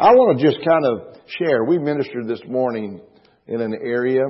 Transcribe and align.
I 0.00 0.12
want 0.12 0.38
to 0.38 0.42
just 0.42 0.64
kind 0.64 0.86
of 0.86 1.20
share. 1.26 1.64
We 1.64 1.78
ministered 1.78 2.26
this 2.26 2.40
morning 2.48 3.02
in 3.46 3.60
an 3.60 3.74
area, 3.84 4.22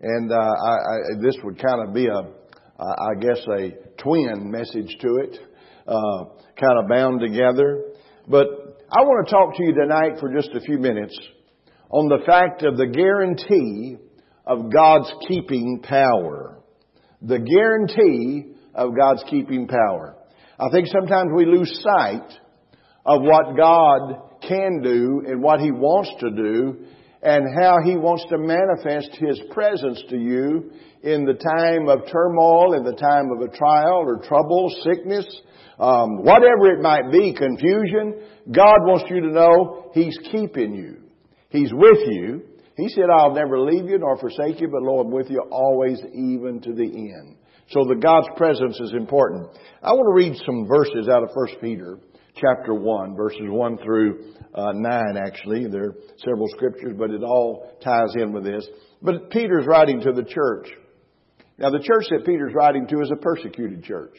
and 0.00 0.32
uh, 0.32 0.34
I, 0.34 0.70
I, 0.70 0.96
this 1.20 1.36
would 1.44 1.62
kind 1.62 1.86
of 1.86 1.92
be 1.92 2.06
a, 2.06 2.20
I 2.80 3.12
guess, 3.20 3.38
a 3.46 3.72
twin 4.02 4.50
message 4.50 4.96
to 5.02 5.16
it, 5.16 5.38
uh, 5.86 6.24
kind 6.58 6.78
of 6.78 6.88
bound 6.88 7.20
together. 7.20 7.90
But 8.26 8.46
I 8.90 9.02
want 9.02 9.28
to 9.28 9.30
talk 9.30 9.54
to 9.58 9.64
you 9.64 9.74
tonight 9.74 10.18
for 10.18 10.32
just 10.34 10.48
a 10.54 10.60
few 10.60 10.78
minutes 10.78 11.14
on 11.90 12.08
the 12.08 12.24
fact 12.24 12.62
of 12.62 12.78
the 12.78 12.86
guarantee 12.86 13.98
of 14.46 14.72
God's 14.72 15.12
keeping 15.28 15.82
power. 15.82 16.58
The 17.20 17.38
guarantee 17.38 18.54
of 18.74 18.96
God's 18.98 19.24
keeping 19.28 19.68
power. 19.68 20.16
I 20.58 20.70
think 20.70 20.86
sometimes 20.86 21.32
we 21.36 21.44
lose 21.44 21.84
sight 21.84 22.32
of 23.04 23.20
what 23.20 23.54
God 23.54 24.27
can 24.48 24.80
do 24.82 25.22
and 25.26 25.42
what 25.42 25.60
He 25.60 25.70
wants 25.70 26.10
to 26.20 26.30
do 26.30 26.86
and 27.22 27.44
how 27.60 27.78
He 27.84 27.96
wants 27.96 28.24
to 28.30 28.38
manifest 28.38 29.16
His 29.20 29.40
presence 29.52 30.02
to 30.10 30.16
you 30.16 30.72
in 31.02 31.24
the 31.24 31.34
time 31.34 31.88
of 31.88 32.10
turmoil, 32.10 32.74
in 32.74 32.84
the 32.84 32.96
time 32.96 33.30
of 33.30 33.40
a 33.42 33.56
trial 33.56 34.02
or 34.06 34.22
trouble, 34.26 34.68
sickness, 34.82 35.26
um, 35.78 36.22
whatever 36.22 36.72
it 36.72 36.80
might 36.80 37.10
be, 37.12 37.34
confusion. 37.34 38.22
God 38.50 38.78
wants 38.82 39.10
you 39.10 39.20
to 39.20 39.28
know 39.28 39.90
He's 39.94 40.18
keeping 40.32 40.74
you. 40.74 40.96
He's 41.50 41.72
with 41.72 41.98
you. 42.06 42.42
He 42.76 42.88
said, 42.88 43.04
I'll 43.12 43.34
never 43.34 43.60
leave 43.60 43.90
you 43.90 43.98
nor 43.98 44.18
forsake 44.18 44.60
you, 44.60 44.68
but 44.68 44.82
Lord, 44.82 45.06
I'm 45.06 45.12
with 45.12 45.30
you 45.30 45.40
always, 45.50 45.98
even 46.12 46.60
to 46.62 46.72
the 46.72 46.84
end. 46.84 47.36
So 47.70 47.84
the 47.84 47.96
God's 47.96 48.28
presence 48.36 48.78
is 48.80 48.92
important. 48.92 49.50
I 49.82 49.92
want 49.92 50.06
to 50.08 50.14
read 50.14 50.40
some 50.46 50.66
verses 50.66 51.08
out 51.08 51.22
of 51.22 51.30
1 51.34 51.60
Peter 51.60 51.98
chapter 52.40 52.74
1, 52.74 53.16
verses 53.16 53.40
1 53.42 53.78
through 53.78 54.34
uh, 54.54 54.72
9 54.74 55.16
actually. 55.16 55.66
There 55.66 55.84
are 55.84 55.94
several 56.18 56.48
scriptures, 56.48 56.94
but 56.98 57.10
it 57.10 57.22
all 57.22 57.76
ties 57.82 58.14
in 58.16 58.32
with 58.32 58.44
this. 58.44 58.66
But 59.02 59.30
Peter's 59.30 59.66
writing 59.66 60.00
to 60.00 60.12
the 60.12 60.24
church. 60.24 60.68
Now 61.58 61.70
the 61.70 61.80
church 61.80 62.06
that 62.10 62.24
Peter's 62.24 62.54
writing 62.54 62.86
to 62.88 63.00
is 63.00 63.10
a 63.10 63.16
persecuted 63.16 63.84
church. 63.84 64.16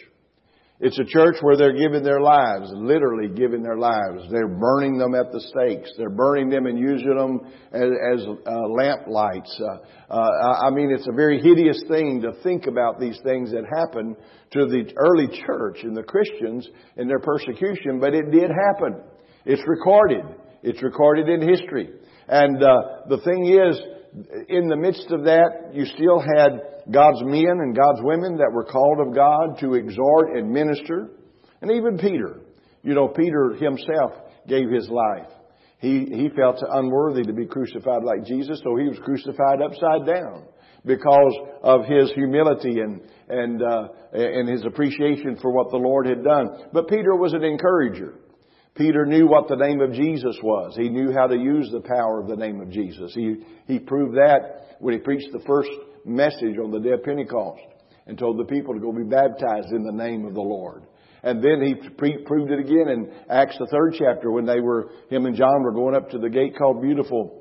It's 0.81 0.97
a 0.97 1.03
church 1.03 1.35
where 1.41 1.57
they're 1.57 1.77
giving 1.77 2.03
their 2.03 2.21
lives, 2.21 2.71
literally 2.73 3.27
giving 3.27 3.61
their 3.61 3.77
lives. 3.77 4.23
They're 4.31 4.47
burning 4.47 4.97
them 4.97 5.13
at 5.13 5.29
the 5.29 5.41
stakes. 5.41 5.91
They're 5.97 6.09
burning 6.09 6.49
them 6.49 6.67
and 6.67 6.79
using 6.79 7.17
them 7.17 7.41
as, 7.73 7.89
as 8.13 8.25
uh, 8.47 8.67
lamp 8.69 9.07
lights. 9.07 9.59
Uh, 9.59 10.13
uh, 10.13 10.61
I 10.63 10.69
mean, 10.69 10.89
it's 10.89 11.07
a 11.07 11.15
very 11.15 11.41
hideous 11.41 11.83
thing 11.89 12.21
to 12.21 12.31
think 12.43 12.67
about 12.67 12.97
these 12.97 13.19
things 13.25 13.51
that 13.51 13.65
happened 13.77 14.15
to 14.51 14.67
the 14.67 14.93
early 14.95 15.27
church 15.45 15.79
and 15.83 15.97
the 15.97 16.03
Christians 16.03 16.65
in 16.95 17.09
their 17.09 17.19
persecution, 17.19 17.99
but 17.99 18.13
it 18.13 18.31
did 18.31 18.49
happen. 18.49 19.01
It's 19.45 19.61
recorded. 19.67 20.23
It's 20.63 20.81
recorded 20.81 21.27
in 21.27 21.45
history. 21.45 21.89
And 22.29 22.63
uh, 22.63 22.75
the 23.09 23.19
thing 23.25 23.47
is, 23.47 23.81
in 24.47 24.67
the 24.67 24.75
midst 24.75 25.07
of 25.11 25.23
that, 25.25 25.71
you 25.73 25.85
still 25.85 26.19
had 26.19 26.59
God's 26.91 27.21
men 27.23 27.59
and 27.61 27.75
God's 27.75 28.01
women 28.01 28.37
that 28.37 28.51
were 28.51 28.65
called 28.65 28.99
of 28.99 29.13
God 29.13 29.59
to 29.59 29.75
exhort 29.75 30.35
and 30.35 30.49
minister. 30.49 31.11
And 31.61 31.71
even 31.71 31.97
Peter. 31.97 32.41
You 32.81 32.93
know, 32.95 33.07
Peter 33.09 33.53
himself 33.59 34.11
gave 34.47 34.69
his 34.69 34.89
life. 34.89 35.27
He, 35.79 36.05
he 36.05 36.29
felt 36.35 36.61
unworthy 36.67 37.23
to 37.23 37.33
be 37.33 37.45
crucified 37.45 38.03
like 38.03 38.25
Jesus, 38.25 38.61
so 38.63 38.75
he 38.75 38.87
was 38.87 38.97
crucified 39.03 39.61
upside 39.61 40.05
down 40.05 40.45
because 40.85 41.33
of 41.63 41.85
his 41.85 42.11
humility 42.13 42.79
and, 42.79 43.01
and, 43.29 43.61
uh, 43.61 43.87
and 44.13 44.49
his 44.49 44.65
appreciation 44.65 45.37
for 45.41 45.51
what 45.51 45.71
the 45.71 45.77
Lord 45.77 46.05
had 46.05 46.23
done. 46.23 46.47
But 46.73 46.87
Peter 46.89 47.15
was 47.15 47.33
an 47.33 47.43
encourager. 47.43 48.15
Peter 48.75 49.05
knew 49.05 49.27
what 49.27 49.47
the 49.47 49.55
name 49.55 49.81
of 49.81 49.93
Jesus 49.93 50.37
was. 50.41 50.75
He 50.75 50.89
knew 50.89 51.11
how 51.11 51.27
to 51.27 51.35
use 51.35 51.69
the 51.71 51.81
power 51.81 52.21
of 52.21 52.27
the 52.27 52.35
name 52.35 52.61
of 52.61 52.69
Jesus. 52.69 53.11
He, 53.13 53.37
he 53.67 53.79
proved 53.79 54.15
that 54.15 54.77
when 54.79 54.93
he 54.93 54.99
preached 54.99 55.31
the 55.31 55.43
first 55.45 55.69
message 56.05 56.57
on 56.63 56.71
the 56.71 56.79
day 56.79 56.91
of 56.91 57.03
Pentecost 57.03 57.61
and 58.07 58.17
told 58.17 58.39
the 58.39 58.45
people 58.45 58.73
to 58.73 58.79
go 58.79 58.91
be 58.91 59.03
baptized 59.03 59.71
in 59.71 59.83
the 59.83 59.91
name 59.91 60.25
of 60.25 60.33
the 60.33 60.41
Lord. 60.41 60.83
And 61.21 61.43
then 61.43 61.61
he 61.61 61.89
pre- 61.89 62.23
proved 62.25 62.51
it 62.51 62.59
again 62.59 62.87
in 62.87 63.11
Acts 63.29 63.57
the 63.59 63.67
third 63.67 63.95
chapter 63.97 64.31
when 64.31 64.45
they 64.45 64.61
were, 64.61 64.91
him 65.09 65.25
and 65.25 65.35
John 65.35 65.63
were 65.63 65.73
going 65.73 65.95
up 65.95 66.09
to 66.11 66.17
the 66.17 66.29
gate 66.29 66.57
called 66.57 66.81
Beautiful 66.81 67.39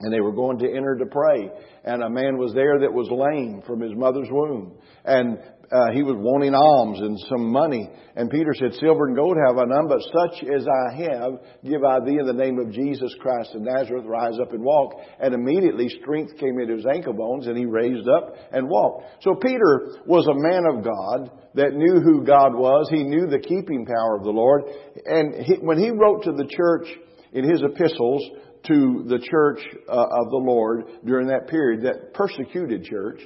and 0.00 0.12
they 0.12 0.20
were 0.20 0.32
going 0.32 0.58
to 0.58 0.66
enter 0.66 0.96
to 0.96 1.06
pray. 1.06 1.50
And 1.84 2.02
a 2.02 2.08
man 2.08 2.38
was 2.38 2.54
there 2.54 2.80
that 2.80 2.92
was 2.92 3.08
lame 3.10 3.62
from 3.66 3.80
his 3.80 3.94
mother's 3.94 4.28
womb. 4.30 4.78
And 5.04 5.38
uh, 5.72 5.92
he 5.94 6.02
was 6.02 6.16
wanting 6.18 6.52
alms 6.52 6.98
and 6.98 7.16
some 7.28 7.52
money. 7.52 7.88
And 8.16 8.28
Peter 8.28 8.52
said, 8.58 8.74
Silver 8.74 9.06
and 9.06 9.16
gold 9.16 9.36
have 9.46 9.56
I 9.56 9.64
none, 9.66 9.86
but 9.86 10.02
such 10.02 10.42
as 10.50 10.66
I 10.66 10.94
have, 11.06 11.38
give 11.64 11.84
I 11.84 12.00
thee 12.04 12.18
in 12.18 12.26
the 12.26 12.32
name 12.32 12.58
of 12.58 12.72
Jesus 12.72 13.14
Christ 13.20 13.54
of 13.54 13.62
Nazareth, 13.62 14.04
rise 14.04 14.34
up 14.42 14.52
and 14.52 14.64
walk. 14.64 14.94
And 15.20 15.32
immediately 15.32 15.88
strength 16.02 16.36
came 16.38 16.58
into 16.58 16.74
his 16.74 16.86
ankle 16.86 17.12
bones, 17.12 17.46
and 17.46 17.56
he 17.56 17.66
raised 17.66 18.08
up 18.08 18.34
and 18.50 18.68
walked. 18.68 19.22
So 19.22 19.36
Peter 19.36 20.02
was 20.06 20.26
a 20.26 20.34
man 20.34 20.66
of 20.66 20.82
God 20.82 21.38
that 21.54 21.74
knew 21.74 22.00
who 22.00 22.24
God 22.24 22.54
was. 22.54 22.88
He 22.90 23.04
knew 23.04 23.28
the 23.28 23.38
keeping 23.38 23.86
power 23.86 24.16
of 24.16 24.24
the 24.24 24.30
Lord. 24.30 24.62
And 25.06 25.34
he, 25.44 25.54
when 25.60 25.78
he 25.78 25.90
wrote 25.90 26.24
to 26.24 26.32
the 26.32 26.50
church 26.50 26.88
in 27.32 27.48
his 27.48 27.62
epistles, 27.62 28.22
to 28.66 29.04
the 29.08 29.18
church 29.18 29.60
uh, 29.88 29.92
of 29.92 30.30
the 30.30 30.42
Lord 30.42 30.84
during 31.04 31.28
that 31.28 31.48
period, 31.48 31.82
that 31.84 32.12
persecuted 32.12 32.84
church, 32.84 33.20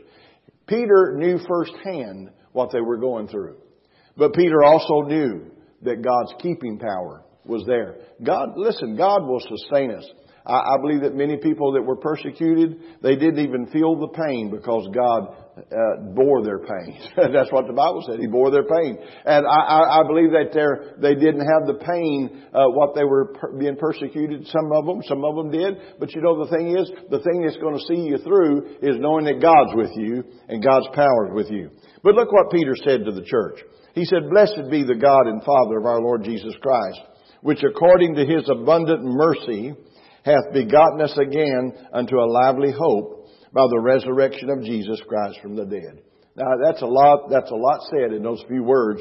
Peter 0.66 1.14
knew 1.16 1.38
firsthand 1.46 2.30
what 2.52 2.70
they 2.72 2.80
were 2.80 2.96
going 2.96 3.28
through. 3.28 3.56
But 4.16 4.34
Peter 4.34 4.62
also 4.62 5.02
knew 5.02 5.50
that 5.82 6.02
God's 6.02 6.34
keeping 6.40 6.78
power 6.78 7.24
was 7.44 7.64
there. 7.66 7.96
God, 8.22 8.50
listen, 8.56 8.96
God 8.96 9.26
will 9.26 9.40
sustain 9.40 9.90
us. 9.90 10.08
I, 10.46 10.74
I 10.74 10.76
believe 10.80 11.02
that 11.02 11.14
many 11.14 11.36
people 11.38 11.72
that 11.72 11.82
were 11.82 11.96
persecuted, 11.96 12.78
they 13.02 13.16
didn't 13.16 13.40
even 13.40 13.66
feel 13.68 13.96
the 13.96 14.08
pain 14.08 14.50
because 14.50 14.86
God 14.94 15.36
uh, 15.56 16.12
bore 16.14 16.42
their 16.42 16.58
pain. 16.58 16.98
That's 17.16 17.50
what 17.50 17.66
the 17.66 17.72
Bible 17.72 18.02
said. 18.06 18.18
He 18.18 18.26
bore 18.26 18.50
their 18.50 18.64
pain. 18.64 18.98
And 19.24 19.46
I, 19.46 19.60
I, 19.60 20.00
I 20.00 20.02
believe 20.02 20.30
that 20.32 20.52
they 21.00 21.14
didn't 21.14 21.46
have 21.46 21.66
the 21.66 21.80
pain, 21.80 22.42
uh, 22.52 22.68
what 22.68 22.94
they 22.94 23.04
were 23.04 23.32
per- 23.34 23.56
being 23.56 23.76
persecuted. 23.76 24.46
Some 24.48 24.72
of 24.72 24.84
them, 24.84 25.00
some 25.08 25.24
of 25.24 25.36
them 25.36 25.50
did. 25.50 25.74
But 25.98 26.14
you 26.14 26.20
know, 26.20 26.44
the 26.44 26.50
thing 26.50 26.76
is, 26.76 26.90
the 27.08 27.20
thing 27.22 27.42
that's 27.42 27.56
going 27.56 27.78
to 27.78 27.86
see 27.86 28.02
you 28.02 28.18
through 28.18 28.82
is 28.82 29.00
knowing 29.00 29.24
that 29.26 29.40
God's 29.40 29.72
with 29.74 29.96
you 29.96 30.24
and 30.48 30.62
God's 30.62 30.88
power 30.92 31.30
is 31.30 31.34
with 31.34 31.50
you. 31.50 31.70
But 32.02 32.16
look 32.16 32.32
what 32.32 32.52
Peter 32.52 32.74
said 32.76 33.04
to 33.06 33.12
the 33.12 33.24
church. 33.24 33.60
He 33.94 34.04
said, 34.04 34.28
Blessed 34.28 34.70
be 34.70 34.82
the 34.82 34.98
God 34.98 35.26
and 35.26 35.42
Father 35.42 35.78
of 35.78 35.86
our 35.86 36.00
Lord 36.02 36.24
Jesus 36.24 36.52
Christ, 36.60 37.00
which 37.40 37.62
according 37.62 38.16
to 38.16 38.26
his 38.26 38.48
abundant 38.50 39.04
mercy 39.04 39.72
hath 40.24 40.52
begotten 40.52 41.00
us 41.00 41.16
again 41.18 41.72
unto 41.92 42.16
a 42.16 42.30
lively 42.30 42.72
hope 42.72 43.28
by 43.52 43.66
the 43.68 43.80
resurrection 43.80 44.50
of 44.50 44.64
Jesus 44.64 45.00
Christ 45.06 45.38
from 45.42 45.54
the 45.54 45.64
dead. 45.64 46.00
Now 46.36 46.50
that's 46.64 46.82
a 46.82 46.86
lot, 46.86 47.30
that's 47.30 47.50
a 47.50 47.54
lot 47.54 47.80
said 47.90 48.12
in 48.12 48.22
those 48.22 48.42
few 48.48 48.64
words. 48.64 49.00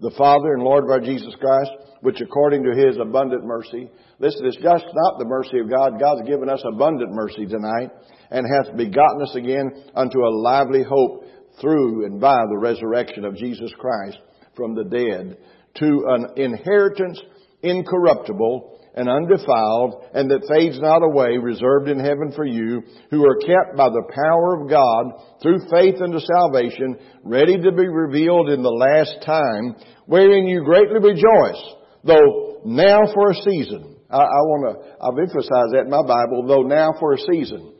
The 0.00 0.14
Father 0.16 0.52
and 0.54 0.62
Lord 0.62 0.84
of 0.84 0.90
our 0.90 1.00
Jesus 1.00 1.34
Christ, 1.40 1.72
which 2.02 2.20
according 2.20 2.62
to 2.62 2.76
His 2.76 2.96
abundant 2.98 3.44
mercy, 3.44 3.90
listen, 4.20 4.46
it's 4.46 4.56
just 4.56 4.86
not 4.94 5.18
the 5.18 5.24
mercy 5.26 5.58
of 5.58 5.68
God. 5.68 5.98
God's 5.98 6.28
given 6.28 6.48
us 6.48 6.62
abundant 6.64 7.10
mercy 7.12 7.46
tonight 7.46 7.90
and 8.30 8.46
hath 8.46 8.76
begotten 8.76 9.22
us 9.22 9.34
again 9.34 9.70
unto 9.96 10.20
a 10.20 10.36
lively 10.38 10.84
hope 10.84 11.24
through 11.60 12.06
and 12.06 12.20
by 12.20 12.36
the 12.48 12.58
resurrection 12.58 13.24
of 13.24 13.36
Jesus 13.36 13.72
Christ 13.76 14.18
from 14.54 14.76
the 14.76 14.84
dead 14.84 15.38
to 15.76 16.04
an 16.08 16.26
inheritance 16.36 17.20
incorruptible 17.62 18.78
and 18.94 19.08
undefiled, 19.08 20.04
and 20.12 20.30
that 20.30 20.48
fades 20.48 20.80
not 20.80 21.04
away, 21.04 21.36
reserved 21.38 21.88
in 21.88 22.00
heaven 22.00 22.32
for 22.34 22.44
you, 22.44 22.82
who 23.10 23.24
are 23.24 23.36
kept 23.36 23.76
by 23.76 23.88
the 23.88 24.10
power 24.12 24.60
of 24.60 24.68
God 24.68 25.22
through 25.40 25.60
faith 25.70 26.02
unto 26.02 26.18
salvation, 26.18 26.96
ready 27.22 27.56
to 27.56 27.70
be 27.70 27.86
revealed 27.86 28.48
in 28.48 28.62
the 28.62 28.68
last 28.68 29.24
time, 29.24 29.76
wherein 30.06 30.46
you 30.46 30.64
greatly 30.64 30.98
rejoice, 30.98 31.62
though 32.02 32.60
now 32.64 33.02
for 33.14 33.30
a 33.30 33.34
season. 33.34 33.96
I, 34.10 34.18
I 34.18 34.40
want 34.50 34.74
to, 34.74 35.04
I've 35.04 35.18
emphasized 35.18 35.74
that 35.74 35.84
in 35.84 35.90
my 35.90 36.02
Bible, 36.02 36.46
though 36.48 36.62
now 36.62 36.94
for 36.98 37.14
a 37.14 37.18
season. 37.18 37.74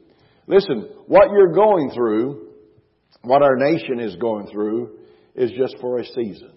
Listen, 0.46 0.88
what 1.06 1.30
you're 1.32 1.52
going 1.52 1.90
through, 1.94 2.52
what 3.22 3.42
our 3.42 3.56
nation 3.56 3.98
is 3.98 4.14
going 4.16 4.46
through, 4.52 4.98
is 5.34 5.50
just 5.58 5.76
for 5.80 5.98
a 5.98 6.04
season. 6.04 6.52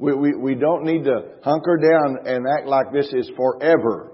We, 0.00 0.14
we, 0.14 0.34
we 0.34 0.54
don't 0.54 0.84
need 0.84 1.04
to 1.04 1.36
hunker 1.44 1.76
down 1.76 2.26
and 2.26 2.46
act 2.58 2.66
like 2.66 2.90
this 2.90 3.12
is 3.12 3.30
forever. 3.36 4.12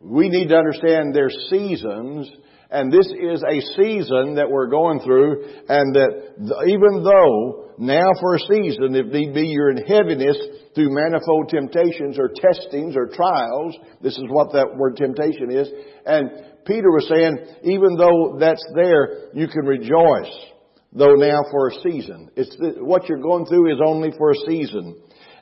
We 0.00 0.28
need 0.28 0.48
to 0.48 0.56
understand 0.56 1.14
there's 1.14 1.36
seasons, 1.48 2.28
and 2.68 2.92
this 2.92 3.06
is 3.06 3.40
a 3.44 3.60
season 3.78 4.34
that 4.34 4.48
we're 4.50 4.66
going 4.66 4.98
through, 5.00 5.44
and 5.68 5.94
that 5.94 6.64
even 6.66 7.04
though 7.04 7.70
now 7.78 8.10
for 8.20 8.34
a 8.34 8.40
season, 8.40 8.96
if 8.96 9.06
need 9.06 9.32
be, 9.32 9.46
you're 9.46 9.70
in 9.70 9.86
heaviness 9.86 10.36
through 10.74 10.90
manifold 10.90 11.48
temptations 11.48 12.18
or 12.18 12.32
testings 12.34 12.96
or 12.96 13.06
trials, 13.06 13.76
this 14.02 14.18
is 14.18 14.24
what 14.30 14.52
that 14.54 14.74
word 14.76 14.96
temptation 14.96 15.52
is, 15.52 15.68
and 16.06 16.28
Peter 16.66 16.90
was 16.90 17.06
saying, 17.08 17.38
even 17.62 17.94
though 17.96 18.36
that's 18.40 18.64
there, 18.74 19.30
you 19.32 19.46
can 19.46 19.64
rejoice, 19.64 20.34
though 20.92 21.14
now 21.14 21.38
for 21.52 21.68
a 21.68 21.74
season. 21.88 22.30
It's 22.34 22.56
what 22.80 23.08
you're 23.08 23.22
going 23.22 23.46
through 23.46 23.72
is 23.72 23.80
only 23.84 24.10
for 24.18 24.32
a 24.32 24.50
season 24.50 24.96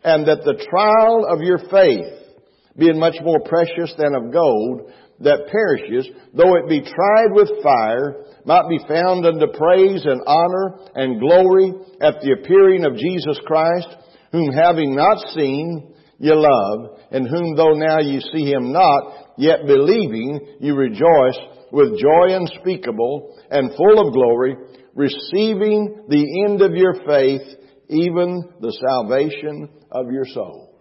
and 0.09 0.27
that 0.27 0.41
the 0.41 0.57
trial 0.71 1.27
of 1.29 1.43
your 1.45 1.59
faith, 1.69 2.33
being 2.79 2.99
much 2.99 3.17
more 3.23 3.41
precious 3.45 3.93
than 3.99 4.15
of 4.15 4.33
gold 4.33 4.91
that 5.21 5.53
perishes, 5.53 6.09
though 6.33 6.57
it 6.57 6.69
be 6.69 6.81
tried 6.81 7.33
with 7.33 7.63
fire, 7.63 8.25
might 8.47 8.71
be 8.71 8.79
found 8.89 9.27
unto 9.27 9.47
praise 9.53 10.07
and 10.07 10.23
honor 10.27 10.79
and 10.95 11.21
glory 11.21 11.75
at 12.01 12.23
the 12.23 12.33
appearing 12.41 12.87
of 12.87 12.97
Jesus 12.97 13.39
Christ, 13.45 13.89
whom 14.33 14.51
having 14.51 14.97
not 14.97 15.19
seen, 15.35 15.93
ye 16.19 16.33
love, 16.33 17.01
and 17.11 17.29
whom 17.29 17.55
though 17.55 17.75
now 17.75 17.99
ye 18.01 18.21
see 18.33 18.51
him 18.51 18.73
not, 18.73 19.35
yet 19.37 19.67
believing, 19.67 20.57
you 20.61 20.75
rejoice 20.75 21.39
with 21.71 22.01
joy 22.01 22.33
unspeakable 22.33 23.37
and 23.51 23.77
full 23.77 24.07
of 24.07 24.15
glory, 24.15 24.57
receiving 24.95 26.05
the 26.09 26.47
end 26.49 26.63
of 26.63 26.73
your 26.73 26.95
faith, 27.07 27.59
even 27.89 28.43
the 28.61 28.73
salvation 28.73 29.69
of 29.91 30.11
your 30.11 30.27
souls. 30.27 30.75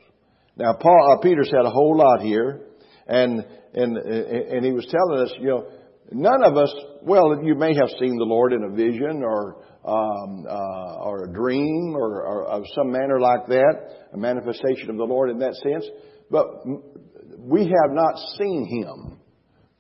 Now, 0.57 0.73
Paul, 0.73 1.17
uh, 1.17 1.21
Peter 1.21 1.43
said 1.43 1.65
a 1.65 1.69
whole 1.69 1.97
lot 1.97 2.21
here, 2.21 2.61
and 3.07 3.45
and 3.73 3.97
and 3.97 4.65
he 4.65 4.71
was 4.71 4.85
telling 4.85 5.23
us, 5.23 5.33
you 5.39 5.47
know, 5.47 5.69
none 6.11 6.43
of 6.43 6.57
us. 6.57 6.73
Well, 7.03 7.43
you 7.43 7.55
may 7.55 7.75
have 7.75 7.89
seen 7.99 8.17
the 8.17 8.25
Lord 8.25 8.53
in 8.53 8.63
a 8.63 8.75
vision 8.75 9.23
or 9.23 9.63
um, 9.85 10.45
uh, 10.47 10.95
or 11.03 11.23
a 11.23 11.33
dream 11.33 11.95
or, 11.95 12.23
or 12.23 12.45
of 12.45 12.63
some 12.75 12.91
manner 12.91 13.19
like 13.19 13.47
that, 13.47 14.09
a 14.13 14.17
manifestation 14.17 14.89
of 14.89 14.97
the 14.97 15.03
Lord 15.03 15.29
in 15.29 15.39
that 15.39 15.55
sense, 15.55 15.85
but 16.29 16.45
we 17.39 17.61
have 17.61 17.91
not 17.91 18.15
seen 18.37 18.83
Him 18.83 19.19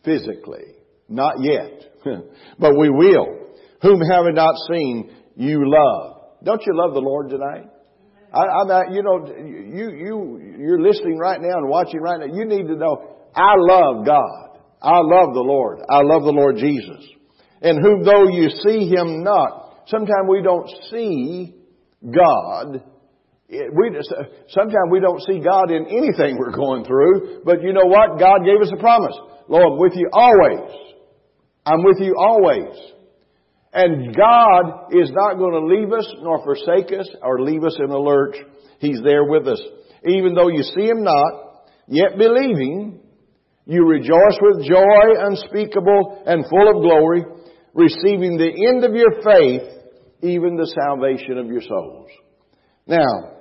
physically, 0.05 0.75
not 1.09 1.35
yet, 1.41 1.91
but 2.59 2.77
we 2.77 2.89
will. 2.89 3.47
Whom 3.81 3.99
having 4.09 4.35
not 4.35 4.55
seen, 4.71 5.11
you 5.35 5.61
love. 5.65 6.16
Don't 6.43 6.61
you 6.65 6.73
love 6.75 6.93
the 6.93 7.01
Lord 7.01 7.29
tonight? 7.29 7.69
I, 8.33 8.39
I'm, 8.39 8.93
you 8.93 9.03
know, 9.03 9.25
you, 9.25 9.91
you, 9.91 10.55
you're 10.59 10.81
listening 10.81 11.17
right 11.17 11.39
now 11.41 11.57
and 11.57 11.69
watching 11.69 12.01
right 12.01 12.19
now. 12.19 12.25
You 12.25 12.45
need 12.45 12.67
to 12.67 12.75
know, 12.75 13.15
I 13.35 13.53
love 13.57 14.05
God. 14.05 14.59
I 14.81 14.99
love 14.99 15.33
the 15.33 15.41
Lord. 15.41 15.79
I 15.89 16.01
love 16.03 16.23
the 16.23 16.31
Lord 16.31 16.57
Jesus. 16.57 17.03
And 17.61 17.81
whom 17.81 18.03
though 18.03 18.27
you 18.29 18.49
see 18.63 18.87
Him 18.89 19.23
not, 19.23 19.85
sometimes 19.87 20.27
we 20.29 20.41
don't 20.43 20.69
see 20.91 21.55
God. 22.03 22.83
We, 23.49 23.89
just, 23.95 24.13
sometimes 24.49 24.91
we 24.91 24.99
don't 24.99 25.21
see 25.21 25.39
God 25.39 25.71
in 25.71 25.87
anything 25.87 26.37
we're 26.37 26.51
going 26.51 26.83
through, 26.83 27.41
but 27.45 27.63
you 27.63 27.73
know 27.73 27.85
what? 27.85 28.19
God 28.19 28.39
gave 28.45 28.61
us 28.61 28.71
a 28.73 28.79
promise. 28.79 29.15
Lord, 29.47 29.73
I'm 29.73 29.79
with 29.79 29.93
you 29.95 30.09
always. 30.11 30.69
I'm 31.65 31.83
with 31.83 31.97
you 31.99 32.15
always. 32.19 32.75
And 33.73 34.15
God 34.15 34.91
is 34.91 35.11
not 35.11 35.37
going 35.37 35.53
to 35.53 35.75
leave 35.75 35.91
us 35.93 36.07
nor 36.21 36.43
forsake 36.43 36.97
us 36.97 37.09
or 37.21 37.41
leave 37.41 37.63
us 37.63 37.77
in 37.83 37.91
a 37.91 37.97
lurch. 37.97 38.35
He's 38.79 39.01
there 39.03 39.25
with 39.25 39.47
us. 39.47 39.61
Even 40.07 40.33
though 40.33 40.47
you 40.47 40.63
see 40.63 40.85
Him 40.85 41.03
not, 41.03 41.65
yet 41.87 42.17
believing, 42.17 42.99
you 43.65 43.85
rejoice 43.85 44.37
with 44.41 44.65
joy 44.65 45.19
unspeakable 45.19 46.23
and 46.25 46.45
full 46.49 46.69
of 46.69 46.81
glory, 46.81 47.25
receiving 47.73 48.37
the 48.37 48.67
end 48.67 48.83
of 48.83 48.95
your 48.95 49.21
faith, 49.23 49.61
even 50.21 50.55
the 50.55 50.73
salvation 50.83 51.37
of 51.37 51.47
your 51.47 51.61
souls. 51.61 52.09
Now, 52.87 53.36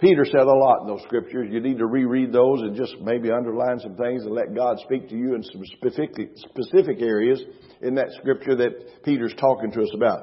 Peter 0.00 0.24
said 0.24 0.42
a 0.42 0.44
lot 0.44 0.82
in 0.82 0.86
those 0.86 1.02
scriptures. 1.02 1.48
You 1.50 1.60
need 1.60 1.78
to 1.78 1.86
reread 1.86 2.32
those 2.32 2.62
and 2.62 2.76
just 2.76 2.94
maybe 3.00 3.32
underline 3.32 3.80
some 3.80 3.96
things 3.96 4.24
and 4.24 4.32
let 4.32 4.54
God 4.54 4.78
speak 4.84 5.08
to 5.08 5.16
you 5.16 5.34
in 5.34 5.42
some 5.42 5.62
specific, 5.76 6.30
specific 6.36 7.02
areas 7.02 7.42
in 7.82 7.96
that 7.96 8.12
scripture 8.20 8.54
that 8.56 9.02
Peter's 9.04 9.34
talking 9.40 9.72
to 9.72 9.82
us 9.82 9.90
about. 9.94 10.20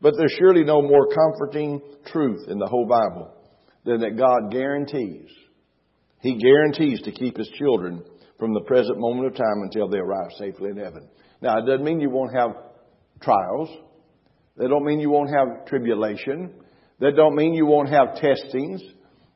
But 0.00 0.14
there's 0.16 0.34
surely 0.38 0.64
no 0.64 0.80
more 0.80 1.08
comforting 1.08 1.82
truth 2.06 2.48
in 2.48 2.58
the 2.58 2.66
whole 2.66 2.86
Bible 2.86 3.30
than 3.84 4.00
that 4.00 4.16
God 4.16 4.50
guarantees. 4.50 5.28
He 6.20 6.38
guarantees 6.38 7.02
to 7.02 7.12
keep 7.12 7.36
His 7.36 7.48
children 7.58 8.02
from 8.38 8.54
the 8.54 8.62
present 8.62 8.98
moment 8.98 9.26
of 9.26 9.34
time 9.34 9.62
until 9.62 9.88
they 9.88 9.98
arrive 9.98 10.30
safely 10.38 10.70
in 10.70 10.78
heaven. 10.78 11.08
Now, 11.42 11.58
it 11.58 11.66
doesn't 11.66 11.84
mean 11.84 12.00
you 12.00 12.08
won't 12.08 12.34
have 12.34 12.52
trials. 13.20 13.68
That 14.56 14.68
don't 14.68 14.84
mean 14.84 15.00
you 15.00 15.10
won't 15.10 15.30
have 15.30 15.66
tribulation. 15.66 16.54
That 17.00 17.16
don't 17.16 17.34
mean 17.34 17.52
you 17.52 17.66
won't 17.66 17.90
have 17.90 18.16
testings. 18.16 18.82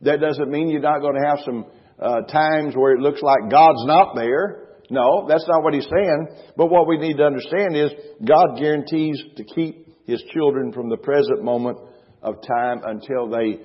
That 0.04 0.20
doesn't 0.20 0.50
mean 0.50 0.68
you're 0.68 0.80
not 0.80 1.00
going 1.00 1.14
to 1.20 1.28
have 1.28 1.38
some 1.44 1.66
uh, 1.98 2.22
times 2.22 2.74
where 2.76 2.94
it 2.94 3.00
looks 3.00 3.22
like 3.22 3.50
God's 3.50 3.84
not 3.84 4.14
there. 4.14 4.68
No, 4.90 5.26
that's 5.28 5.46
not 5.48 5.62
what 5.62 5.74
he's 5.74 5.84
saying. 5.84 6.28
But 6.56 6.66
what 6.66 6.86
we 6.86 6.98
need 6.98 7.16
to 7.16 7.24
understand 7.24 7.76
is 7.76 7.90
God 8.26 8.58
guarantees 8.58 9.22
to 9.36 9.44
keep 9.44 10.06
his 10.06 10.22
children 10.32 10.72
from 10.72 10.90
the 10.90 10.98
present 10.98 11.42
moment 11.42 11.78
of 12.22 12.36
time 12.46 12.80
until 12.84 13.28
they 13.28 13.60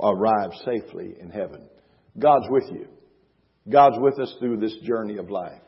arrive 0.00 0.50
safely 0.64 1.14
in 1.20 1.30
heaven. 1.30 1.68
God's 2.18 2.46
with 2.50 2.64
you. 2.72 2.88
God's 3.68 3.96
with 4.00 4.18
us 4.18 4.34
through 4.40 4.58
this 4.58 4.76
journey 4.82 5.18
of 5.18 5.30
life. 5.30 5.60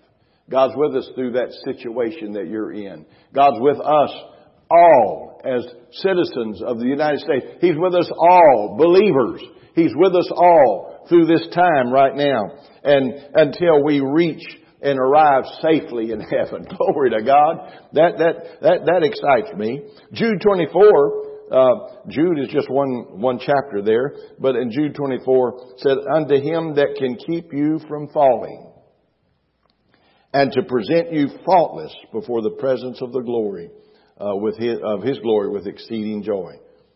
God's 0.51 0.75
with 0.77 0.97
us 0.97 1.09
through 1.15 1.33
that 1.33 1.53
situation 1.65 2.33
that 2.33 2.49
you're 2.49 2.73
in. 2.73 3.07
God's 3.33 3.59
with 3.61 3.79
us 3.79 4.11
all 4.71 5.41
as 5.45 5.65
citizens 5.93 6.63
of 6.63 6.79
the 6.79 6.87
United 6.87 7.21
States. 7.21 7.47
He's 7.61 7.77
with 7.77 7.95
us 7.95 8.11
all, 8.17 8.77
believers. 8.79 9.43
He's 9.75 9.93
with 9.97 10.15
us 10.15 10.31
all 10.35 11.07
through 11.09 11.27
this 11.27 11.47
time 11.55 11.93
right 11.93 12.15
now 12.15 12.43
and 12.85 13.13
until 13.35 13.83
we 13.85 14.01
reach 14.01 14.43
and 14.83 14.99
arrive 14.99 15.45
safely 15.61 16.13
in 16.13 16.21
heaven. 16.21 16.67
Glory 16.77 17.11
to 17.11 17.23
God. 17.23 17.57
That, 17.93 18.19
that, 18.19 18.35
that, 18.63 18.79
that 18.87 19.03
excites 19.03 19.57
me. 19.57 19.83
Jude 20.13 20.41
24, 20.43 21.31
uh, 21.53 21.65
Jude 22.09 22.39
is 22.39 22.49
just 22.49 22.71
one, 22.71 23.21
one 23.21 23.39
chapter 23.39 23.83
there, 23.85 24.15
but 24.39 24.57
in 24.57 24.71
Jude 24.71 24.95
24 24.95 25.75
said, 25.79 25.97
unto 26.15 26.37
him 26.37 26.75
that 26.77 26.97
can 26.97 27.17
keep 27.17 27.53
you 27.53 27.81
from 27.89 28.09
falling 28.09 28.73
and 30.33 30.53
to 30.53 30.63
present 30.63 31.13
you 31.13 31.29
faultless 31.45 31.93
before 32.13 32.41
the 32.43 32.57
presence 32.59 33.03
of 33.03 33.13
the 33.13 33.21
glory 33.21 33.69
uh, 34.21 34.37
with 34.37 34.57
his, 34.59 34.79
of 34.85 35.03
his 35.03 35.19
glory 35.19 35.51
with 35.51 35.67
exceeding 35.67 36.23
joy. 36.23 36.53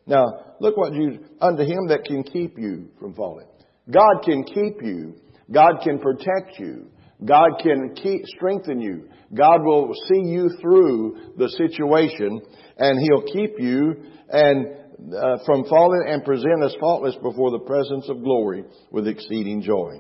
Now, 0.06 0.56
look 0.60 0.76
what 0.76 0.92
you, 0.92 1.20
unto 1.40 1.62
him 1.62 1.88
that 1.88 2.04
can 2.04 2.22
keep 2.22 2.58
you 2.58 2.90
from 3.00 3.14
falling. 3.14 3.46
God 3.90 4.22
can 4.24 4.44
keep 4.44 4.82
you. 4.82 5.14
God 5.50 5.80
can 5.82 5.98
protect 5.98 6.58
you. 6.58 6.90
God 7.24 7.50
can 7.62 7.94
keep, 7.94 8.26
strengthen 8.26 8.80
you. 8.80 9.08
God 9.34 9.62
will 9.62 9.92
see 10.08 10.28
you 10.28 10.50
through 10.60 11.34
the 11.36 11.48
situation 11.48 12.40
and 12.78 13.00
He'll 13.00 13.32
keep 13.32 13.58
you 13.58 13.94
and 14.28 14.66
uh, 15.14 15.38
from 15.44 15.64
falling 15.68 16.06
and 16.08 16.24
present 16.24 16.62
us 16.62 16.74
faultless 16.80 17.14
before 17.16 17.50
the 17.50 17.60
presence 17.60 18.08
of 18.08 18.22
glory 18.22 18.64
with 18.90 19.06
exceeding 19.06 19.62
joy. 19.62 19.92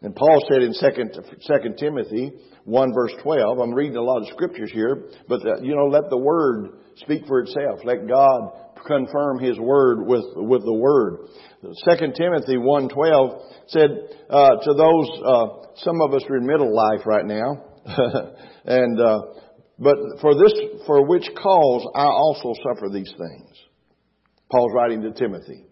And 0.00 0.14
Paul 0.14 0.40
said 0.48 0.62
in 0.62 0.72
2 0.72 1.74
Timothy 1.78 2.32
1 2.64 2.94
verse 2.94 3.12
12, 3.22 3.58
I'm 3.58 3.74
reading 3.74 3.96
a 3.96 4.02
lot 4.02 4.22
of 4.22 4.28
scriptures 4.28 4.70
here, 4.72 5.08
but 5.28 5.42
the, 5.42 5.60
you 5.62 5.74
know, 5.74 5.86
let 5.86 6.08
the 6.08 6.18
word 6.18 6.78
speak 6.96 7.26
for 7.26 7.40
itself. 7.40 7.80
Let 7.84 8.06
God 8.06 8.52
confirm 8.86 9.40
His 9.40 9.58
word 9.58 10.06
with, 10.06 10.24
with 10.36 10.64
the 10.64 10.72
word. 10.72 11.28
2 11.62 11.72
Timothy 12.16 12.56
1.12 12.56 13.42
said 13.66 13.90
uh, 14.30 14.50
to 14.62 14.74
those, 14.74 15.08
uh, 15.24 15.46
some 15.82 16.00
of 16.00 16.14
us 16.14 16.22
are 16.30 16.36
in 16.36 16.46
middle 16.46 16.74
life 16.74 17.04
right 17.04 17.26
now, 17.26 17.64
and 18.64 19.00
uh, 19.00 19.20
but 19.78 19.96
for 20.20 20.34
this, 20.34 20.52
for 20.86 21.06
which 21.06 21.28
cause 21.40 21.86
I 21.94 22.04
also 22.04 22.52
suffer 22.62 22.88
these 22.92 23.12
things. 23.16 23.56
Paul's 24.50 24.72
writing 24.74 25.02
to 25.02 25.12
Timothy. 25.12 25.66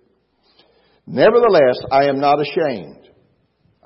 Nevertheless, 1.06 1.78
I 1.90 2.04
am 2.04 2.20
not 2.20 2.40
ashamed 2.40 3.06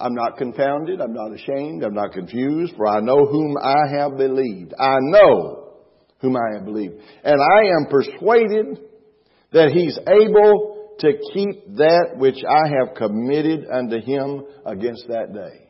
I'm 0.00 0.14
not 0.14 0.38
confounded. 0.38 1.00
I'm 1.00 1.12
not 1.12 1.32
ashamed. 1.32 1.84
I'm 1.84 1.94
not 1.94 2.12
confused, 2.12 2.74
for 2.76 2.86
I 2.86 3.00
know 3.00 3.26
whom 3.26 3.56
I 3.62 3.98
have 3.98 4.16
believed. 4.16 4.72
I 4.78 4.96
know 5.00 5.74
whom 6.20 6.36
I 6.36 6.56
have 6.56 6.64
believed. 6.64 6.94
And 7.24 7.40
I 7.40 7.68
am 7.76 7.86
persuaded 7.90 8.80
that 9.52 9.70
he's 9.72 9.98
able 10.06 10.94
to 11.00 11.12
keep 11.32 11.76
that 11.76 12.12
which 12.16 12.36
I 12.48 12.68
have 12.68 12.94
committed 12.94 13.66
unto 13.72 14.00
him 14.00 14.44
against 14.66 15.06
that 15.08 15.32
day. 15.32 15.66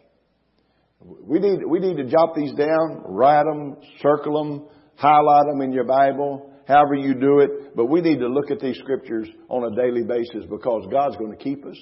We 1.03 1.39
need, 1.39 1.61
we 1.67 1.79
need 1.79 1.97
to 1.97 2.05
jot 2.05 2.35
these 2.35 2.53
down, 2.53 3.03
write 3.07 3.45
them, 3.45 3.77
circle 4.03 4.43
them, 4.43 4.69
highlight 4.97 5.47
them 5.47 5.63
in 5.63 5.73
your 5.73 5.85
Bible, 5.85 6.53
however 6.69 6.95
you 6.95 7.15
do 7.15 7.39
it. 7.41 7.75
But 7.75 7.87
we 7.87 8.01
need 8.01 8.19
to 8.19 8.29
look 8.29 8.51
at 8.51 8.61
these 8.61 8.77
scriptures 8.79 9.29
on 9.49 9.73
a 9.73 9.77
daily 9.77 10.03
basis 10.03 10.45
because 10.51 10.87
God's 10.91 11.17
going 11.17 11.31
to 11.31 11.43
keep 11.43 11.65
us. 11.65 11.79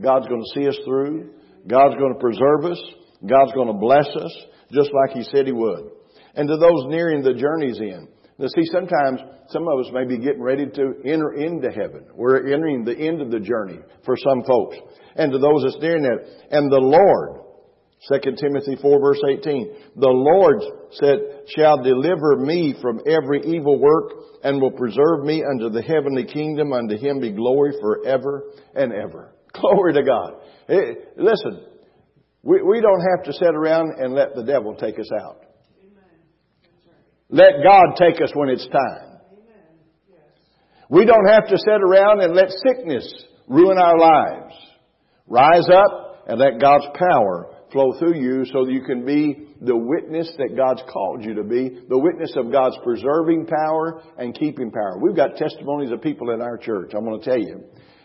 God's 0.00 0.26
going 0.26 0.42
to 0.42 0.60
see 0.60 0.68
us 0.68 0.78
through. 0.84 1.30
God's 1.66 1.96
going 1.96 2.14
to 2.14 2.20
preserve 2.20 2.64
us. 2.64 2.80
God's 3.26 3.52
going 3.52 3.68
to 3.68 3.74
bless 3.74 4.06
us, 4.06 4.36
just 4.72 4.90
like 4.92 5.16
He 5.16 5.24
said 5.24 5.46
He 5.46 5.52
would. 5.52 5.90
And 6.34 6.48
to 6.48 6.56
those 6.56 6.84
nearing 6.86 7.22
the 7.22 7.34
journey's 7.34 7.80
end. 7.80 8.08
Now 8.38 8.48
see, 8.48 8.66
sometimes 8.70 9.20
some 9.48 9.66
of 9.66 9.80
us 9.80 9.90
may 9.92 10.04
be 10.04 10.18
getting 10.18 10.42
ready 10.42 10.66
to 10.66 10.94
enter 11.06 11.32
into 11.34 11.70
heaven. 11.70 12.04
We're 12.14 12.52
entering 12.52 12.84
the 12.84 12.96
end 12.96 13.22
of 13.22 13.30
the 13.30 13.40
journey 13.40 13.78
for 14.04 14.16
some 14.16 14.42
folks. 14.46 14.76
And 15.14 15.32
to 15.32 15.38
those 15.38 15.62
that's 15.62 15.80
nearing 15.80 16.02
that. 16.02 16.18
And 16.50 16.70
the 16.70 16.76
Lord, 16.76 17.40
2 18.12 18.36
Timothy 18.36 18.76
4 18.82 19.00
verse 19.00 19.20
18, 19.26 19.76
the 19.96 20.08
Lord 20.08 20.62
said, 20.92 21.48
shall 21.56 21.82
deliver 21.82 22.36
me 22.36 22.74
from 22.82 23.00
every 23.06 23.40
evil 23.56 23.80
work 23.80 24.12
and 24.44 24.60
will 24.60 24.72
preserve 24.72 25.24
me 25.24 25.42
unto 25.42 25.70
the 25.70 25.82
heavenly 25.82 26.24
kingdom. 26.24 26.74
Unto 26.74 26.98
him 26.98 27.20
be 27.20 27.32
glory 27.32 27.72
forever 27.80 28.44
and 28.74 28.92
ever. 28.92 29.32
Glory 29.52 29.94
to 29.94 30.02
God. 30.02 30.34
Hey, 30.68 30.96
listen, 31.16 31.64
We, 32.46 32.62
we 32.62 32.80
don't 32.80 33.02
have 33.16 33.24
to 33.24 33.32
sit 33.32 33.54
around 33.56 33.98
and 33.98 34.14
let 34.14 34.36
the 34.36 34.44
devil 34.44 34.76
take 34.76 35.00
us 35.00 35.10
out. 35.20 35.40
Let 37.28 37.54
God 37.64 37.96
take 37.98 38.22
us 38.22 38.30
when 38.34 38.50
it's 38.50 38.68
time. 38.68 39.18
We 40.88 41.04
don't 41.04 41.26
have 41.26 41.48
to 41.48 41.58
sit 41.58 41.82
around 41.82 42.20
and 42.20 42.36
let 42.36 42.50
sickness 42.64 43.24
ruin 43.48 43.78
our 43.78 43.98
lives. 43.98 44.54
Rise 45.26 45.68
up 45.68 46.24
and 46.28 46.38
let 46.38 46.60
God's 46.60 46.86
power 46.94 47.52
flow 47.72 47.98
through 47.98 48.20
you 48.20 48.44
so 48.44 48.64
that 48.64 48.72
you 48.72 48.82
can 48.82 49.04
be 49.04 49.48
the 49.60 49.76
witness 49.76 50.30
that 50.38 50.56
God's 50.56 50.82
called 50.88 51.24
you 51.24 51.34
to 51.34 51.42
be, 51.42 51.80
the 51.88 51.98
witness 51.98 52.32
of 52.36 52.52
God's 52.52 52.76
preserving 52.84 53.46
power 53.46 54.02
and 54.18 54.38
keeping 54.38 54.70
power. 54.70 55.00
We've 55.02 55.16
got 55.16 55.34
testimonies 55.36 55.90
of 55.90 56.00
people 56.00 56.30
in 56.30 56.40
our 56.40 56.56
church. 56.56 56.92
I'm 56.94 57.04
going 57.04 57.20
to 57.20 57.28
tell 57.28 57.40
you, 57.40 57.64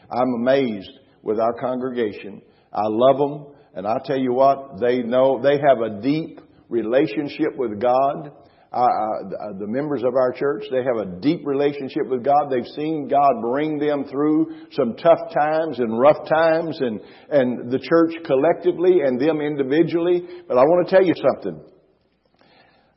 I'm 0.10 0.34
amazed 0.42 0.90
with 1.22 1.40
our 1.40 1.54
congregation. 1.54 2.42
I 2.74 2.84
love 2.88 3.18
them, 3.18 3.54
and 3.74 3.88
I 3.88 3.98
tell 4.06 4.20
you 4.20 4.34
what, 4.34 4.80
they 4.80 5.00
know 5.00 5.42
they 5.42 5.60
have 5.60 5.82
a 5.82 6.02
deep 6.02 6.40
relationship 6.70 7.56
with 7.58 7.80
God. 7.80 8.32
The 8.72 9.68
members 9.68 10.04
of 10.04 10.16
our 10.16 10.32
church, 10.32 10.64
they 10.72 10.84
have 10.84 10.96
a 10.96 11.20
deep 11.20 11.42
relationship 11.46 12.08
with 12.08 12.24
God. 12.24 12.50
They've 12.50 12.66
seen 12.76 13.10
God 13.10 13.42
bring 13.42 13.78
them 13.78 14.06
through 14.06 14.68
some 14.72 14.96
tough 14.96 15.34
times 15.34 15.80
and 15.80 16.00
rough 16.00 16.30
times 16.30 16.80
and, 16.80 17.02
and 17.30 17.70
the 17.70 17.80
church 17.80 18.14
collectively 18.26 19.02
and 19.02 19.20
them 19.20 19.42
individually. 19.42 20.26
But 20.48 20.58
I 20.58 20.62
want 20.62 20.88
to 20.88 20.96
tell 20.96 21.06
you 21.06 21.14
something. 21.16 21.62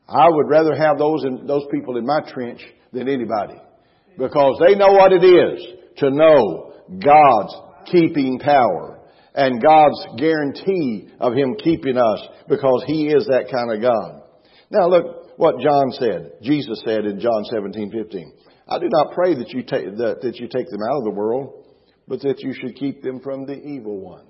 I 0.07 0.29
would 0.29 0.47
rather 0.47 0.75
have 0.75 0.97
those 0.97 1.25
in, 1.25 1.45
those 1.45 1.65
people 1.71 1.97
in 1.97 2.05
my 2.05 2.21
trench 2.31 2.61
than 2.93 3.09
anybody. 3.09 3.59
Because 4.17 4.61
they 4.65 4.75
know 4.75 4.93
what 4.93 5.11
it 5.11 5.25
is 5.25 5.61
to 5.97 6.09
know 6.09 6.73
God's 7.03 7.53
keeping 7.91 8.39
power 8.39 8.94
and 9.35 9.61
God's 9.61 10.17
guarantee 10.17 11.09
of 11.19 11.33
Him 11.33 11.55
keeping 11.63 11.97
us 11.97 12.19
because 12.47 12.83
He 12.87 13.07
is 13.07 13.27
that 13.27 13.51
kind 13.51 13.71
of 13.71 13.81
God. 13.81 14.21
Now 14.71 14.87
look, 14.87 15.37
what 15.37 15.59
John 15.59 15.91
said, 15.91 16.33
Jesus 16.41 16.81
said 16.85 17.05
in 17.05 17.19
John 17.19 17.43
17, 17.51 17.91
15. 17.91 18.33
I 18.67 18.79
do 18.79 18.87
not 18.89 19.13
pray 19.13 19.35
that 19.35 19.49
you 19.49 19.61
take, 19.61 19.97
that, 19.97 20.21
that 20.21 20.37
you 20.37 20.47
take 20.47 20.69
them 20.69 20.81
out 20.81 20.99
of 20.99 21.03
the 21.03 21.11
world, 21.11 21.65
but 22.07 22.21
that 22.21 22.39
you 22.39 22.53
should 22.53 22.75
keep 22.75 23.03
them 23.03 23.19
from 23.19 23.45
the 23.45 23.55
evil 23.55 23.99
one. 23.99 24.25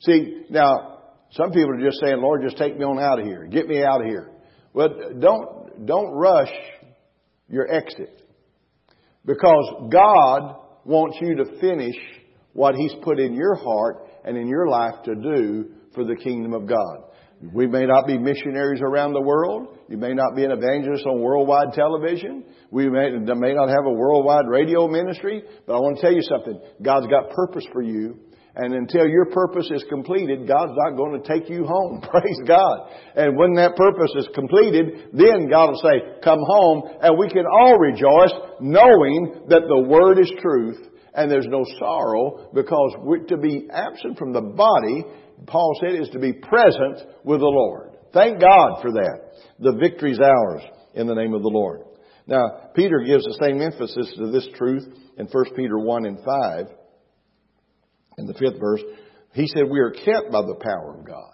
See, 0.00 0.44
now, 0.50 0.98
some 1.30 1.50
people 1.52 1.70
are 1.70 1.84
just 1.84 2.00
saying, 2.00 2.20
Lord, 2.20 2.42
just 2.42 2.58
take 2.58 2.76
me 2.76 2.84
on 2.84 2.98
out 2.98 3.20
of 3.20 3.26
here. 3.26 3.46
Get 3.46 3.68
me 3.68 3.82
out 3.82 4.02
of 4.02 4.06
here. 4.06 4.30
Well, 4.74 4.88
don't, 5.18 5.86
don't 5.86 6.12
rush 6.12 6.52
your 7.48 7.70
exit. 7.72 8.22
Because 9.24 9.88
God 9.90 10.56
wants 10.84 11.16
you 11.20 11.36
to 11.36 11.58
finish 11.60 11.96
what 12.56 12.74
He's 12.74 12.94
put 13.02 13.20
in 13.20 13.34
your 13.34 13.54
heart 13.54 14.08
and 14.24 14.36
in 14.36 14.48
your 14.48 14.66
life 14.68 14.94
to 15.04 15.14
do 15.14 15.66
for 15.94 16.04
the 16.04 16.16
kingdom 16.16 16.54
of 16.54 16.66
God. 16.66 17.04
We 17.52 17.66
may 17.66 17.84
not 17.84 18.06
be 18.06 18.16
missionaries 18.16 18.80
around 18.80 19.12
the 19.12 19.20
world. 19.20 19.76
You 19.88 19.98
may 19.98 20.14
not 20.14 20.34
be 20.34 20.44
an 20.44 20.52
evangelist 20.52 21.04
on 21.04 21.20
worldwide 21.20 21.74
television. 21.74 22.44
We 22.70 22.88
may, 22.88 23.10
may 23.10 23.52
not 23.52 23.68
have 23.68 23.84
a 23.84 23.92
worldwide 23.92 24.48
radio 24.48 24.88
ministry. 24.88 25.42
But 25.66 25.76
I 25.76 25.78
want 25.78 25.96
to 25.96 26.02
tell 26.02 26.14
you 26.14 26.22
something. 26.22 26.58
God's 26.82 27.08
got 27.08 27.30
purpose 27.30 27.66
for 27.74 27.82
you. 27.82 28.18
And 28.56 28.72
until 28.72 29.06
your 29.06 29.26
purpose 29.26 29.70
is 29.70 29.84
completed, 29.90 30.48
God's 30.48 30.72
not 30.76 30.96
going 30.96 31.20
to 31.20 31.28
take 31.28 31.50
you 31.50 31.66
home. 31.66 32.00
Praise 32.10 32.40
God. 32.46 32.88
And 33.14 33.36
when 33.36 33.52
that 33.56 33.76
purpose 33.76 34.12
is 34.16 34.28
completed, 34.34 35.10
then 35.12 35.50
God 35.50 35.72
will 35.72 35.82
say, 35.84 36.20
come 36.24 36.40
home. 36.40 36.84
And 37.02 37.18
we 37.18 37.28
can 37.28 37.44
all 37.44 37.78
rejoice 37.78 38.32
knowing 38.60 39.44
that 39.50 39.68
the 39.68 39.84
Word 39.86 40.18
is 40.18 40.32
truth 40.40 40.80
and 41.16 41.30
there's 41.30 41.48
no 41.48 41.64
sorrow 41.78 42.50
because 42.54 42.94
to 43.28 43.36
be 43.36 43.68
absent 43.72 44.18
from 44.18 44.32
the 44.32 44.42
body 44.42 45.04
Paul 45.44 45.78
said, 45.80 46.00
is 46.00 46.08
to 46.10 46.18
be 46.18 46.32
present 46.32 47.02
with 47.24 47.40
the 47.40 47.46
Lord. 47.46 47.96
Thank 48.14 48.40
God 48.40 48.80
for 48.80 48.92
that. 48.92 49.20
The 49.58 49.72
victory's 49.72 50.20
ours 50.20 50.62
in 50.94 51.06
the 51.06 51.14
name 51.14 51.34
of 51.34 51.42
the 51.42 51.48
Lord. 51.48 51.82
Now, 52.26 52.70
Peter 52.74 53.00
gives 53.06 53.24
the 53.24 53.38
same 53.40 53.60
emphasis 53.60 54.12
to 54.16 54.30
this 54.30 54.48
truth 54.56 54.84
in 55.18 55.26
1 55.26 55.44
Peter 55.54 55.78
1 55.78 56.06
and 56.06 56.18
5. 56.24 56.66
In 58.18 58.26
the 58.26 58.34
fifth 58.34 58.58
verse, 58.58 58.80
he 59.34 59.46
said, 59.46 59.64
We 59.70 59.80
are 59.80 59.90
kept 59.90 60.32
by 60.32 60.40
the 60.40 60.58
power 60.60 60.96
of 60.98 61.06
God. 61.06 61.32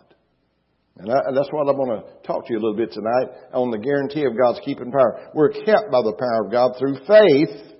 And, 0.98 1.10
I, 1.10 1.20
and 1.26 1.36
that's 1.36 1.48
what 1.52 1.68
I'm 1.68 1.76
going 1.76 2.02
to 2.02 2.26
talk 2.26 2.46
to 2.46 2.52
you 2.52 2.58
a 2.58 2.62
little 2.62 2.76
bit 2.76 2.92
tonight 2.92 3.28
on 3.54 3.70
the 3.70 3.78
guarantee 3.78 4.26
of 4.26 4.36
God's 4.36 4.60
keeping 4.64 4.90
power. 4.90 5.30
We're 5.32 5.52
kept 5.52 5.90
by 5.90 6.02
the 6.02 6.16
power 6.18 6.44
of 6.44 6.52
God 6.52 6.72
through 6.78 6.96
faith. 7.06 7.71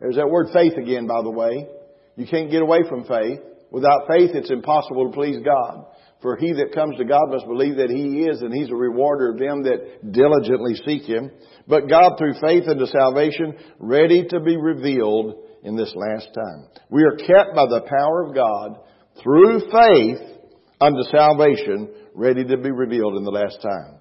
There's 0.00 0.16
that 0.16 0.30
word 0.30 0.48
faith 0.52 0.74
again, 0.76 1.06
by 1.06 1.22
the 1.22 1.30
way. 1.30 1.68
You 2.16 2.26
can't 2.26 2.50
get 2.50 2.62
away 2.62 2.80
from 2.88 3.04
faith. 3.04 3.40
Without 3.70 4.08
faith, 4.08 4.30
it's 4.34 4.50
impossible 4.50 5.10
to 5.10 5.14
please 5.14 5.38
God. 5.44 5.86
For 6.22 6.36
he 6.36 6.52
that 6.52 6.74
comes 6.74 6.98
to 6.98 7.04
God 7.04 7.30
must 7.30 7.46
believe 7.46 7.76
that 7.76 7.90
he 7.90 8.24
is, 8.24 8.42
and 8.42 8.52
he's 8.52 8.70
a 8.70 8.74
rewarder 8.74 9.30
of 9.30 9.38
them 9.38 9.62
that 9.62 10.12
diligently 10.12 10.74
seek 10.84 11.04
him. 11.08 11.30
But 11.66 11.88
God, 11.88 12.18
through 12.18 12.34
faith 12.42 12.64
unto 12.68 12.86
salvation, 12.86 13.54
ready 13.78 14.26
to 14.28 14.40
be 14.40 14.56
revealed 14.56 15.34
in 15.62 15.76
this 15.76 15.94
last 15.94 16.28
time. 16.34 16.68
We 16.90 17.04
are 17.04 17.16
kept 17.16 17.54
by 17.54 17.66
the 17.66 17.86
power 17.88 18.26
of 18.26 18.34
God 18.34 18.80
through 19.22 19.60
faith 19.70 20.18
unto 20.80 21.02
salvation, 21.10 21.88
ready 22.14 22.44
to 22.44 22.56
be 22.56 22.70
revealed 22.70 23.16
in 23.16 23.24
the 23.24 23.30
last 23.30 23.58
time. 23.62 24.00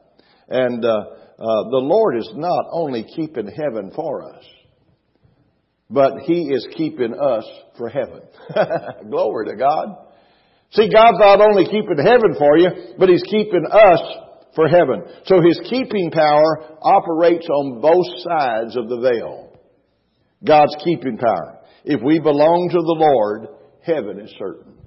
And 0.49 0.83
uh, 0.83 0.89
uh, 0.89 1.69
the 1.69 1.83
Lord 1.83 2.17
is 2.17 2.29
not 2.35 2.65
only 2.71 3.05
keeping 3.15 3.47
heaven 3.47 3.91
for 3.95 4.23
us, 4.33 4.43
but 5.89 6.19
He 6.25 6.49
is 6.49 6.67
keeping 6.75 7.13
us 7.13 7.45
for 7.77 7.89
heaven. 7.89 8.21
Glory 9.09 9.47
to 9.47 9.55
God. 9.55 9.95
See, 10.71 10.89
God's 10.89 11.17
not 11.19 11.41
only 11.41 11.65
keeping 11.65 11.97
heaven 11.97 12.35
for 12.37 12.57
you, 12.57 12.69
but 12.97 13.09
He's 13.09 13.23
keeping 13.23 13.65
us 13.71 14.01
for 14.55 14.67
heaven. 14.67 15.03
So 15.25 15.41
His 15.41 15.59
keeping 15.69 16.11
power 16.11 16.77
operates 16.81 17.47
on 17.47 17.81
both 17.81 18.05
sides 18.23 18.77
of 18.77 18.87
the 18.87 18.99
veil. 18.99 19.57
God's 20.45 20.75
keeping 20.83 21.17
power. 21.17 21.59
If 21.83 22.01
we 22.03 22.19
belong 22.19 22.69
to 22.69 22.77
the 22.77 22.95
Lord, 22.99 23.47
heaven 23.81 24.19
is 24.19 24.33
certain. 24.37 24.77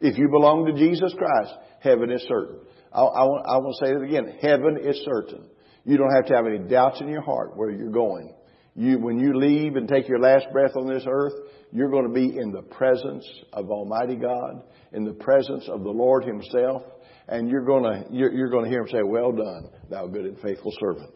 If 0.00 0.18
you 0.18 0.28
belong 0.28 0.66
to 0.66 0.72
Jesus 0.72 1.14
Christ, 1.16 1.54
heaven 1.80 2.10
is 2.10 2.22
certain. 2.28 2.58
I, 2.92 3.00
I, 3.00 3.22
I 3.22 3.56
want 3.58 3.76
to 3.78 3.86
say 3.86 3.92
it 3.92 4.02
again. 4.02 4.38
Heaven 4.42 4.78
is 4.82 5.00
certain. 5.04 5.46
You 5.84 5.96
don't 5.96 6.14
have 6.14 6.26
to 6.26 6.34
have 6.34 6.46
any 6.46 6.58
doubts 6.58 7.00
in 7.00 7.08
your 7.08 7.22
heart 7.22 7.56
where 7.56 7.70
you're 7.70 7.90
going. 7.90 8.34
You, 8.74 8.98
when 8.98 9.18
you 9.18 9.34
leave 9.34 9.76
and 9.76 9.86
take 9.86 10.08
your 10.08 10.18
last 10.18 10.46
breath 10.50 10.72
on 10.76 10.86
this 10.86 11.04
earth, 11.06 11.34
you're 11.72 11.90
going 11.90 12.06
to 12.06 12.12
be 12.12 12.38
in 12.38 12.52
the 12.52 12.62
presence 12.62 13.26
of 13.52 13.70
Almighty 13.70 14.16
God, 14.16 14.62
in 14.92 15.04
the 15.04 15.12
presence 15.12 15.68
of 15.68 15.82
the 15.82 15.90
Lord 15.90 16.24
Himself, 16.24 16.82
and 17.28 17.50
you're 17.50 17.64
going 17.64 17.84
to 17.84 18.04
you're, 18.10 18.32
you're 18.32 18.50
going 18.50 18.64
to 18.64 18.70
hear 18.70 18.80
Him 18.82 18.88
say, 18.88 19.02
"Well 19.02 19.32
done, 19.32 19.68
thou 19.90 20.06
good 20.06 20.24
and 20.24 20.40
faithful 20.40 20.72
servant." 20.80 21.10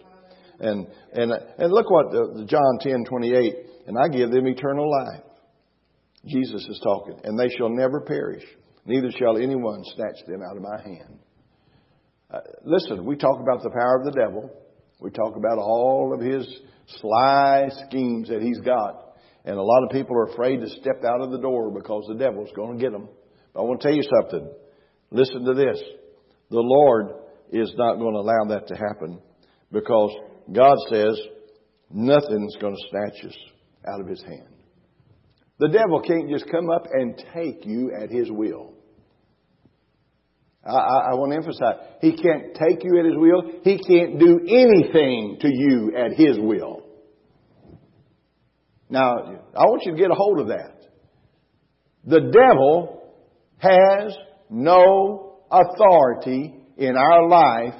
And 0.60 0.86
and 1.12 1.32
and 1.32 1.72
look 1.72 1.90
what 1.90 2.10
the, 2.10 2.44
John 2.46 2.78
ten 2.80 3.04
twenty 3.04 3.34
eight, 3.34 3.54
and 3.86 3.96
I 3.98 4.08
give 4.08 4.30
them 4.30 4.46
eternal 4.46 4.90
life. 4.90 5.22
Jesus 6.26 6.66
is 6.68 6.80
talking, 6.82 7.20
and 7.24 7.38
they 7.38 7.48
shall 7.56 7.68
never 7.70 8.00
perish, 8.00 8.44
neither 8.84 9.10
shall 9.18 9.36
anyone 9.36 9.82
snatch 9.94 10.26
them 10.26 10.40
out 10.42 10.56
of 10.56 10.62
my 10.62 10.82
hand. 10.82 11.18
Uh, 12.30 12.40
listen, 12.64 13.04
we 13.04 13.16
talk 13.16 13.40
about 13.40 13.62
the 13.62 13.70
power 13.70 13.98
of 13.98 14.04
the 14.04 14.18
devil. 14.18 14.50
We 15.00 15.10
talk 15.10 15.36
about 15.36 15.58
all 15.58 16.12
of 16.14 16.20
his 16.20 16.46
sly 17.00 17.68
schemes 17.86 18.28
that 18.28 18.42
he's 18.42 18.60
got. 18.60 19.02
And 19.44 19.56
a 19.56 19.62
lot 19.62 19.84
of 19.84 19.90
people 19.90 20.16
are 20.16 20.32
afraid 20.32 20.60
to 20.60 20.68
step 20.68 21.04
out 21.04 21.20
of 21.20 21.30
the 21.30 21.38
door 21.38 21.70
because 21.70 22.04
the 22.08 22.16
devil's 22.16 22.50
going 22.56 22.78
to 22.78 22.82
get 22.82 22.92
them. 22.92 23.08
But 23.54 23.60
I 23.60 23.64
want 23.64 23.80
to 23.80 23.88
tell 23.88 23.96
you 23.96 24.02
something. 24.20 24.50
Listen 25.10 25.44
to 25.44 25.54
this. 25.54 25.80
The 26.50 26.60
Lord 26.60 27.12
is 27.50 27.72
not 27.76 27.96
going 27.96 28.14
to 28.14 28.20
allow 28.20 28.44
that 28.48 28.66
to 28.68 28.74
happen 28.74 29.20
because 29.70 30.10
God 30.52 30.76
says 30.90 31.18
nothing's 31.90 32.56
going 32.56 32.74
to 32.74 32.88
snatch 32.90 33.24
us 33.24 33.36
out 33.88 34.00
of 34.00 34.08
his 34.08 34.22
hand. 34.22 34.48
The 35.58 35.68
devil 35.68 36.00
can't 36.00 36.28
just 36.28 36.50
come 36.50 36.68
up 36.70 36.86
and 36.92 37.16
take 37.32 37.64
you 37.64 37.92
at 38.00 38.10
his 38.10 38.30
will. 38.30 38.75
I, 40.66 40.72
I, 40.72 41.10
I, 41.10 41.14
want 41.14 41.32
to 41.32 41.36
emphasize, 41.36 41.76
he 42.00 42.16
can't 42.16 42.54
take 42.54 42.82
you 42.82 42.98
at 42.98 43.04
his 43.04 43.14
will. 43.16 43.60
He 43.62 43.78
can't 43.78 44.18
do 44.18 44.40
anything 44.48 45.38
to 45.40 45.48
you 45.48 45.92
at 45.96 46.12
his 46.12 46.38
will. 46.38 46.82
Now, 48.88 49.14
I 49.54 49.64
want 49.64 49.82
you 49.84 49.92
to 49.92 49.98
get 49.98 50.10
a 50.10 50.14
hold 50.14 50.40
of 50.40 50.48
that. 50.48 50.76
The 52.04 52.20
devil 52.20 53.12
has 53.58 54.16
no 54.48 55.40
authority 55.50 56.54
in 56.76 56.96
our 56.96 57.28
life 57.28 57.74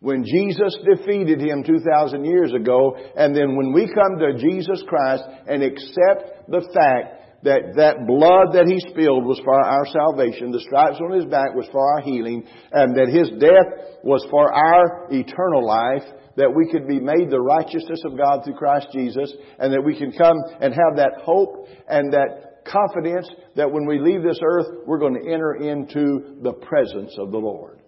when 0.00 0.24
Jesus 0.24 0.76
defeated 0.84 1.40
him 1.40 1.64
2,000 1.64 2.24
years 2.24 2.52
ago, 2.52 2.96
and 3.16 3.34
then 3.34 3.56
when 3.56 3.72
we 3.72 3.86
come 3.86 4.18
to 4.20 4.38
Jesus 4.38 4.82
Christ 4.86 5.24
and 5.48 5.62
accept 5.62 6.48
the 6.48 6.68
fact 6.72 7.27
that 7.42 7.74
that 7.76 8.06
blood 8.06 8.54
that 8.54 8.66
he 8.66 8.80
spilled 8.90 9.24
was 9.24 9.40
for 9.44 9.54
our 9.54 9.86
salvation, 9.86 10.50
the 10.50 10.60
stripes 10.60 10.98
on 11.00 11.12
his 11.12 11.24
back 11.26 11.54
was 11.54 11.68
for 11.70 11.80
our 11.94 12.00
healing, 12.00 12.44
and 12.72 12.96
that 12.96 13.08
his 13.08 13.30
death 13.38 14.02
was 14.02 14.26
for 14.30 14.52
our 14.52 15.06
eternal 15.10 15.64
life, 15.64 16.02
that 16.36 16.54
we 16.54 16.70
could 16.70 16.88
be 16.88 16.98
made 16.98 17.30
the 17.30 17.40
righteousness 17.40 18.02
of 18.04 18.18
God 18.18 18.42
through 18.44 18.54
Christ 18.54 18.88
Jesus, 18.92 19.32
and 19.58 19.72
that 19.72 19.84
we 19.84 19.96
can 19.96 20.12
come 20.12 20.36
and 20.60 20.74
have 20.74 20.96
that 20.96 21.22
hope 21.22 21.68
and 21.88 22.12
that 22.12 22.48
confidence 22.66 23.28
that 23.56 23.70
when 23.70 23.86
we 23.86 23.98
leave 23.98 24.22
this 24.22 24.40
earth, 24.42 24.66
we're 24.86 24.98
going 24.98 25.14
to 25.14 25.32
enter 25.32 25.54
into 25.54 26.38
the 26.42 26.52
presence 26.52 27.14
of 27.18 27.30
the 27.30 27.38
Lord. 27.38 27.80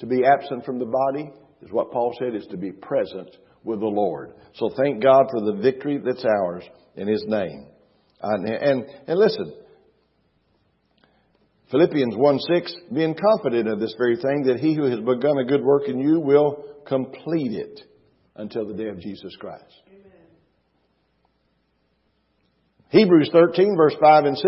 To 0.00 0.06
be 0.06 0.24
absent 0.24 0.64
from 0.64 0.78
the 0.78 0.86
body 0.86 1.30
is 1.62 1.72
what 1.72 1.90
Paul 1.90 2.14
said 2.18 2.34
is 2.34 2.46
to 2.50 2.56
be 2.56 2.72
present 2.72 3.30
with 3.64 3.80
the 3.80 3.86
Lord. 3.86 4.34
So 4.54 4.70
thank 4.76 5.02
God 5.02 5.26
for 5.30 5.40
the 5.40 5.60
victory 5.62 6.00
that's 6.04 6.24
ours 6.24 6.64
in 6.96 7.08
His 7.08 7.24
name. 7.26 7.66
And, 8.22 8.48
and, 8.48 8.84
and 9.06 9.18
listen, 9.18 9.52
Philippians 11.70 12.14
1 12.16 12.38
6, 12.38 12.74
being 12.94 13.14
confident 13.14 13.68
of 13.68 13.80
this 13.80 13.94
very 13.98 14.16
thing, 14.16 14.44
that 14.46 14.60
he 14.60 14.74
who 14.74 14.84
has 14.84 15.00
begun 15.00 15.38
a 15.38 15.44
good 15.44 15.64
work 15.64 15.88
in 15.88 15.98
you 15.98 16.20
will 16.20 16.64
complete 16.86 17.52
it 17.52 17.80
until 18.36 18.66
the 18.66 18.74
day 18.74 18.88
of 18.88 19.00
Jesus 19.00 19.34
Christ. 19.40 19.64
Amen. 19.88 20.12
Hebrews 22.90 23.30
13, 23.32 23.76
verse 23.76 23.96
5 24.00 24.24
and 24.26 24.38
6, 24.38 24.46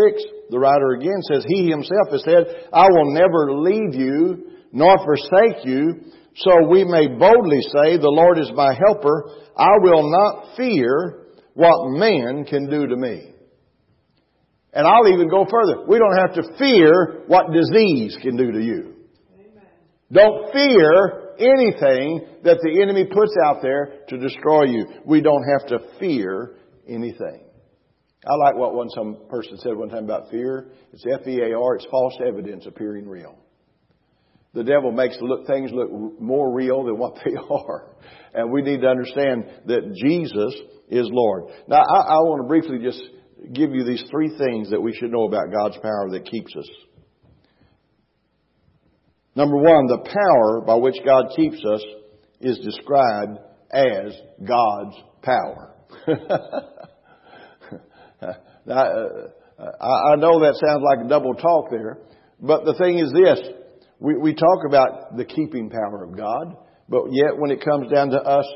the 0.51 0.59
writer 0.59 0.93
again 0.93 1.21
says, 1.31 1.45
He 1.49 1.69
himself 1.69 2.09
has 2.13 2.23
said, 2.23 2.69
I 2.73 2.89
will 2.89 3.13
never 3.13 3.53
leave 3.53 3.95
you 3.95 4.53
nor 4.73 4.97
forsake 4.99 5.65
you, 5.65 6.13
so 6.37 6.69
we 6.69 6.85
may 6.85 7.09
boldly 7.09 7.63
say, 7.63 7.97
The 7.97 8.09
Lord 8.09 8.39
is 8.39 8.51
my 8.55 8.73
helper. 8.87 9.31
I 9.57 9.79
will 9.81 10.09
not 10.09 10.57
fear 10.57 11.27
what 11.55 11.99
man 11.99 12.45
can 12.45 12.71
do 12.71 12.87
to 12.87 12.97
me. 12.97 13.33
And 14.79 14.87
I'll 14.87 15.13
even 15.13 15.29
go 15.29 15.45
further. 15.51 15.87
We 15.89 15.99
don't 15.99 16.17
have 16.17 16.35
to 16.35 16.57
fear 16.57 17.25
what 17.27 17.51
disease 17.51 18.17
can 18.23 18.37
do 18.37 18.53
to 18.53 18.63
you. 18.63 18.95
Amen. 19.35 19.67
Don't 20.13 20.53
fear 20.53 21.35
anything 21.37 22.25
that 22.45 22.59
the 22.63 22.81
enemy 22.81 23.05
puts 23.05 23.33
out 23.45 23.57
there 23.61 24.05
to 24.09 24.19
destroy 24.19 24.67
you. 24.67 24.87
We 25.05 25.21
don't 25.21 25.43
have 25.43 25.69
to 25.71 25.81
fear 25.99 26.59
anything. 26.87 27.43
I 28.25 28.35
like 28.37 28.55
what 28.55 28.73
one 28.73 28.89
some 28.91 29.17
person 29.29 29.57
said 29.57 29.75
one 29.75 29.89
time 29.89 30.05
about 30.05 30.31
fear. 30.31 30.69
It's 30.93 31.05
F-E-A-R. 31.13 31.75
It's 31.75 31.87
false 31.91 32.15
evidence 32.25 32.65
appearing 32.65 33.09
real. 33.09 33.37
The 34.55 34.63
devil 34.63 34.93
makes 34.93 35.19
look, 35.21 35.49
things 35.49 35.73
look 35.73 35.91
more 36.21 36.55
real 36.55 36.85
than 36.85 36.99
what 36.99 37.17
they 37.25 37.35
are. 37.35 37.97
And 38.33 38.53
we 38.53 38.63
need 38.63 38.83
to 38.83 38.89
understand 38.89 39.45
that 39.67 39.93
Jesus 39.97 40.55
is 40.89 41.09
Lord. 41.11 41.47
Now, 41.67 41.79
I, 41.79 41.99
I 41.99 42.19
want 42.19 42.45
to 42.45 42.49
briefly 42.49 42.79
just 42.81 43.03
give 43.53 43.73
you 43.73 43.85
these 43.85 44.05
three 44.11 44.37
things 44.37 44.71
that 44.71 44.81
we 44.81 44.95
should 44.95 45.11
know 45.11 45.25
about 45.25 45.53
God's 45.53 45.77
power 45.79 46.09
that 46.11 46.25
keeps 46.25 46.55
us. 46.57 46.69
Number 49.35 49.57
one, 49.57 49.87
the 49.87 49.99
power 49.99 50.61
by 50.67 50.75
which 50.75 50.97
God 51.05 51.27
keeps 51.37 51.65
us 51.65 51.85
is 52.41 52.59
described 52.59 53.39
as 53.71 54.13
God's 54.45 54.97
power. 55.23 55.75
now, 58.67 58.77
uh, 58.77 59.63
I 59.81 60.17
know 60.17 60.41
that 60.41 60.55
sounds 60.55 60.83
like 60.83 61.09
double 61.09 61.35
talk 61.35 61.71
there, 61.71 61.99
but 62.41 62.65
the 62.65 62.75
thing 62.75 62.99
is 62.99 63.13
this. 63.13 63.41
We, 64.01 64.17
we 64.17 64.35
talk 64.35 64.65
about 64.67 65.17
the 65.17 65.25
keeping 65.25 65.71
power 65.71 66.05
of 66.05 66.17
God, 66.17 66.57
but 66.89 67.05
yet 67.11 67.37
when 67.37 67.51
it 67.51 67.65
comes 67.65 67.91
down 67.93 68.11
to 68.11 68.19
us 68.19 68.47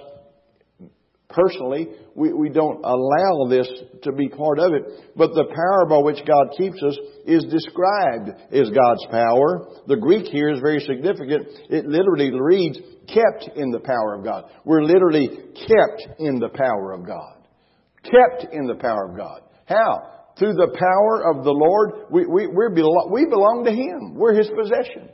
personally, 1.32 1.88
we, 2.14 2.32
we 2.32 2.48
don't 2.48 2.84
allow 2.84 3.48
this 3.48 3.68
to 4.02 4.12
be 4.12 4.28
part 4.28 4.58
of 4.58 4.72
it. 4.72 4.82
But 5.16 5.34
the 5.34 5.44
power 5.44 5.86
by 5.88 5.98
which 5.98 6.24
God 6.26 6.54
keeps 6.56 6.82
us 6.82 6.96
is 7.26 7.44
described 7.44 8.30
as 8.52 8.70
God's 8.70 9.06
power. 9.10 9.68
The 9.86 9.96
Greek 9.96 10.26
here 10.26 10.50
is 10.50 10.60
very 10.60 10.80
significant. 10.80 11.48
It 11.70 11.86
literally 11.86 12.30
reads, 12.38 12.78
kept 13.08 13.56
in 13.56 13.70
the 13.70 13.80
power 13.80 14.14
of 14.14 14.24
God. 14.24 14.44
We're 14.64 14.84
literally 14.84 15.28
kept 15.28 16.20
in 16.20 16.38
the 16.38 16.50
power 16.50 16.92
of 16.92 17.06
God. 17.06 17.36
Kept 18.04 18.52
in 18.52 18.66
the 18.66 18.76
power 18.76 19.10
of 19.10 19.16
God. 19.16 19.42
How? 19.66 20.12
Through 20.38 20.54
the 20.54 20.76
power 20.78 21.30
of 21.30 21.44
the 21.44 21.52
Lord, 21.52 22.10
we, 22.10 22.26
we, 22.26 22.46
we 22.46 23.26
belong 23.26 23.62
to 23.64 23.72
Him. 23.72 24.14
We're 24.14 24.34
His 24.34 24.48
possession. 24.48 25.08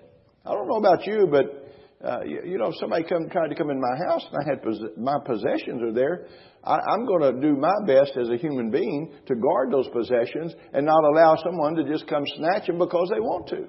I 0.46 0.52
don't 0.52 0.68
know 0.68 0.76
about 0.76 1.06
you, 1.06 1.28
but 1.30 1.57
uh, 2.04 2.20
you, 2.24 2.42
you, 2.44 2.58
know, 2.58 2.68
if 2.68 2.76
somebody 2.78 3.02
come 3.04 3.28
tried 3.28 3.48
to 3.48 3.56
come 3.56 3.70
in 3.70 3.80
my 3.80 3.96
house 4.06 4.24
and 4.30 4.38
I 4.38 4.48
had 4.48 4.62
pos- 4.62 4.94
my 4.96 5.16
possessions 5.24 5.82
are 5.82 5.92
there, 5.92 6.26
I, 6.62 6.78
I'm 6.78 7.06
going 7.06 7.34
to 7.34 7.40
do 7.40 7.56
my 7.56 7.74
best 7.86 8.12
as 8.16 8.28
a 8.28 8.36
human 8.36 8.70
being 8.70 9.12
to 9.26 9.34
guard 9.34 9.72
those 9.72 9.88
possessions 9.88 10.54
and 10.72 10.86
not 10.86 11.02
allow 11.02 11.36
someone 11.42 11.74
to 11.74 11.84
just 11.84 12.06
come 12.06 12.22
snatch 12.36 12.68
them 12.68 12.78
because 12.78 13.10
they 13.12 13.20
want 13.20 13.48
to. 13.48 13.66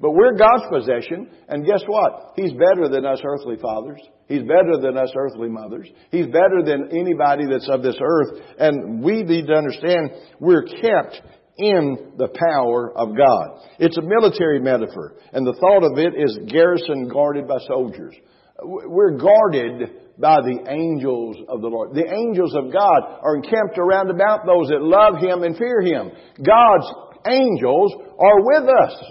But 0.00 0.12
we're 0.12 0.36
God's 0.36 0.64
possession, 0.70 1.28
and 1.48 1.66
guess 1.66 1.82
what? 1.86 2.34
He's 2.36 2.52
better 2.52 2.88
than 2.88 3.04
us 3.04 3.20
earthly 3.24 3.56
fathers. 3.60 4.00
He's 4.28 4.42
better 4.42 4.78
than 4.80 4.96
us 4.96 5.10
earthly 5.16 5.48
mothers. 5.48 5.88
He's 6.10 6.26
better 6.26 6.62
than 6.64 6.90
anybody 6.92 7.46
that's 7.50 7.68
of 7.68 7.82
this 7.82 7.96
earth. 8.00 8.40
And 8.58 9.02
we 9.02 9.22
need 9.22 9.46
to 9.46 9.54
understand 9.54 10.10
we're 10.38 10.64
kept 10.64 11.22
in 11.58 12.12
the 12.16 12.28
power 12.28 12.96
of 12.96 13.16
God. 13.16 13.60
It's 13.78 13.98
a 13.98 14.02
military 14.02 14.60
metaphor, 14.60 15.14
and 15.32 15.46
the 15.46 15.54
thought 15.54 15.82
of 15.84 15.98
it 15.98 16.14
is 16.16 16.38
garrison 16.50 17.08
guarded 17.08 17.48
by 17.48 17.58
soldiers. 17.66 18.14
We're 18.62 19.18
guarded 19.18 19.90
by 20.18 20.36
the 20.40 20.64
angels 20.68 21.36
of 21.48 21.60
the 21.60 21.68
Lord. 21.68 21.94
The 21.94 22.12
angels 22.12 22.54
of 22.54 22.72
God 22.72 23.00
are 23.22 23.36
encamped 23.36 23.78
around 23.78 24.10
about 24.10 24.46
those 24.46 24.68
that 24.68 24.82
love 24.82 25.18
Him 25.22 25.42
and 25.42 25.56
fear 25.56 25.80
Him. 25.80 26.10
God's 26.44 26.86
angels 27.26 27.94
are 28.18 28.40
with 28.40 28.68
us. 28.68 29.04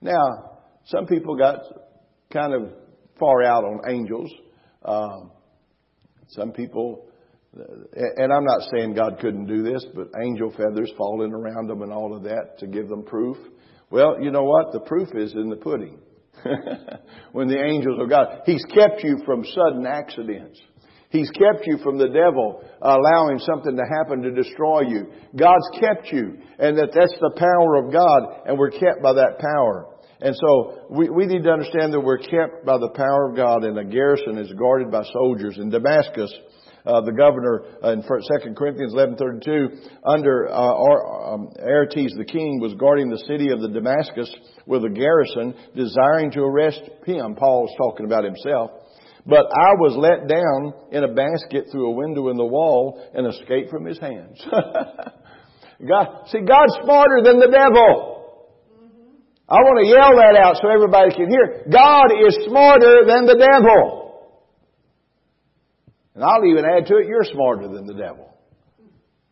Now, 0.00 0.60
some 0.86 1.06
people 1.06 1.36
got 1.36 1.60
kind 2.32 2.54
of 2.54 2.72
far 3.18 3.42
out 3.42 3.64
on 3.64 3.80
angels. 3.88 4.30
Um, 4.84 5.32
some 6.28 6.52
people 6.52 7.08
and 7.54 8.32
I'm 8.32 8.44
not 8.44 8.68
saying 8.72 8.94
God 8.94 9.18
couldn't 9.20 9.46
do 9.46 9.62
this, 9.62 9.84
but 9.94 10.08
angel 10.22 10.50
feathers 10.50 10.92
falling 10.96 11.32
around 11.32 11.68
them 11.68 11.82
and 11.82 11.92
all 11.92 12.14
of 12.14 12.22
that 12.24 12.58
to 12.58 12.66
give 12.66 12.88
them 12.88 13.02
proof. 13.02 13.36
Well, 13.90 14.16
you 14.20 14.30
know 14.30 14.44
what? 14.44 14.72
The 14.72 14.80
proof 14.80 15.08
is 15.14 15.32
in 15.32 15.48
the 15.48 15.56
pudding. 15.56 15.98
when 17.32 17.48
the 17.48 17.60
angels 17.60 17.98
of 18.00 18.08
God, 18.08 18.42
He's 18.44 18.64
kept 18.66 19.02
you 19.02 19.18
from 19.24 19.44
sudden 19.44 19.86
accidents. 19.86 20.60
He's 21.10 21.30
kept 21.30 21.66
you 21.66 21.78
from 21.78 21.96
the 21.96 22.08
devil 22.08 22.62
allowing 22.82 23.38
something 23.38 23.74
to 23.74 23.82
happen 23.96 24.20
to 24.22 24.30
destroy 24.30 24.82
you. 24.82 25.06
God's 25.34 25.68
kept 25.80 26.12
you, 26.12 26.36
and 26.58 26.76
that 26.76 26.90
that's 26.92 27.16
the 27.18 27.32
power 27.34 27.76
of 27.76 27.90
God, 27.90 28.46
and 28.46 28.58
we're 28.58 28.70
kept 28.70 29.02
by 29.02 29.14
that 29.14 29.38
power. 29.38 29.86
And 30.20 30.36
so 30.36 30.86
we, 30.90 31.08
we 31.08 31.26
need 31.26 31.44
to 31.44 31.50
understand 31.50 31.94
that 31.94 32.00
we're 32.00 32.18
kept 32.18 32.66
by 32.66 32.76
the 32.76 32.90
power 32.90 33.30
of 33.30 33.36
God, 33.36 33.64
and 33.64 33.78
a 33.78 33.84
garrison 33.84 34.36
is 34.36 34.52
guarded 34.52 34.90
by 34.90 35.02
soldiers. 35.12 35.56
In 35.56 35.70
Damascus, 35.70 36.32
uh, 36.86 37.00
the 37.02 37.12
governor 37.12 37.62
uh, 37.82 37.92
in 37.92 38.02
2 38.02 38.54
Corinthians 38.54 38.94
11:32 38.94 39.88
under 40.04 40.48
uh, 40.48 41.32
um, 41.32 41.50
Aretas 41.58 42.14
the 42.16 42.24
king 42.24 42.60
was 42.60 42.74
guarding 42.74 43.08
the 43.08 43.22
city 43.26 43.50
of 43.50 43.60
the 43.60 43.68
Damascus 43.68 44.34
with 44.66 44.84
a 44.84 44.90
garrison, 44.90 45.54
desiring 45.74 46.30
to 46.32 46.40
arrest 46.40 46.82
him. 47.04 47.34
Paul's 47.34 47.72
talking 47.78 48.06
about 48.06 48.24
himself. 48.24 48.70
But 49.26 49.44
I 49.52 49.76
was 49.76 49.92
let 50.00 50.26
down 50.26 50.72
in 50.90 51.04
a 51.04 51.12
basket 51.12 51.68
through 51.70 51.92
a 51.92 51.94
window 51.94 52.28
in 52.30 52.36
the 52.36 52.46
wall 52.46 52.98
and 53.12 53.26
escaped 53.26 53.70
from 53.70 53.84
his 53.84 53.98
hands. 53.98 54.40
God, 55.86 56.26
see, 56.32 56.40
God's 56.40 56.74
smarter 56.82 57.20
than 57.22 57.38
the 57.38 57.52
devil. 57.52 58.18
I 59.48 59.56
want 59.64 59.80
to 59.80 59.88
yell 59.88 60.12
that 60.20 60.36
out 60.36 60.56
so 60.60 60.68
everybody 60.68 61.12
can 61.16 61.28
hear. 61.28 61.64
God 61.72 62.12
is 62.12 62.36
smarter 62.48 63.04
than 63.08 63.24
the 63.24 63.36
devil. 63.36 63.97
And 66.18 66.24
I'll 66.24 66.44
even 66.44 66.64
add 66.64 66.86
to 66.86 66.96
it, 66.96 67.06
you're 67.06 67.22
smarter 67.22 67.68
than 67.68 67.86
the 67.86 67.94
devil. 67.94 68.28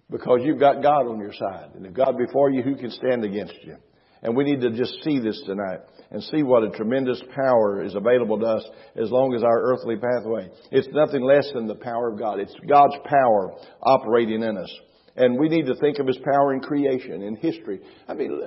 Because 0.08 0.38
you've 0.44 0.60
got 0.60 0.84
God 0.84 1.08
on 1.08 1.18
your 1.18 1.32
side. 1.32 1.70
And 1.74 1.84
if 1.84 1.92
God 1.92 2.16
before 2.16 2.48
you, 2.48 2.62
who 2.62 2.76
can 2.76 2.92
stand 2.92 3.24
against 3.24 3.56
you? 3.64 3.74
And 4.22 4.36
we 4.36 4.44
need 4.44 4.60
to 4.60 4.70
just 4.70 5.02
see 5.02 5.18
this 5.18 5.42
tonight 5.46 5.80
and 6.12 6.22
see 6.22 6.44
what 6.44 6.62
a 6.62 6.70
tremendous 6.70 7.20
power 7.34 7.82
is 7.82 7.96
available 7.96 8.38
to 8.38 8.46
us 8.46 8.64
as 8.94 9.10
long 9.10 9.34
as 9.34 9.42
our 9.42 9.62
earthly 9.62 9.96
pathway. 9.96 10.48
It's 10.70 10.86
nothing 10.92 11.22
less 11.22 11.50
than 11.52 11.66
the 11.66 11.74
power 11.74 12.12
of 12.12 12.20
God. 12.20 12.38
It's 12.38 12.54
God's 12.68 12.94
power 13.04 13.56
operating 13.82 14.44
in 14.44 14.56
us. 14.56 14.72
And 15.16 15.40
we 15.40 15.48
need 15.48 15.66
to 15.66 15.74
think 15.74 15.98
of 15.98 16.06
His 16.06 16.18
power 16.18 16.54
in 16.54 16.60
creation, 16.60 17.20
in 17.20 17.34
history. 17.34 17.80
I 18.06 18.14
mean, 18.14 18.40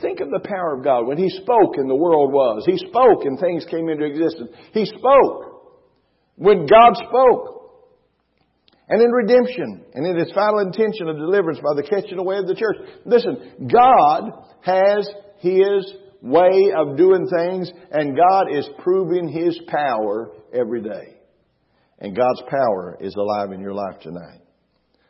think 0.00 0.20
of 0.20 0.30
the 0.30 0.46
power 0.48 0.76
of 0.76 0.84
God. 0.84 1.08
When 1.08 1.18
He 1.18 1.30
spoke 1.30 1.78
and 1.78 1.90
the 1.90 1.96
world 1.96 2.32
was. 2.32 2.62
He 2.64 2.78
spoke 2.78 3.24
and 3.24 3.40
things 3.40 3.66
came 3.68 3.88
into 3.88 4.04
existence. 4.04 4.50
He 4.72 4.84
spoke. 4.84 5.48
When 6.36 6.66
God 6.66 6.94
spoke, 7.08 7.61
and 8.92 9.00
in 9.00 9.10
redemption 9.10 9.86
and 9.94 10.06
in 10.06 10.18
His 10.18 10.30
final 10.34 10.58
intention 10.58 11.08
of 11.08 11.16
deliverance 11.16 11.58
by 11.60 11.74
the 11.74 11.82
catching 11.82 12.18
away 12.18 12.36
of 12.36 12.46
the 12.46 12.54
church. 12.54 12.76
Listen, 13.06 13.70
God 13.72 14.30
has 14.60 15.08
His 15.38 15.94
way 16.20 16.72
of 16.76 16.98
doing 16.98 17.26
things 17.26 17.70
and 17.90 18.14
God 18.14 18.54
is 18.54 18.68
proving 18.80 19.28
His 19.28 19.58
power 19.66 20.32
every 20.52 20.82
day. 20.82 21.16
And 22.00 22.14
God's 22.14 22.42
power 22.42 22.98
is 23.00 23.14
alive 23.14 23.52
in 23.52 23.60
your 23.60 23.72
life 23.72 23.98
tonight. 24.02 24.40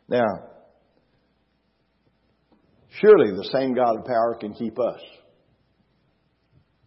Now, 0.07 0.31
surely 3.01 3.31
the 3.31 3.49
same 3.51 3.73
God 3.73 3.99
of 3.99 4.05
power 4.05 4.37
can 4.39 4.53
keep 4.53 4.79
us. 4.79 5.01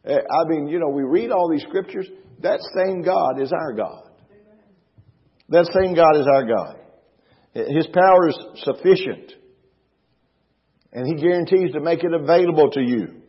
Eh, 0.07 0.15
I 0.15 0.49
mean, 0.49 0.67
you 0.69 0.79
know, 0.79 0.89
we 0.89 1.03
read 1.03 1.31
all 1.31 1.51
these 1.51 1.65
scriptures. 1.69 2.09
That 2.41 2.61
same 2.75 3.03
God 3.03 3.39
is 3.43 3.53
our 3.53 3.75
God. 3.75 4.05
That 5.51 5.67
same 5.79 5.95
God 5.95 6.17
is 6.19 6.27
our 6.27 6.47
God. 6.47 6.86
His 7.57 7.87
power 7.87 8.29
is 8.29 8.39
sufficient. 8.57 9.33
And 10.93 11.07
He 11.07 11.23
guarantees 11.23 11.73
to 11.73 11.81
make 11.81 12.05
it 12.05 12.13
available 12.13 12.71
to 12.73 12.81
you 12.81 13.23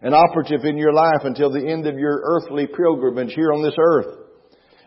and 0.00 0.14
operative 0.14 0.64
in 0.64 0.76
your 0.76 0.92
life 0.92 1.22
until 1.24 1.50
the 1.50 1.66
end 1.66 1.86
of 1.86 1.98
your 1.98 2.20
earthly 2.24 2.66
pilgrimage 2.66 3.32
here 3.34 3.52
on 3.52 3.62
this 3.62 3.74
earth. 3.78 4.18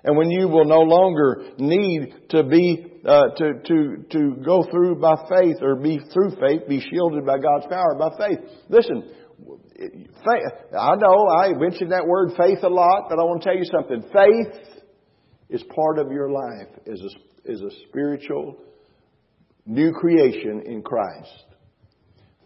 And 0.03 0.15
when 0.15 0.29
you 0.29 0.47
will 0.47 0.65
no 0.65 0.81
longer 0.81 1.43
need 1.57 2.13
to 2.29 2.43
be, 2.43 2.85
uh, 3.05 3.23
to, 3.35 3.53
to, 3.65 4.05
to 4.11 4.35
go 4.45 4.63
through 4.71 5.01
by 5.01 5.15
faith 5.27 5.57
or 5.61 5.75
be 5.75 5.99
through 6.13 6.31
faith, 6.39 6.61
be 6.69 6.79
shielded 6.79 7.25
by 7.25 7.39
God's 7.39 7.65
power 7.67 7.95
by 7.97 8.09
faith. 8.17 8.39
Listen, 8.69 9.03
faith, 9.77 10.77
I 10.79 10.95
know 10.95 11.27
I 11.27 11.51
mentioned 11.53 11.91
that 11.91 12.05
word 12.07 12.31
faith 12.37 12.59
a 12.63 12.69
lot, 12.69 13.07
but 13.09 13.19
I 13.19 13.23
want 13.23 13.41
to 13.41 13.49
tell 13.49 13.57
you 13.57 13.65
something. 13.65 14.03
Faith 14.13 14.79
is 15.49 15.63
part 15.75 15.97
of 15.97 16.11
your 16.11 16.29
life 16.29 16.69
as 16.91 17.01
a, 17.01 17.51
as 17.51 17.61
a 17.61 17.69
spiritual 17.89 18.61
new 19.67 19.91
creation 19.91 20.63
in 20.65 20.81
Christ. 20.81 21.45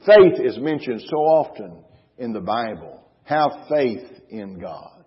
Faith 0.06 0.40
is 0.44 0.58
mentioned 0.58 1.02
so 1.08 1.18
often 1.18 1.84
in 2.18 2.34
the 2.34 2.42
Bible. 2.42 3.04
Have 3.24 3.52
faith 3.70 4.04
in 4.30 4.60
God. 4.60 5.06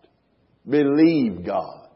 Believe 0.69 1.45
God. 1.45 1.89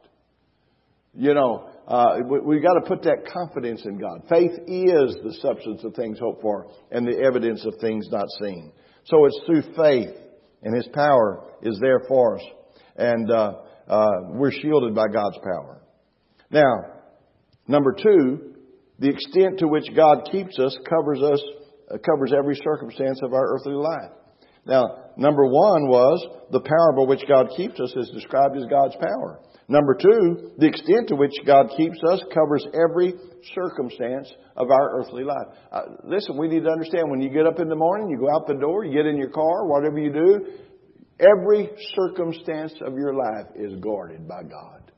You 1.15 1.35
know, 1.35 1.71
uh, 1.87 2.19
we, 2.45 2.57
have 2.57 2.65
got 2.65 2.75
to 2.75 2.87
put 2.87 3.03
that 3.05 3.31
confidence 3.33 3.83
in 3.85 3.99
God. 3.99 4.25
Faith 4.29 4.53
is 4.67 5.17
the 5.25 5.37
substance 5.41 5.83
of 5.85 5.95
things 5.95 6.19
hoped 6.19 6.43
for 6.43 6.71
and 6.91 7.07
the 7.07 7.19
evidence 7.19 7.65
of 7.65 7.75
things 7.81 8.07
not 8.11 8.27
seen. 8.43 8.73
So 9.05 9.25
it's 9.25 9.41
through 9.47 9.75
faith, 9.75 10.15
and 10.63 10.77
His 10.77 10.87
power 10.93 11.45
is 11.63 11.79
there 11.81 12.03
for 12.07 12.39
us, 12.39 12.45
and 12.97 13.31
uh, 13.31 13.53
uh, 13.89 14.11
we're 14.33 14.53
shielded 14.53 14.95
by 14.95 15.07
God's 15.11 15.39
power. 15.39 15.81
Now, 16.51 17.01
number 17.67 17.95
two, 17.95 18.55
the 18.99 19.09
extent 19.09 19.61
to 19.61 19.69
which 19.69 19.87
God 19.95 20.29
keeps 20.31 20.59
us 20.59 20.77
covers 20.89 21.23
us 21.23 21.41
uh, 21.91 21.99
covers 21.99 22.33
every 22.37 22.57
circumstance 22.57 23.21
of 23.23 23.33
our 23.33 23.55
earthly 23.55 23.75
life. 23.75 24.13
Now, 24.67 25.13
number 25.17 25.47
one 25.47 25.89
was 25.89 26.27
the 26.51 26.61
power 26.61 26.93
by 26.95 27.09
which 27.09 27.27
God 27.27 27.49
keeps 27.57 27.81
us 27.81 27.95
is 27.97 28.11
described 28.11 28.57
as 28.57 28.65
God's 28.69 28.97
power. 28.97 29.41
Number 29.69 29.95
two, 29.95 30.53
the 30.59 30.67
extent 30.67 31.09
to 31.09 31.17
which 31.17 31.33
God 31.47 31.69
keeps 31.77 31.99
us 32.11 32.23
covers 32.33 32.67
every 32.75 33.15
circumstance 33.55 34.31
of 34.57 34.71
our 34.71 35.01
earthly 35.01 35.25
life. 35.25 35.47
Uh, 35.71 35.83
listen, 36.05 36.37
we 36.39 36.49
need 36.49 36.65
to 36.65 36.71
understand 36.71 37.11
when 37.11 37.21
you 37.21 37.31
get 37.31 37.47
up 37.47 37.61
in 37.61 37.69
the 37.69 37.77
morning, 37.77 38.09
you 38.11 38.19
go 38.19 38.35
out 38.35 38.47
the 38.47 38.55
door, 38.55 38.85
you 38.85 38.93
get 38.93 39.07
in 39.07 39.17
your 39.17 39.31
car, 39.31 39.67
whatever 39.67 39.99
you 39.99 40.13
do, 40.13 40.47
every 41.21 41.71
circumstance 41.95 42.73
of 42.81 42.95
your 42.95 43.15
life 43.15 43.47
is 43.57 43.75
guarded 43.81 44.27
by 44.27 44.43
God. 44.43 44.93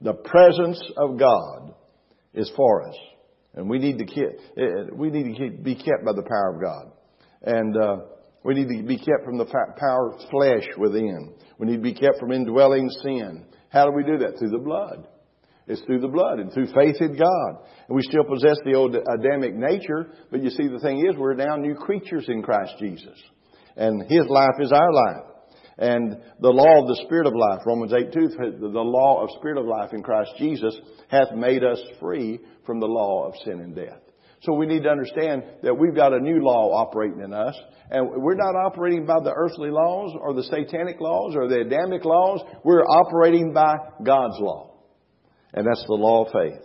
The 0.00 0.14
presence 0.14 0.80
of 0.96 1.18
God 1.18 1.74
is 2.38 2.50
for 2.56 2.88
us. 2.88 2.96
And 3.54 3.68
we 3.68 3.78
need 3.78 3.98
to 3.98 4.04
keep, 4.04 4.28
uh, 4.56 4.94
we 4.94 5.10
need 5.10 5.34
to 5.34 5.38
keep, 5.38 5.62
be 5.62 5.74
kept 5.74 6.04
by 6.04 6.12
the 6.12 6.22
power 6.22 6.54
of 6.54 6.62
God. 6.62 6.92
And, 7.42 7.76
uh, 7.76 7.96
we 8.44 8.54
need 8.54 8.68
to 8.68 8.82
be 8.84 8.96
kept 8.96 9.24
from 9.24 9.36
the 9.36 9.44
power 9.44 10.14
of 10.14 10.30
flesh 10.30 10.66
within. 10.78 11.34
We 11.58 11.66
need 11.66 11.76
to 11.76 11.82
be 11.82 11.94
kept 11.94 12.18
from 12.20 12.32
indwelling 12.32 12.88
sin. 13.02 13.44
How 13.70 13.84
do 13.84 13.92
we 13.92 14.04
do 14.04 14.18
that? 14.18 14.38
Through 14.38 14.50
the 14.50 14.58
blood. 14.58 15.06
It's 15.66 15.82
through 15.82 16.00
the 16.00 16.08
blood 16.08 16.38
and 16.38 16.50
through 16.52 16.72
faith 16.72 16.96
in 17.00 17.16
God. 17.16 17.50
And 17.88 17.96
we 17.96 18.02
still 18.02 18.24
possess 18.24 18.56
the 18.64 18.74
old 18.74 18.96
Adamic 18.96 19.54
nature, 19.54 20.12
but 20.30 20.42
you 20.42 20.50
see, 20.50 20.66
the 20.66 20.78
thing 20.78 21.06
is, 21.06 21.16
we're 21.16 21.34
now 21.34 21.56
new 21.56 21.74
creatures 21.74 22.24
in 22.28 22.42
Christ 22.42 22.72
Jesus. 22.78 23.18
And 23.76 24.02
His 24.08 24.26
life 24.28 24.56
is 24.60 24.72
our 24.72 24.92
life. 24.92 25.26
And 25.78 26.16
the 26.40 26.50
law 26.50 26.82
of 26.82 26.88
the 26.88 27.02
Spirit 27.04 27.26
of 27.26 27.34
life, 27.34 27.60
Romans 27.64 27.92
8 27.92 28.12
2, 28.12 28.28
the 28.60 28.80
law 28.80 29.22
of 29.22 29.30
Spirit 29.38 29.58
of 29.58 29.66
life 29.66 29.92
in 29.92 30.02
Christ 30.02 30.32
Jesus 30.36 30.76
hath 31.08 31.32
made 31.36 31.62
us 31.62 31.80
free 32.00 32.40
from 32.66 32.80
the 32.80 32.86
law 32.86 33.28
of 33.28 33.34
sin 33.44 33.60
and 33.60 33.76
death. 33.76 34.00
So 34.42 34.54
we 34.54 34.66
need 34.66 34.82
to 34.84 34.88
understand 34.88 35.42
that 35.62 35.78
we've 35.78 35.94
got 35.94 36.12
a 36.12 36.20
new 36.20 36.40
law 36.42 36.72
operating 36.72 37.20
in 37.20 37.32
us. 37.32 37.56
And 37.90 38.08
we're 38.22 38.34
not 38.34 38.54
operating 38.54 39.06
by 39.06 39.20
the 39.22 39.32
earthly 39.34 39.70
laws 39.70 40.14
or 40.20 40.34
the 40.34 40.44
satanic 40.44 41.00
laws 41.00 41.34
or 41.34 41.48
the 41.48 41.60
Adamic 41.60 42.04
laws. 42.04 42.40
We're 42.64 42.84
operating 42.84 43.52
by 43.52 43.76
God's 44.04 44.38
law. 44.38 44.74
And 45.54 45.66
that's 45.66 45.84
the 45.86 45.94
law 45.94 46.24
of 46.24 46.32
faith. 46.32 46.62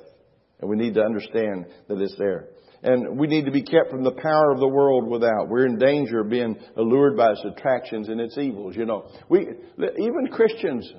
And 0.60 0.69
we 0.69 0.76
need 0.76 0.95
to 0.95 1.02
understand 1.02 1.65
that 1.88 1.99
it's 1.99 2.15
there. 2.17 2.49
And 2.84 3.17
we 3.17 3.28
need 3.28 3.46
to 3.46 3.52
be 3.52 3.63
kept 3.63 3.91
from 3.91 4.04
the 4.04 4.12
power 4.12 4.52
of 4.52 4.60
the 4.60 4.67
world 4.67 5.08
without. 5.08 5.48
We're 5.48 5.65
in 5.65 5.78
danger 5.78 6.19
of 6.19 6.30
being 6.30 6.58
allured 6.76 7.15
by 7.15 7.32
its 7.32 7.46
attractions 7.46 8.10
and 8.10 8.19
its 8.19 8.38
evils. 8.38 8.76
You 8.76 8.86
know, 8.86 9.10
we, 9.30 9.39
even 9.39 10.28
Christians, 10.30 10.91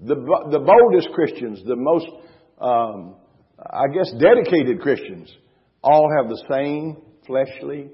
the, 0.00 0.14
the 0.14 0.60
boldest 0.60 1.10
Christians, 1.12 1.60
the 1.66 1.74
most, 1.74 2.06
um, 2.60 3.16
I 3.58 3.88
guess, 3.92 4.12
dedicated 4.20 4.80
Christians 4.80 5.34
all 5.82 6.08
have 6.16 6.28
the 6.28 6.44
same 6.48 7.02
fleshly 7.26 7.90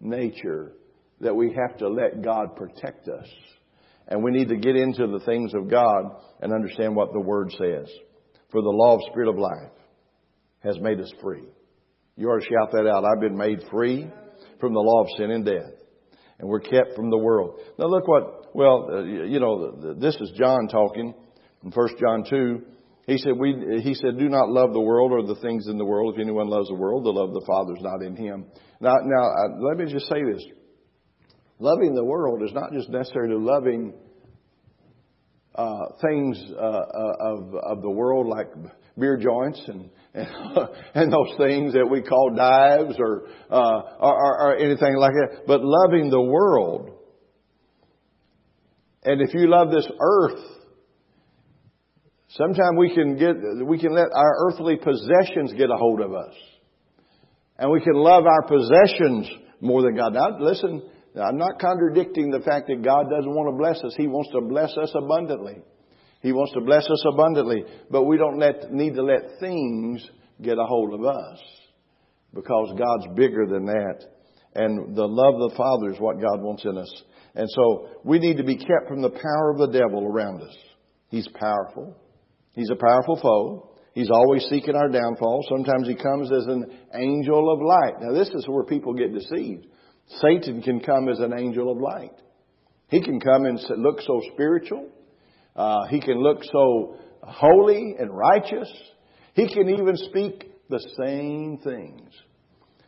nature 0.00 0.74
that 1.20 1.34
we 1.34 1.52
have 1.52 1.76
to 1.78 1.88
let 1.88 2.22
God 2.22 2.54
protect 2.54 3.08
us. 3.08 3.26
And 4.06 4.22
we 4.22 4.30
need 4.30 4.48
to 4.50 4.56
get 4.56 4.76
into 4.76 5.08
the 5.08 5.20
things 5.26 5.52
of 5.54 5.68
God 5.68 6.04
and 6.40 6.52
understand 6.52 6.94
what 6.94 7.12
the 7.12 7.20
Word 7.20 7.50
says. 7.50 7.90
For 8.50 8.62
the 8.62 8.70
law 8.70 8.94
of 8.94 9.00
Spirit 9.10 9.28
of 9.28 9.38
life 9.38 9.70
has 10.60 10.78
made 10.80 11.00
us 11.00 11.12
free. 11.22 11.44
You 12.16 12.28
ought 12.28 12.40
to 12.40 12.44
shout 12.44 12.72
that 12.72 12.88
out. 12.88 13.04
I've 13.04 13.20
been 13.20 13.36
made 13.36 13.60
free 13.70 14.06
from 14.58 14.74
the 14.74 14.80
law 14.80 15.02
of 15.02 15.08
sin 15.16 15.30
and 15.30 15.44
death. 15.44 15.72
And 16.38 16.48
we're 16.48 16.60
kept 16.60 16.94
from 16.96 17.10
the 17.10 17.18
world. 17.18 17.60
Now 17.78 17.86
look 17.86 18.06
what, 18.06 18.54
well, 18.54 18.88
uh, 18.92 19.02
you 19.02 19.40
know, 19.40 19.94
this 19.98 20.16
is 20.16 20.30
John 20.36 20.68
talking 20.68 21.14
in 21.64 21.70
1 21.70 21.88
John 21.98 22.24
2. 22.28 22.62
He 23.06 23.18
said, 23.18 23.32
we, 23.38 23.80
he 23.82 23.94
said, 23.94 24.18
do 24.18 24.28
not 24.28 24.48
love 24.48 24.72
the 24.72 24.80
world 24.80 25.12
or 25.12 25.22
the 25.22 25.40
things 25.40 25.66
in 25.66 25.78
the 25.78 25.84
world. 25.84 26.14
If 26.14 26.20
anyone 26.20 26.48
loves 26.48 26.68
the 26.68 26.74
world, 26.74 27.04
the 27.04 27.10
love 27.10 27.30
of 27.30 27.34
the 27.34 27.46
Father 27.46 27.74
is 27.74 27.82
not 27.82 28.02
in 28.02 28.16
him. 28.16 28.46
Now, 28.80 28.94
now, 29.02 29.24
uh, 29.24 29.60
let 29.60 29.76
me 29.76 29.92
just 29.92 30.08
say 30.08 30.22
this. 30.22 30.44
Loving 31.58 31.94
the 31.94 32.04
world 32.04 32.42
is 32.42 32.52
not 32.54 32.72
just 32.72 32.88
necessarily 32.88 33.36
loving 33.36 33.92
uh, 35.54 35.86
things 36.00 36.40
uh, 36.56 36.62
uh 36.62 37.16
of 37.20 37.54
of 37.54 37.82
the 37.82 37.90
world 37.90 38.26
like 38.26 38.46
beer 39.00 39.16
joints 39.16 39.60
and 39.66 39.90
and, 40.12 40.28
and 40.94 41.12
those 41.12 41.36
things 41.38 41.72
that 41.74 41.88
we 41.88 42.02
call 42.02 42.34
dives 42.36 42.96
or, 42.98 43.28
uh, 43.48 43.82
or, 44.00 44.42
or 44.42 44.56
anything 44.56 44.96
like 44.96 45.12
that, 45.12 45.46
but 45.46 45.60
loving 45.62 46.10
the 46.10 46.20
world. 46.20 46.90
And 49.04 49.22
if 49.22 49.32
you 49.34 49.48
love 49.48 49.70
this 49.70 49.88
earth 50.00 50.60
Sometimes 52.36 52.76
we 52.78 52.94
can 52.94 53.16
get, 53.16 53.34
we 53.66 53.78
can 53.78 53.92
let 53.92 54.08
our 54.14 54.46
earthly 54.46 54.76
possessions 54.76 55.52
get 55.52 55.68
a 55.68 55.76
hold 55.76 56.00
of 56.00 56.14
us. 56.14 56.34
And 57.58 57.70
we 57.72 57.80
can 57.80 57.94
love 57.94 58.24
our 58.24 58.42
possessions 58.42 59.28
more 59.60 59.82
than 59.82 59.96
God. 59.96 60.14
Now 60.14 60.38
listen, 60.38 60.82
I'm 61.20 61.36
not 61.36 61.60
contradicting 61.60 62.30
the 62.30 62.38
fact 62.40 62.68
that 62.68 62.82
God 62.82 63.06
doesn't 63.10 63.34
want 63.34 63.52
to 63.52 63.58
bless 63.58 63.82
us. 63.82 63.94
He 63.96 64.06
wants 64.06 64.30
to 64.30 64.40
bless 64.42 64.76
us 64.76 64.92
abundantly. 64.94 65.56
He 66.20 66.32
wants 66.32 66.52
to 66.52 66.60
bless 66.60 66.88
us 66.88 67.04
abundantly. 67.12 67.64
But 67.90 68.04
we 68.04 68.16
don't 68.16 68.38
let, 68.38 68.72
need 68.72 68.94
to 68.94 69.02
let 69.02 69.40
things 69.40 70.06
get 70.40 70.58
a 70.58 70.64
hold 70.64 70.94
of 70.94 71.04
us. 71.04 71.38
Because 72.32 72.78
God's 72.78 73.16
bigger 73.16 73.46
than 73.46 73.66
that. 73.66 74.04
And 74.54 74.96
the 74.96 75.06
love 75.06 75.34
of 75.34 75.50
the 75.50 75.56
Father 75.56 75.90
is 75.92 76.00
what 76.00 76.20
God 76.20 76.42
wants 76.42 76.64
in 76.64 76.76
us. 76.76 77.02
And 77.34 77.48
so 77.50 77.88
we 78.04 78.18
need 78.18 78.36
to 78.38 78.44
be 78.44 78.56
kept 78.56 78.88
from 78.88 79.02
the 79.02 79.10
power 79.10 79.50
of 79.50 79.58
the 79.58 79.78
devil 79.78 80.04
around 80.04 80.42
us. 80.42 80.56
He's 81.08 81.28
powerful. 81.28 81.96
He's 82.54 82.70
a 82.70 82.76
powerful 82.76 83.18
foe. 83.20 83.70
He's 83.94 84.10
always 84.10 84.44
seeking 84.50 84.76
our 84.76 84.88
downfall. 84.88 85.44
Sometimes 85.48 85.88
he 85.88 85.96
comes 85.96 86.30
as 86.30 86.46
an 86.46 86.64
angel 86.94 87.52
of 87.52 87.60
light. 87.60 88.00
Now, 88.00 88.12
this 88.12 88.28
is 88.28 88.46
where 88.48 88.64
people 88.64 88.94
get 88.94 89.12
deceived. 89.12 89.66
Satan 90.20 90.62
can 90.62 90.80
come 90.80 91.08
as 91.08 91.18
an 91.20 91.32
angel 91.36 91.70
of 91.70 91.78
light. 91.78 92.14
He 92.88 93.00
can 93.00 93.20
come 93.20 93.44
and 93.44 93.60
look 93.78 94.00
so 94.00 94.20
spiritual. 94.32 94.88
Uh, 95.56 95.86
he 95.90 96.00
can 96.00 96.22
look 96.22 96.42
so 96.44 96.96
holy 97.22 97.94
and 97.98 98.10
righteous. 98.10 98.70
He 99.34 99.48
can 99.48 99.68
even 99.68 99.96
speak 99.96 100.50
the 100.68 100.80
same 101.04 101.58
things. 101.62 102.10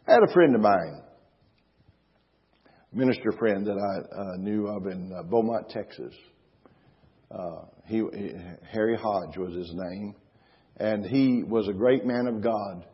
I 0.06 0.12
had 0.12 0.22
a 0.28 0.32
friend 0.32 0.54
of 0.54 0.60
mine, 0.60 1.02
minister 2.92 3.32
friend 3.38 3.66
that 3.66 3.76
I 3.76 4.20
uh, 4.20 4.36
knew 4.38 4.66
of 4.66 4.86
in 4.86 5.12
uh, 5.12 5.22
Beaumont, 5.22 5.68
Texas. 5.70 6.14
Uh, 7.30 7.64
he, 7.86 8.02
Harry 8.70 8.96
Hodge 8.96 9.36
was 9.36 9.54
his 9.54 9.72
name, 9.74 10.14
and 10.76 11.04
he 11.04 11.42
was 11.42 11.68
a 11.68 11.72
great 11.72 12.04
man 12.04 12.26
of 12.26 12.42
God. 12.42 12.84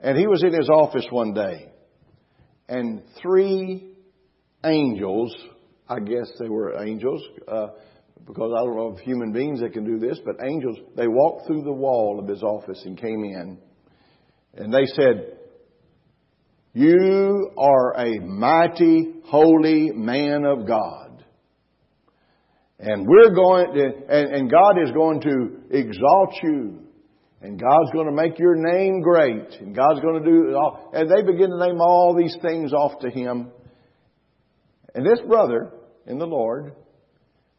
And 0.00 0.16
he 0.16 0.26
was 0.26 0.42
in 0.42 0.54
his 0.54 0.68
office 0.68 1.06
one 1.10 1.34
day, 1.34 1.70
and 2.68 3.02
three 3.20 3.94
angels, 4.64 5.34
I 5.88 5.98
guess 6.00 6.30
they 6.38 6.48
were 6.48 6.82
angels, 6.82 7.22
uh, 7.48 7.66
because 8.26 8.52
I 8.56 8.64
don't 8.64 8.76
know 8.76 8.92
of 8.92 9.00
human 9.00 9.32
beings 9.32 9.60
that 9.60 9.72
can 9.72 9.84
do 9.84 9.98
this, 9.98 10.18
but 10.24 10.36
angels, 10.44 10.78
they 10.96 11.08
walked 11.08 11.46
through 11.46 11.62
the 11.62 11.72
wall 11.72 12.18
of 12.20 12.28
his 12.28 12.42
office 12.42 12.82
and 12.84 13.00
came 13.00 13.24
in, 13.24 13.58
and 14.54 14.72
they 14.72 14.86
said, 14.86 15.38
You 16.72 17.50
are 17.58 17.94
a 17.98 18.20
mighty, 18.20 19.14
holy 19.24 19.90
man 19.92 20.44
of 20.44 20.66
God. 20.66 21.24
And 22.78 23.06
we're 23.06 23.34
going 23.34 23.74
to, 23.74 23.84
and, 24.08 24.34
and 24.34 24.50
God 24.50 24.82
is 24.82 24.90
going 24.92 25.20
to 25.20 25.76
exalt 25.76 26.34
you 26.42 26.80
And 27.42 27.58
God's 27.58 27.90
going 27.92 28.06
to 28.06 28.12
make 28.12 28.38
your 28.38 28.54
name 28.56 29.00
great. 29.00 29.60
And 29.60 29.74
God's 29.74 30.00
going 30.00 30.22
to 30.22 30.30
do 30.30 30.48
it 30.48 30.54
all. 30.54 30.90
And 30.92 31.10
they 31.10 31.22
begin 31.22 31.50
to 31.50 31.58
name 31.58 31.80
all 31.80 32.14
these 32.16 32.36
things 32.42 32.72
off 32.72 33.00
to 33.00 33.10
him. 33.10 33.50
And 34.94 35.06
this 35.06 35.20
brother 35.26 35.72
in 36.06 36.18
the 36.18 36.26
Lord 36.26 36.74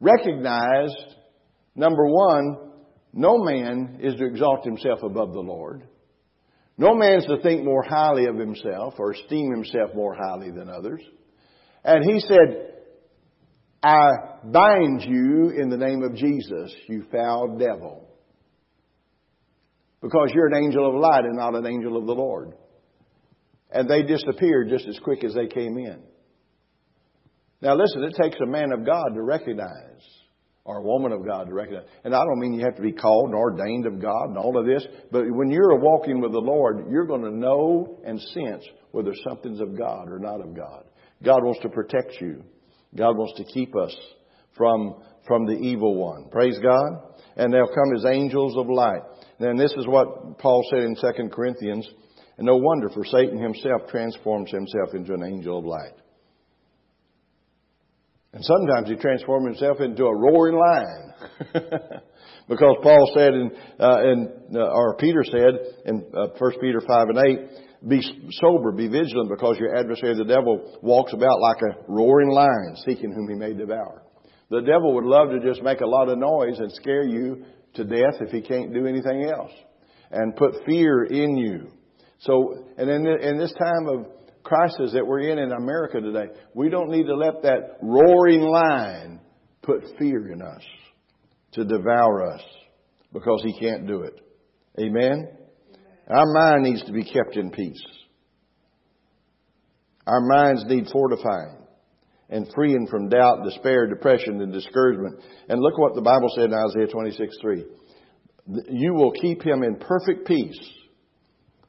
recognized, 0.01 1.15
number 1.75 2.05
one, 2.05 2.71
no 3.13 3.37
man 3.37 3.99
is 4.01 4.15
to 4.15 4.25
exalt 4.25 4.65
himself 4.65 5.03
above 5.03 5.31
the 5.31 5.39
Lord. 5.39 5.87
No 6.77 6.95
man 6.95 7.19
is 7.19 7.25
to 7.25 7.39
think 7.41 7.63
more 7.63 7.83
highly 7.83 8.25
of 8.25 8.37
himself 8.37 8.95
or 8.97 9.11
esteem 9.11 9.51
himself 9.51 9.91
more 9.93 10.15
highly 10.15 10.51
than 10.51 10.67
others. 10.67 11.01
And 11.83 12.03
he 12.09 12.19
said, 12.19 12.71
I 13.83 14.09
bind 14.43 15.01
you 15.01 15.49
in 15.49 15.69
the 15.69 15.77
name 15.77 16.03
of 16.03 16.15
Jesus, 16.15 16.73
you 16.87 17.03
foul 17.11 17.57
devil. 17.57 18.07
Because 20.01 20.31
you're 20.33 20.47
an 20.47 20.63
angel 20.63 20.87
of 20.87 20.95
light 20.95 21.25
and 21.25 21.37
not 21.37 21.55
an 21.55 21.65
angel 21.65 21.97
of 21.97 22.07
the 22.07 22.13
Lord. 22.13 22.53
And 23.71 23.89
they 23.89 24.03
disappeared 24.03 24.69
just 24.69 24.87
as 24.87 24.99
quick 24.99 25.23
as 25.23 25.33
they 25.33 25.47
came 25.47 25.77
in. 25.77 26.01
Now 27.61 27.75
listen, 27.75 28.03
it 28.03 28.15
takes 28.21 28.37
a 28.41 28.47
man 28.47 28.71
of 28.71 28.85
God 28.85 29.13
to 29.13 29.21
recognize, 29.21 30.01
or 30.65 30.77
a 30.77 30.81
woman 30.81 31.11
of 31.11 31.25
God 31.25 31.47
to 31.47 31.53
recognize. 31.53 31.85
And 32.03 32.15
I 32.15 32.23
don't 32.23 32.39
mean 32.39 32.53
you 32.53 32.65
have 32.65 32.75
to 32.75 32.81
be 32.81 32.91
called 32.91 33.29
and 33.29 33.35
ordained 33.35 33.85
of 33.85 34.01
God 34.01 34.29
and 34.29 34.37
all 34.37 34.57
of 34.57 34.65
this, 34.65 34.85
but 35.11 35.23
when 35.29 35.51
you're 35.51 35.77
walking 35.79 36.21
with 36.21 36.31
the 36.31 36.39
Lord, 36.39 36.85
you're 36.89 37.05
going 37.05 37.23
to 37.23 37.35
know 37.35 37.99
and 38.05 38.19
sense 38.19 38.63
whether 38.91 39.11
something's 39.27 39.61
of 39.61 39.77
God 39.77 40.09
or 40.09 40.19
not 40.19 40.41
of 40.41 40.55
God. 40.55 40.85
God 41.23 41.43
wants 41.43 41.61
to 41.61 41.69
protect 41.69 42.19
you. 42.19 42.43
God 42.95 43.15
wants 43.17 43.37
to 43.37 43.53
keep 43.53 43.75
us 43.75 43.95
from, 44.57 44.95
from 45.27 45.45
the 45.45 45.53
evil 45.53 45.95
one. 45.95 46.29
Praise 46.29 46.57
God. 46.59 47.13
And 47.37 47.53
they'll 47.53 47.67
come 47.67 47.95
as 47.95 48.05
angels 48.05 48.57
of 48.57 48.67
light. 48.69 49.01
Then 49.39 49.55
this 49.55 49.71
is 49.77 49.87
what 49.87 50.39
Paul 50.39 50.63
said 50.69 50.83
in 50.83 50.95
2 50.95 51.29
Corinthians. 51.29 51.87
And 52.37 52.45
no 52.45 52.57
wonder, 52.57 52.89
for 52.89 53.05
Satan 53.05 53.41
himself 53.41 53.83
transforms 53.89 54.51
himself 54.51 54.93
into 54.93 55.13
an 55.13 55.23
angel 55.23 55.59
of 55.59 55.65
light. 55.65 55.93
And 58.33 58.43
sometimes 58.43 58.87
he 58.87 58.95
transforms 58.95 59.47
himself 59.47 59.81
into 59.81 60.05
a 60.05 60.15
roaring 60.15 60.57
lion. 60.57 61.13
because 62.47 62.75
Paul 62.81 63.11
said 63.15 63.33
in, 63.33 63.51
uh, 63.79 64.01
in 64.03 64.29
uh, 64.55 64.59
or 64.59 64.95
Peter 64.97 65.23
said 65.23 65.53
in 65.85 66.05
uh, 66.15 66.27
1 66.37 66.51
Peter 66.61 66.81
5 66.85 67.07
and 67.09 67.17
8, 67.17 67.87
be 67.87 68.01
sober, 68.41 68.71
be 68.71 68.87
vigilant, 68.87 69.29
because 69.29 69.57
your 69.57 69.75
adversary, 69.75 70.15
the 70.15 70.23
devil, 70.23 70.77
walks 70.81 71.13
about 71.13 71.39
like 71.41 71.57
a 71.61 71.91
roaring 71.91 72.29
lion, 72.29 72.75
seeking 72.85 73.11
whom 73.11 73.27
he 73.27 73.35
may 73.35 73.53
devour. 73.53 74.03
The 74.49 74.61
devil 74.61 74.93
would 74.95 75.05
love 75.05 75.29
to 75.29 75.39
just 75.39 75.63
make 75.63 75.81
a 75.81 75.87
lot 75.87 76.09
of 76.09 76.19
noise 76.19 76.59
and 76.59 76.71
scare 76.73 77.03
you 77.03 77.43
to 77.73 77.83
death 77.83 78.19
if 78.19 78.29
he 78.31 78.41
can't 78.41 78.73
do 78.73 78.85
anything 78.85 79.23
else, 79.23 79.51
and 80.11 80.35
put 80.35 80.63
fear 80.65 81.05
in 81.05 81.37
you. 81.37 81.71
So, 82.19 82.65
and 82.77 82.89
in, 82.89 83.07
in 83.07 83.39
this 83.39 83.53
time 83.53 83.87
of 83.87 84.05
crisis 84.51 84.91
that 84.91 85.07
we're 85.07 85.31
in 85.31 85.39
in 85.39 85.53
America 85.53 86.01
today, 86.01 86.27
we 86.53 86.69
don't 86.69 86.89
need 86.89 87.05
to 87.05 87.15
let 87.15 87.41
that 87.43 87.77
roaring 87.81 88.41
lion 88.41 89.21
put 89.61 89.81
fear 89.97 90.29
in 90.29 90.41
us 90.41 90.61
to 91.53 91.63
devour 91.63 92.33
us 92.33 92.41
because 93.13 93.41
he 93.45 93.57
can't 93.57 93.87
do 93.87 94.01
it. 94.01 94.19
Amen? 94.77 95.29
Our 96.09 96.25
mind 96.25 96.63
needs 96.63 96.83
to 96.83 96.91
be 96.91 97.05
kept 97.05 97.37
in 97.37 97.51
peace. 97.51 97.81
Our 100.05 100.19
minds 100.19 100.65
need 100.67 100.87
fortifying 100.91 101.59
and 102.29 102.51
freeing 102.53 102.87
from 102.89 103.07
doubt, 103.07 103.45
despair, 103.45 103.87
depression, 103.87 104.41
and 104.41 104.51
discouragement. 104.51 105.21
And 105.47 105.61
look 105.61 105.77
what 105.77 105.95
the 105.95 106.01
Bible 106.01 106.29
said 106.35 106.45
in 106.45 106.53
Isaiah 106.53 106.91
26 106.91 107.37
3. 107.41 107.65
You 108.69 108.95
will 108.95 109.11
keep 109.11 109.43
him 109.43 109.63
in 109.63 109.75
perfect 109.75 110.27
peace 110.27 110.59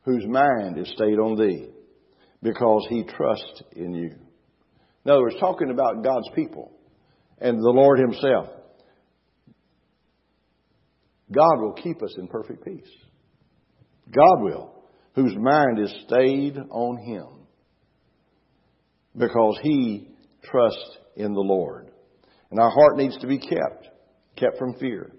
whose 0.05 0.25
mind 0.27 0.79
is 0.79 0.89
stayed 0.97 1.21
on 1.21 1.37
thee 1.37 1.69
because 2.43 2.87
he 2.89 3.05
trusts 3.05 3.63
in 3.77 3.95
you. 3.95 4.11
In 5.05 5.11
other 5.11 5.23
words, 5.23 5.37
talking 5.41 5.71
about 5.71 6.03
God's 6.03 6.29
people 6.35 6.73
and 7.39 7.59
the 7.59 7.71
Lord 7.71 7.99
himself. 7.99 8.49
God 11.33 11.61
will 11.61 11.73
keep 11.73 12.03
us 12.03 12.15
in 12.19 12.29
perfect 12.29 12.65
peace. 12.65 12.91
God 14.15 14.43
will, 14.43 14.75
whose 15.15 15.35
mind 15.37 15.79
is 15.79 15.95
stayed 16.07 16.59
on 16.71 16.99
Him 16.99 17.47
because 19.17 19.59
He 19.63 20.09
trusts 20.45 20.99
in 21.17 21.33
the 21.33 21.41
Lord. 21.41 21.91
And 22.51 22.61
our 22.61 22.71
heart 22.71 22.97
needs 22.97 23.17
to 23.19 23.27
be 23.27 23.39
kept, 23.39 23.89
kept 24.37 24.59
from 24.59 24.75
fear. 24.75 25.11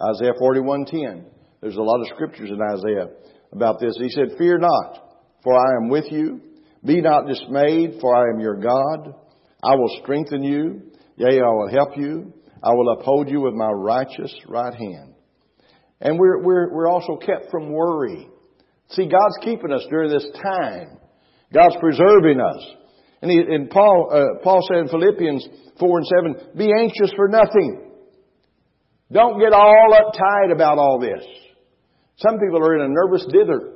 Isaiah 0.00 0.34
41:10. 0.40 1.24
There's 1.60 1.76
a 1.76 1.82
lot 1.82 2.00
of 2.00 2.08
scriptures 2.08 2.50
in 2.50 2.60
Isaiah 2.60 3.08
about 3.52 3.80
this. 3.80 3.96
He 3.98 4.10
said, 4.10 4.36
"Fear 4.36 4.58
not, 4.58 5.05
for 5.46 5.54
I 5.54 5.76
am 5.80 5.88
with 5.90 6.06
you. 6.10 6.40
Be 6.84 7.00
not 7.00 7.28
dismayed, 7.28 7.98
for 8.00 8.16
I 8.16 8.34
am 8.34 8.40
your 8.40 8.56
God. 8.56 9.14
I 9.62 9.76
will 9.76 9.96
strengthen 10.02 10.42
you. 10.42 10.90
Yea, 11.14 11.40
I 11.40 11.50
will 11.50 11.70
help 11.70 11.96
you. 11.96 12.32
I 12.60 12.70
will 12.72 12.98
uphold 12.98 13.30
you 13.30 13.42
with 13.42 13.54
my 13.54 13.70
righteous 13.70 14.34
right 14.48 14.74
hand." 14.74 15.14
And 16.00 16.18
we're, 16.18 16.42
we're, 16.42 16.74
we're 16.74 16.88
also 16.88 17.16
kept 17.16 17.52
from 17.52 17.72
worry. 17.72 18.28
See, 18.90 19.04
God's 19.04 19.38
keeping 19.42 19.72
us 19.72 19.86
during 19.88 20.10
this 20.10 20.26
time. 20.42 20.98
God's 21.54 21.76
preserving 21.78 22.40
us. 22.40 22.66
And, 23.22 23.30
he, 23.30 23.38
and 23.38 23.70
Paul, 23.70 24.10
uh, 24.12 24.42
Paul 24.42 24.66
said 24.68 24.78
in 24.78 24.88
Philippians 24.88 25.46
4 25.78 25.98
and 25.98 26.36
7, 26.36 26.56
be 26.58 26.72
anxious 26.76 27.12
for 27.14 27.28
nothing. 27.28 27.92
Don't 29.12 29.38
get 29.38 29.52
all 29.52 29.92
uptight 29.92 30.52
about 30.52 30.78
all 30.78 30.98
this. 30.98 31.24
Some 32.16 32.40
people 32.40 32.58
are 32.58 32.74
in 32.74 32.82
a 32.82 32.88
nervous 32.88 33.24
dither. 33.30 33.75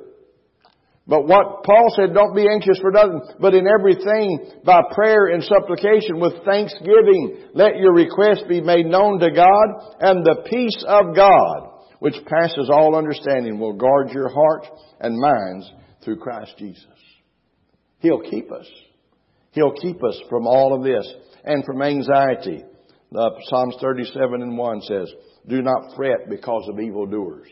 But 1.07 1.27
what 1.27 1.63
Paul 1.63 1.93
said, 1.95 2.13
don't 2.13 2.35
be 2.35 2.47
anxious 2.47 2.79
for 2.79 2.91
nothing, 2.91 3.21
but 3.39 3.55
in 3.55 3.67
everything 3.67 4.61
by 4.63 4.81
prayer 4.93 5.27
and 5.27 5.43
supplication 5.43 6.19
with 6.19 6.45
thanksgiving, 6.45 7.49
let 7.53 7.77
your 7.77 7.93
request 7.93 8.45
be 8.47 8.61
made 8.61 8.85
known 8.85 9.19
to 9.19 9.31
God, 9.31 9.67
and 9.99 10.23
the 10.23 10.43
peace 10.47 10.85
of 10.87 11.15
God, 11.15 11.69
which 11.99 12.23
passes 12.25 12.69
all 12.71 12.95
understanding, 12.95 13.59
will 13.59 13.73
guard 13.73 14.11
your 14.11 14.29
hearts 14.29 14.67
and 14.99 15.17
minds 15.19 15.71
through 16.03 16.17
Christ 16.17 16.53
Jesus. 16.57 16.85
He'll 17.99 18.21
keep 18.21 18.51
us. 18.51 18.67
He'll 19.51 19.73
keep 19.73 20.03
us 20.03 20.19
from 20.29 20.47
all 20.47 20.75
of 20.75 20.83
this 20.83 21.11
and 21.43 21.65
from 21.65 21.81
anxiety. 21.81 22.63
Uh, 23.15 23.29
Psalms 23.49 23.75
37 23.81 24.41
and 24.41 24.57
1 24.57 24.81
says, 24.81 25.11
Do 25.47 25.61
not 25.61 25.95
fret 25.95 26.29
because 26.29 26.67
of 26.69 26.79
evildoers. 26.79 27.49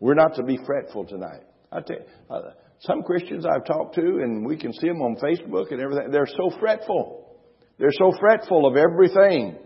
We're 0.00 0.14
not 0.14 0.36
to 0.36 0.44
be 0.44 0.58
fretful 0.64 1.06
tonight. 1.06 1.42
I 1.72 1.80
tell 1.80 1.96
you, 1.96 2.04
uh, 2.34 2.50
some 2.80 3.02
Christians 3.02 3.44
I've 3.44 3.64
talked 3.64 3.94
to, 3.96 4.00
and 4.00 4.46
we 4.46 4.56
can 4.56 4.72
see 4.72 4.86
them 4.86 5.02
on 5.02 5.16
Facebook 5.16 5.72
and 5.72 5.80
everything, 5.80 6.10
they're 6.10 6.26
so 6.26 6.50
fretful. 6.58 7.36
They're 7.78 7.92
so 7.92 8.12
fretful 8.18 8.66
of 8.66 8.76
everything. 8.76 9.58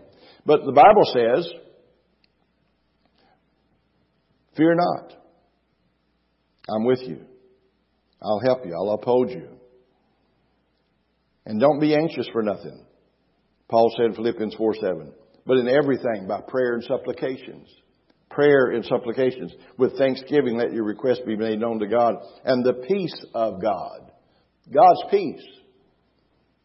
But 0.45 0.65
the 0.65 0.71
Bible 0.71 1.03
says, 1.05 1.51
Fear 4.55 4.75
not. 4.75 5.13
I'm 6.69 6.85
with 6.85 7.01
you. 7.01 7.21
I'll 8.21 8.41
help 8.45 8.65
you. 8.65 8.73
I'll 8.75 8.93
uphold 8.93 9.31
you. 9.31 9.49
And 11.45 11.59
don't 11.59 11.79
be 11.79 11.95
anxious 11.95 12.27
for 12.31 12.41
nothing. 12.41 12.85
Paul 13.69 13.91
said 13.97 14.07
in 14.07 14.15
Philippians 14.15 14.55
4 14.55 14.75
7. 14.75 15.13
But 15.45 15.57
in 15.57 15.67
everything, 15.67 16.27
by 16.27 16.41
prayer 16.47 16.75
and 16.75 16.83
supplications. 16.83 17.67
Prayer 18.33 18.71
and 18.71 18.83
supplications. 18.85 19.53
With 19.77 19.97
thanksgiving, 19.97 20.57
let 20.57 20.73
your 20.73 20.83
requests 20.83 21.21
be 21.25 21.35
made 21.35 21.59
known 21.59 21.79
to 21.79 21.87
God. 21.87 22.15
And 22.43 22.65
the 22.65 22.85
peace 22.87 23.25
of 23.33 23.61
God. 23.61 24.11
God's 24.73 25.03
peace. 25.11 25.43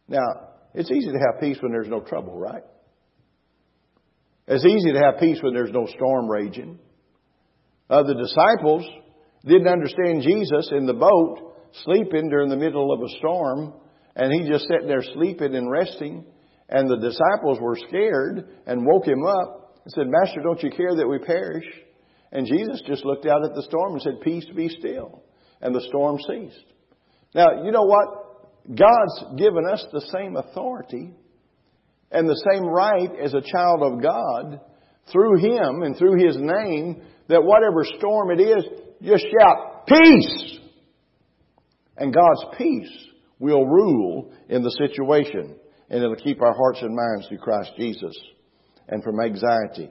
Now, 0.07 0.27
it's 0.73 0.91
easy 0.91 1.11
to 1.11 1.19
have 1.19 1.41
peace 1.41 1.57
when 1.61 1.71
there's 1.71 1.89
no 1.89 2.01
trouble, 2.01 2.37
right? 2.37 2.63
It's 4.47 4.65
easy 4.65 4.93
to 4.93 4.99
have 4.99 5.19
peace 5.19 5.37
when 5.41 5.53
there's 5.53 5.71
no 5.71 5.85
storm 5.85 6.27
raging. 6.27 6.79
Uh, 7.89 8.03
the 8.03 8.15
disciples 8.15 8.85
didn't 9.45 9.67
understand 9.67 10.23
Jesus 10.23 10.71
in 10.71 10.85
the 10.85 10.93
boat, 10.93 11.55
sleeping 11.85 12.29
during 12.29 12.49
the 12.49 12.57
middle 12.57 12.91
of 12.91 13.01
a 13.01 13.17
storm, 13.17 13.73
and 14.15 14.33
he 14.33 14.49
just 14.49 14.67
sitting 14.67 14.87
there 14.87 15.03
sleeping 15.13 15.55
and 15.55 15.69
resting. 15.69 16.25
And 16.67 16.89
the 16.89 16.97
disciples 16.97 17.59
were 17.59 17.77
scared 17.87 18.47
and 18.67 18.85
woke 18.85 19.07
him 19.07 19.25
up 19.25 19.68
and 19.89 20.05
said, 20.05 20.11
Master, 20.11 20.41
don't 20.41 20.61
you 20.61 20.69
care 20.69 20.95
that 20.95 21.07
we 21.07 21.17
perish? 21.17 21.65
And 22.31 22.45
Jesus 22.45 22.81
just 22.85 23.05
looked 23.05 23.25
out 23.25 23.43
at 23.43 23.55
the 23.55 23.63
storm 23.63 23.93
and 23.93 24.01
said, 24.01 24.21
Peace 24.21 24.45
be 24.55 24.69
still. 24.69 25.23
And 25.61 25.73
the 25.73 25.85
storm 25.87 26.17
ceased. 26.27 26.63
Now, 27.33 27.63
you 27.63 27.71
know 27.71 27.83
what? 27.83 28.07
God's 28.67 29.37
given 29.37 29.65
us 29.67 29.83
the 29.91 30.05
same 30.13 30.35
authority 30.35 31.11
and 32.11 32.29
the 32.29 32.43
same 32.51 32.65
right 32.65 33.09
as 33.19 33.33
a 33.33 33.41
child 33.41 33.81
of 33.81 34.01
God 34.01 34.61
through 35.11 35.39
Him 35.39 35.81
and 35.81 35.97
through 35.97 36.23
His 36.23 36.37
name 36.37 37.01
that 37.27 37.43
whatever 37.43 37.83
storm 37.97 38.29
it 38.31 38.41
is, 38.41 38.63
just 39.01 39.25
shout, 39.39 39.87
peace! 39.87 40.59
And 41.97 42.13
God's 42.13 42.57
peace 42.57 43.07
will 43.39 43.65
rule 43.65 44.31
in 44.49 44.61
the 44.61 44.71
situation 44.71 45.55
and 45.89 46.03
it'll 46.03 46.15
keep 46.15 46.41
our 46.41 46.53
hearts 46.53 46.79
and 46.81 46.95
minds 46.95 47.27
through 47.27 47.39
Christ 47.39 47.71
Jesus 47.75 48.15
and 48.89 49.03
from 49.03 49.19
anxiety. 49.19 49.89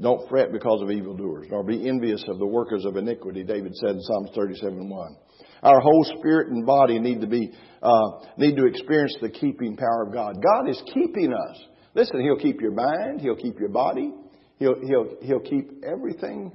Don't 0.00 0.28
fret 0.30 0.52
because 0.52 0.80
of 0.82 0.90
evildoers, 0.90 1.46
nor 1.50 1.62
be 1.62 1.86
envious 1.86 2.24
of 2.26 2.38
the 2.38 2.46
workers 2.46 2.84
of 2.86 2.96
iniquity, 2.96 3.44
David 3.44 3.74
said 3.76 3.90
in 3.90 4.00
Psalms 4.00 4.30
37 4.34 4.88
1. 4.88 5.16
Our 5.62 5.80
whole 5.80 6.04
spirit 6.18 6.48
and 6.48 6.64
body 6.64 6.98
need 6.98 7.20
to 7.20 7.26
be, 7.26 7.52
uh, 7.82 8.10
need 8.38 8.56
to 8.56 8.66
experience 8.66 9.14
the 9.20 9.28
keeping 9.28 9.76
power 9.76 10.06
of 10.06 10.14
God. 10.14 10.42
God 10.42 10.70
is 10.70 10.82
keeping 10.94 11.34
us. 11.34 11.62
Listen, 11.94 12.22
He'll 12.22 12.38
keep 12.38 12.62
your 12.62 12.72
mind, 12.72 13.20
He'll 13.20 13.36
keep 13.36 13.58
your 13.60 13.68
body, 13.68 14.10
He'll, 14.58 14.80
He'll, 14.80 15.16
He'll 15.20 15.40
keep 15.40 15.84
everything 15.84 16.52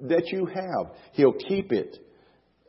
that 0.00 0.28
you 0.28 0.46
have. 0.46 0.94
He'll 1.12 1.34
keep 1.34 1.72
it. 1.72 1.98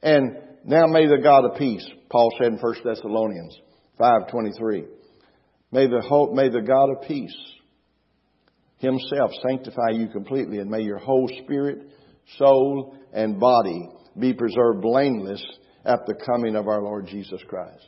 And 0.03 0.37
now 0.65 0.85
may 0.87 1.07
the 1.07 1.21
God 1.23 1.45
of 1.45 1.57
peace, 1.57 1.87
Paul 2.09 2.29
said 2.41 2.53
in 2.53 2.57
1 2.57 2.75
Thessalonians 2.83 3.57
5.23, 3.99 4.85
may 5.71 5.87
the 5.87 6.01
hope, 6.01 6.33
may 6.33 6.49
the 6.49 6.61
God 6.61 6.89
of 6.89 7.07
peace 7.07 7.35
himself 8.79 9.31
sanctify 9.47 9.91
you 9.91 10.07
completely 10.07 10.59
and 10.59 10.69
may 10.69 10.81
your 10.81 10.97
whole 10.97 11.29
spirit, 11.43 11.89
soul, 12.37 12.97
and 13.13 13.39
body 13.39 13.89
be 14.17 14.33
preserved 14.33 14.81
blameless 14.81 15.43
at 15.85 16.05
the 16.05 16.15
coming 16.25 16.55
of 16.55 16.67
our 16.67 16.81
Lord 16.81 17.07
Jesus 17.07 17.41
Christ. 17.47 17.85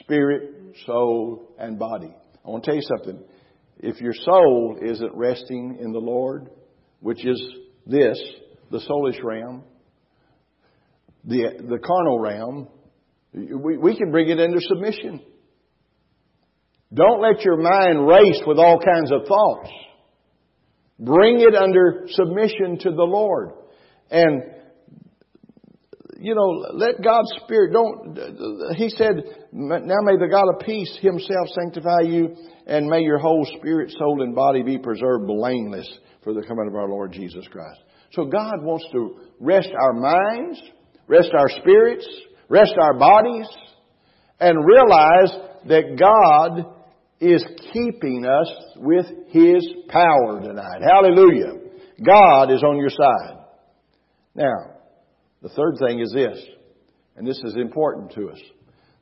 Spirit, 0.00 0.76
soul, 0.86 1.54
and 1.58 1.78
body. 1.78 2.14
I 2.44 2.50
want 2.50 2.64
to 2.64 2.70
tell 2.70 2.76
you 2.76 2.86
something. 2.96 3.24
If 3.78 4.00
your 4.00 4.12
soul 4.12 4.78
isn't 4.82 5.14
resting 5.14 5.78
in 5.80 5.92
the 5.92 5.98
Lord, 5.98 6.50
which 7.00 7.24
is 7.24 7.40
this, 7.86 8.20
the 8.70 8.80
soulish 8.80 9.22
realm, 9.22 9.64
the, 11.24 11.44
the 11.58 11.78
carnal 11.78 12.18
realm, 12.18 12.68
we, 13.32 13.76
we 13.76 13.96
can 13.96 14.10
bring 14.10 14.28
it 14.28 14.38
into 14.38 14.60
submission. 14.60 15.20
Don't 16.92 17.20
let 17.20 17.44
your 17.44 17.58
mind 17.58 18.06
race 18.06 18.40
with 18.46 18.58
all 18.58 18.78
kinds 18.80 19.12
of 19.12 19.26
thoughts. 19.26 19.70
Bring 20.98 21.40
it 21.40 21.54
under 21.54 22.06
submission 22.08 22.78
to 22.80 22.90
the 22.90 23.04
Lord. 23.04 23.52
And 24.10 24.42
you 26.20 26.34
know, 26.34 26.74
let 26.74 27.02
God's 27.02 27.30
Spirit, 27.44 27.72
don't, 27.72 28.74
He 28.76 28.88
said, 28.90 29.22
now 29.52 29.96
may 30.02 30.16
the 30.16 30.28
God 30.28 30.48
of 30.52 30.66
peace 30.66 30.98
Himself 31.00 31.48
sanctify 31.54 32.00
you 32.06 32.34
and 32.66 32.86
may 32.86 33.00
your 33.00 33.18
whole 33.18 33.46
spirit, 33.56 33.92
soul, 33.96 34.22
and 34.22 34.34
body 34.34 34.62
be 34.62 34.78
preserved 34.78 35.26
blameless 35.26 35.88
for 36.24 36.34
the 36.34 36.42
coming 36.42 36.66
of 36.68 36.74
our 36.74 36.88
Lord 36.88 37.12
Jesus 37.12 37.46
Christ. 37.50 37.80
So 38.12 38.24
God 38.24 38.62
wants 38.62 38.84
to 38.92 39.20
rest 39.38 39.70
our 39.80 39.92
minds, 39.92 40.60
rest 41.06 41.30
our 41.34 41.48
spirits, 41.60 42.06
rest 42.48 42.74
our 42.80 42.98
bodies, 42.98 43.46
and 44.40 44.58
realize 44.66 45.32
that 45.66 45.96
God 45.98 46.74
is 47.20 47.44
keeping 47.72 48.24
us 48.24 48.52
with 48.76 49.06
His 49.28 49.66
power 49.88 50.40
tonight. 50.40 50.82
Hallelujah. 50.82 51.54
God 52.04 52.52
is 52.52 52.62
on 52.62 52.76
your 52.76 52.90
side. 52.90 53.38
Now, 54.34 54.76
the 55.42 55.48
third 55.48 55.76
thing 55.84 56.00
is 56.00 56.12
this, 56.12 56.38
and 57.16 57.26
this 57.26 57.40
is 57.44 57.56
important 57.56 58.12
to 58.12 58.30
us. 58.30 58.40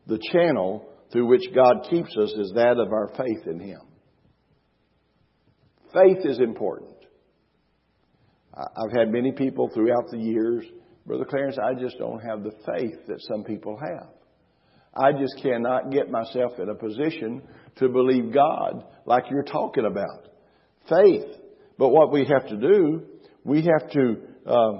The 0.07 0.20
channel 0.33 0.88
through 1.12 1.26
which 1.26 1.55
God 1.55 1.87
keeps 1.90 2.16
us 2.16 2.33
is 2.38 2.52
that 2.55 2.79
of 2.79 2.92
our 2.92 3.11
faith 3.16 3.46
in 3.46 3.61
Him. 3.61 3.81
Faith 5.92 6.24
is 6.24 6.38
important. 6.38 6.96
I've 8.55 8.96
had 8.96 9.12
many 9.12 9.33
people 9.33 9.70
throughout 9.72 10.11
the 10.11 10.18
years, 10.18 10.64
Brother 11.05 11.26
Clarence, 11.26 11.59
I 11.62 11.74
just 11.79 11.98
don't 11.98 12.20
have 12.20 12.42
the 12.42 12.52
faith 12.66 13.07
that 13.09 13.20
some 13.20 13.44
people 13.44 13.79
have. 13.79 14.09
I 14.96 15.12
just 15.12 15.40
cannot 15.42 15.90
get 15.90 16.11
myself 16.11 16.52
in 16.59 16.68
a 16.68 16.74
position 16.74 17.42
to 17.76 17.88
believe 17.88 18.32
God 18.32 18.85
like 19.04 19.24
you're 19.30 19.42
talking 19.42 19.85
about. 19.85 20.28
Faith. 20.88 21.26
But 21.78 21.88
what 21.88 22.12
we 22.12 22.24
have 22.26 22.48
to 22.48 22.56
do, 22.56 23.02
we 23.44 23.62
have 23.62 23.90
to 23.92 24.16
uh, 24.46 24.72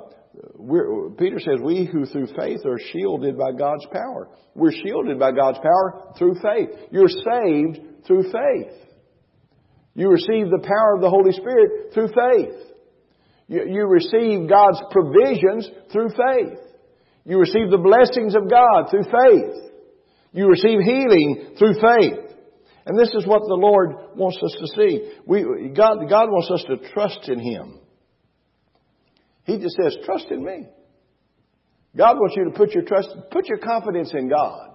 Peter 1.18 1.38
says, 1.38 1.61
we 1.62 1.88
who 1.90 2.05
through 2.07 2.29
faith 2.38 2.61
are 2.66 2.79
shielded 2.92 3.38
by 3.38 3.52
God's 3.52 3.87
power. 3.87 4.29
We're 4.55 4.72
shielded 4.72 5.18
by 5.18 5.33
God's 5.33 5.59
power 5.59 6.12
through 6.18 6.35
faith. 6.35 6.68
You're 6.90 7.09
saved 7.09 8.07
through 8.07 8.24
faith. 8.24 8.72
You 9.94 10.11
receive 10.11 10.50
the 10.50 10.62
power 10.62 10.94
of 10.94 11.00
the 11.00 11.11
Holy 11.11 11.33
Spirit 11.33 11.94
through 11.94 12.09
faith. 12.09 12.72
You, 13.48 13.64
you 13.66 13.87
receive 13.87 14.48
God's 14.48 14.81
provisions 14.90 15.68
through 15.90 16.11
faith. 16.11 16.59
You 17.24 17.38
receive 17.38 17.70
the 17.70 17.79
blessings 17.79 18.35
of 18.35 18.50
God 18.50 18.90
through 18.90 19.05
faith. 19.05 19.72
You 20.37 20.49
receive 20.49 20.81
healing 20.85 21.55
through 21.59 21.75
faith. 21.75 22.37
And 22.85 22.99
this 22.99 23.09
is 23.14 23.27
what 23.27 23.40
the 23.49 23.55
Lord 23.55 23.94
wants 24.14 24.38
us 24.44 24.55
to 24.61 24.66
see. 24.77 25.12
We, 25.27 25.72
God, 25.75 25.96
God 26.11 26.29
wants 26.29 26.51
us 26.51 26.64
to 26.68 26.92
trust 26.92 27.29
in 27.29 27.40
Him. 27.40 27.81
He 29.44 29.59
just 29.59 29.77
says, 29.83 29.96
trust 30.05 30.27
in 30.31 30.44
me. 30.44 30.66
God 31.96 32.16
wants 32.16 32.37
you 32.37 32.44
to 32.44 32.51
put 32.51 32.72
your 32.72 32.85
trust, 32.85 33.09
put 33.31 33.49
your 33.49 33.59
confidence 33.59 34.12
in 34.12 34.29
God. 34.29 34.72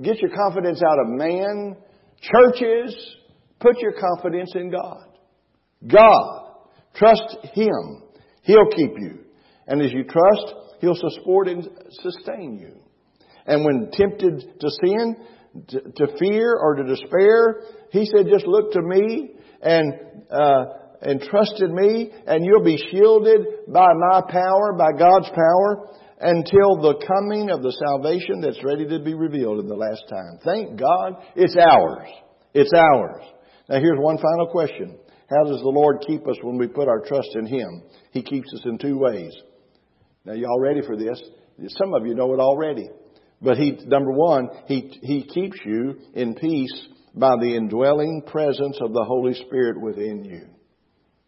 Get 0.00 0.20
your 0.20 0.30
confidence 0.30 0.80
out 0.80 1.00
of 1.00 1.08
man, 1.08 1.76
churches. 2.20 2.94
Put 3.58 3.80
your 3.80 3.94
confidence 3.94 4.52
in 4.54 4.70
God. 4.70 5.06
God. 5.86 6.54
Trust 6.94 7.36
Him. 7.54 8.02
He'll 8.42 8.70
keep 8.70 8.92
you. 8.98 9.24
And 9.66 9.82
as 9.82 9.92
you 9.92 10.04
trust, 10.04 10.54
He'll 10.80 10.94
support 10.94 11.48
and 11.48 11.68
sustain 11.90 12.58
you. 12.60 12.81
And 13.46 13.64
when 13.64 13.90
tempted 13.92 14.60
to 14.60 14.70
sin, 14.84 15.16
to, 15.68 15.80
to 15.80 16.18
fear 16.18 16.54
or 16.54 16.76
to 16.76 16.84
despair, 16.84 17.62
He 17.90 18.06
said, 18.06 18.26
just 18.32 18.46
look 18.46 18.72
to 18.72 18.82
me 18.82 19.34
and 19.62 19.92
uh, 20.30 20.64
and 21.02 21.20
trust 21.20 21.60
in 21.60 21.74
me, 21.74 22.12
and 22.26 22.44
you'll 22.44 22.64
be 22.64 22.78
shielded 22.90 23.40
by 23.68 23.88
my 24.10 24.22
power, 24.28 24.72
by 24.78 24.92
God's 24.96 25.28
power, 25.30 25.88
until 26.20 26.76
the 26.80 27.04
coming 27.04 27.50
of 27.50 27.62
the 27.62 27.72
salvation 27.72 28.40
that's 28.40 28.62
ready 28.62 28.86
to 28.88 29.00
be 29.00 29.14
revealed 29.14 29.58
in 29.58 29.66
the 29.66 29.74
last 29.74 30.04
time. 30.08 30.38
Thank 30.44 30.78
God, 30.78 31.16
it's 31.34 31.56
ours. 31.56 32.08
It's 32.54 32.72
ours. 32.72 33.24
Now 33.68 33.80
here's 33.80 33.98
one 33.98 34.18
final 34.18 34.46
question. 34.46 34.96
How 35.28 35.50
does 35.50 35.60
the 35.60 35.68
Lord 35.68 36.04
keep 36.06 36.26
us 36.28 36.36
when 36.42 36.58
we 36.58 36.68
put 36.68 36.88
our 36.88 37.00
trust 37.00 37.30
in 37.34 37.46
Him? 37.46 37.82
He 38.12 38.22
keeps 38.22 38.52
us 38.54 38.62
in 38.64 38.78
two 38.78 38.98
ways. 38.98 39.32
Now 40.24 40.34
y'all 40.34 40.60
ready 40.60 40.82
for 40.86 40.96
this? 40.96 41.20
Some 41.68 41.94
of 41.94 42.06
you 42.06 42.14
know 42.14 42.32
it 42.32 42.38
already. 42.38 42.88
But 43.42 43.58
He, 43.58 43.76
number 43.86 44.12
one, 44.12 44.48
He, 44.66 44.98
He 45.02 45.24
keeps 45.24 45.58
you 45.64 45.96
in 46.14 46.34
peace 46.34 46.86
by 47.14 47.34
the 47.40 47.56
indwelling 47.56 48.22
presence 48.26 48.78
of 48.80 48.92
the 48.92 49.04
Holy 49.04 49.34
Spirit 49.34 49.80
within 49.80 50.24
you. 50.24 50.46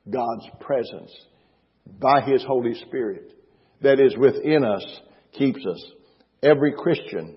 God's 0.08 0.46
presence 0.60 1.10
by 2.00 2.20
His 2.22 2.44
Holy 2.44 2.74
Spirit 2.86 3.32
that 3.82 4.00
is 4.00 4.16
within 4.16 4.64
us 4.64 4.84
keeps 5.32 5.60
us. 5.66 5.84
Every 6.42 6.72
Christian 6.72 7.36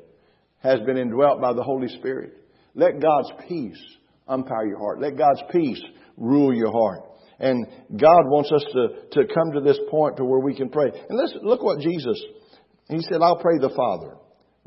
has 0.59 0.79
been 0.81 0.97
indwelt 0.97 1.41
by 1.41 1.53
the 1.53 1.63
Holy 1.63 1.87
Spirit. 1.87 2.33
Let 2.75 3.01
God's 3.01 3.31
peace 3.47 3.81
umpire 4.27 4.67
your 4.67 4.79
heart. 4.79 5.01
Let 5.01 5.17
God's 5.17 5.41
peace 5.51 5.81
rule 6.17 6.53
your 6.53 6.71
heart. 6.71 7.01
And 7.39 7.65
God 7.91 8.23
wants 8.25 8.51
us 8.51 8.65
to, 8.73 8.87
to 9.21 9.33
come 9.33 9.51
to 9.53 9.61
this 9.61 9.79
point 9.89 10.17
to 10.17 10.25
where 10.25 10.39
we 10.39 10.55
can 10.55 10.69
pray. 10.69 10.87
And 10.87 11.17
let's 11.17 11.35
look 11.41 11.63
what 11.63 11.79
Jesus, 11.79 12.21
He 12.89 12.99
said, 13.01 13.21
I'll 13.21 13.39
pray 13.39 13.57
the 13.59 13.73
Father. 13.75 14.17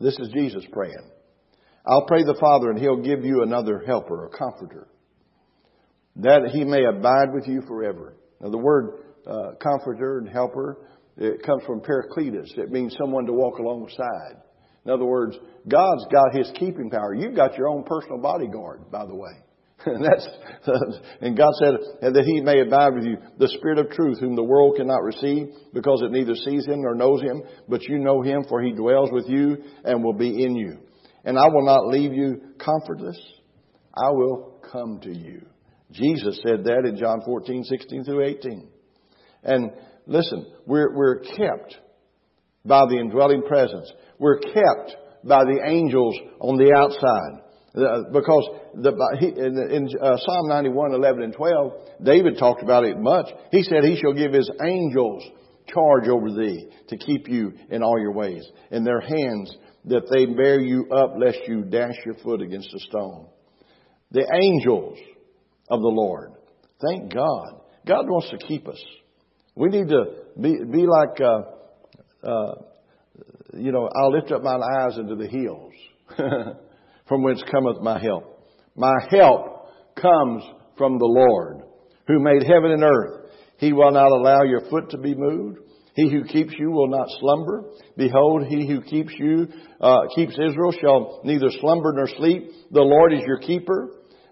This 0.00 0.18
is 0.18 0.28
Jesus 0.32 0.64
praying. 0.72 1.10
I'll 1.86 2.06
pray 2.06 2.24
the 2.24 2.38
Father 2.40 2.70
and 2.70 2.78
He'll 2.78 3.02
give 3.02 3.24
you 3.24 3.42
another 3.42 3.82
helper, 3.86 4.26
a 4.26 4.30
comforter 4.30 4.88
that 6.16 6.50
he 6.52 6.64
may 6.64 6.84
abide 6.84 7.32
with 7.32 7.46
you 7.46 7.62
forever. 7.66 8.14
Now, 8.40 8.50
the 8.50 8.58
word 8.58 9.02
uh, 9.26 9.52
comforter 9.62 10.18
and 10.18 10.28
helper, 10.28 10.78
it 11.16 11.42
comes 11.42 11.62
from 11.64 11.80
parakletos. 11.80 12.56
It 12.58 12.70
means 12.70 12.96
someone 12.98 13.26
to 13.26 13.32
walk 13.32 13.58
alongside. 13.58 14.36
In 14.84 14.90
other 14.90 15.04
words, 15.04 15.36
God's 15.68 16.06
got 16.10 16.34
His 16.34 16.50
keeping 16.58 16.90
power. 16.90 17.14
You've 17.14 17.36
got 17.36 17.56
your 17.56 17.68
own 17.68 17.84
personal 17.84 18.18
bodyguard, 18.18 18.90
by 18.90 19.04
the 19.06 19.14
way. 19.14 19.32
And 19.86 20.04
that's, 20.04 20.28
and 21.22 21.36
God 21.36 21.52
said 21.58 21.74
and 22.02 22.14
that 22.14 22.24
He 22.24 22.42
may 22.42 22.60
abide 22.60 22.94
with 22.94 23.04
you, 23.04 23.16
the 23.38 23.48
Spirit 23.48 23.78
of 23.78 23.90
truth, 23.90 24.18
whom 24.20 24.36
the 24.36 24.42
world 24.42 24.76
cannot 24.76 25.02
receive, 25.02 25.48
because 25.72 26.02
it 26.02 26.12
neither 26.12 26.34
sees 26.34 26.66
Him 26.66 26.82
nor 26.82 26.94
knows 26.94 27.22
Him, 27.22 27.42
but 27.66 27.82
you 27.84 27.98
know 27.98 28.20
Him, 28.20 28.44
for 28.48 28.60
He 28.60 28.72
dwells 28.72 29.10
with 29.10 29.26
you 29.28 29.56
and 29.84 30.04
will 30.04 30.12
be 30.12 30.44
in 30.44 30.54
you. 30.54 30.78
And 31.24 31.38
I 31.38 31.48
will 31.48 31.64
not 31.64 31.86
leave 31.86 32.12
you 32.12 32.40
comfortless. 32.58 33.18
I 33.96 34.10
will 34.10 34.60
come 34.70 35.00
to 35.02 35.16
you. 35.16 35.46
Jesus 35.92 36.40
said 36.46 36.64
that 36.64 36.84
in 36.86 36.96
John 36.96 37.22
14, 37.24 37.64
16 37.64 38.04
through 38.04 38.24
18. 38.24 38.68
And 39.42 39.70
listen, 40.06 40.46
we're, 40.66 40.94
we're 40.94 41.20
kept 41.20 41.76
by 42.64 42.82
the 42.88 42.98
indwelling 42.98 43.42
presence. 43.42 43.90
We're 44.18 44.38
kept 44.38 44.96
by 45.24 45.44
the 45.44 45.60
angels 45.64 46.16
on 46.38 46.56
the 46.56 46.72
outside. 46.76 47.49
Uh, 47.72 48.02
because 48.12 48.50
the, 48.74 48.90
in, 49.70 49.88
uh, 50.02 50.16
Psalm 50.16 50.48
91, 50.48 50.92
11 50.92 51.22
and 51.22 51.32
12, 51.32 51.72
David 52.02 52.36
talked 52.38 52.62
about 52.62 52.84
it 52.84 52.98
much. 52.98 53.26
He 53.52 53.62
said, 53.62 53.84
He 53.84 53.96
shall 53.96 54.12
give 54.12 54.32
His 54.32 54.50
angels 54.64 55.22
charge 55.72 56.08
over 56.08 56.30
thee 56.30 56.68
to 56.88 56.96
keep 56.96 57.28
you 57.28 57.52
in 57.70 57.82
all 57.82 57.98
your 58.00 58.12
ways. 58.12 58.42
In 58.70 58.82
their 58.82 59.00
hands 59.00 59.56
that 59.84 60.02
they 60.12 60.26
bear 60.26 60.60
you 60.60 60.88
up 60.90 61.14
lest 61.16 61.38
you 61.46 61.62
dash 61.62 61.94
your 62.04 62.16
foot 62.22 62.42
against 62.42 62.74
a 62.74 62.80
stone. 62.80 63.28
The 64.10 64.26
angels 64.42 64.98
of 65.70 65.80
the 65.80 65.88
Lord. 65.88 66.32
Thank 66.84 67.14
God. 67.14 67.60
God 67.86 68.06
wants 68.08 68.30
to 68.30 68.38
keep 68.46 68.68
us. 68.68 68.82
We 69.54 69.68
need 69.68 69.88
to 69.88 70.04
be, 70.40 70.58
be 70.64 70.86
like, 70.86 71.20
uh, 71.20 72.26
uh, 72.26 72.54
you 73.54 73.72
know, 73.72 73.88
I'll 73.94 74.12
lift 74.12 74.32
up 74.32 74.42
mine 74.42 74.60
eyes 74.78 74.98
into 74.98 75.16
the 75.16 75.26
hills, 75.26 75.72
from 77.10 77.24
whence 77.24 77.42
cometh 77.50 77.82
my 77.82 78.00
help. 78.00 78.46
My 78.76 78.94
help 79.10 79.66
comes 80.00 80.44
from 80.78 80.96
the 80.98 81.04
Lord, 81.04 81.64
who 82.06 82.20
made 82.20 82.44
heaven 82.44 82.70
and 82.70 82.84
earth. 82.84 83.26
He 83.58 83.72
will 83.72 83.90
not 83.90 84.12
allow 84.12 84.44
your 84.44 84.62
foot 84.70 84.90
to 84.90 84.96
be 84.96 85.16
moved. 85.16 85.58
He 85.96 86.08
who 86.08 86.22
keeps 86.22 86.54
you 86.56 86.70
will 86.70 86.86
not 86.88 87.08
slumber. 87.18 87.64
Behold, 87.96 88.46
he 88.46 88.64
who 88.64 88.80
keeps 88.80 89.12
you, 89.18 89.48
uh, 89.80 90.02
keeps 90.14 90.34
Israel 90.34 90.72
shall 90.80 91.20
neither 91.24 91.50
slumber 91.60 91.92
nor 91.92 92.06
sleep. 92.16 92.52
The 92.70 92.80
Lord 92.80 93.12
is 93.12 93.22
your 93.26 93.40
keeper. 93.40 93.90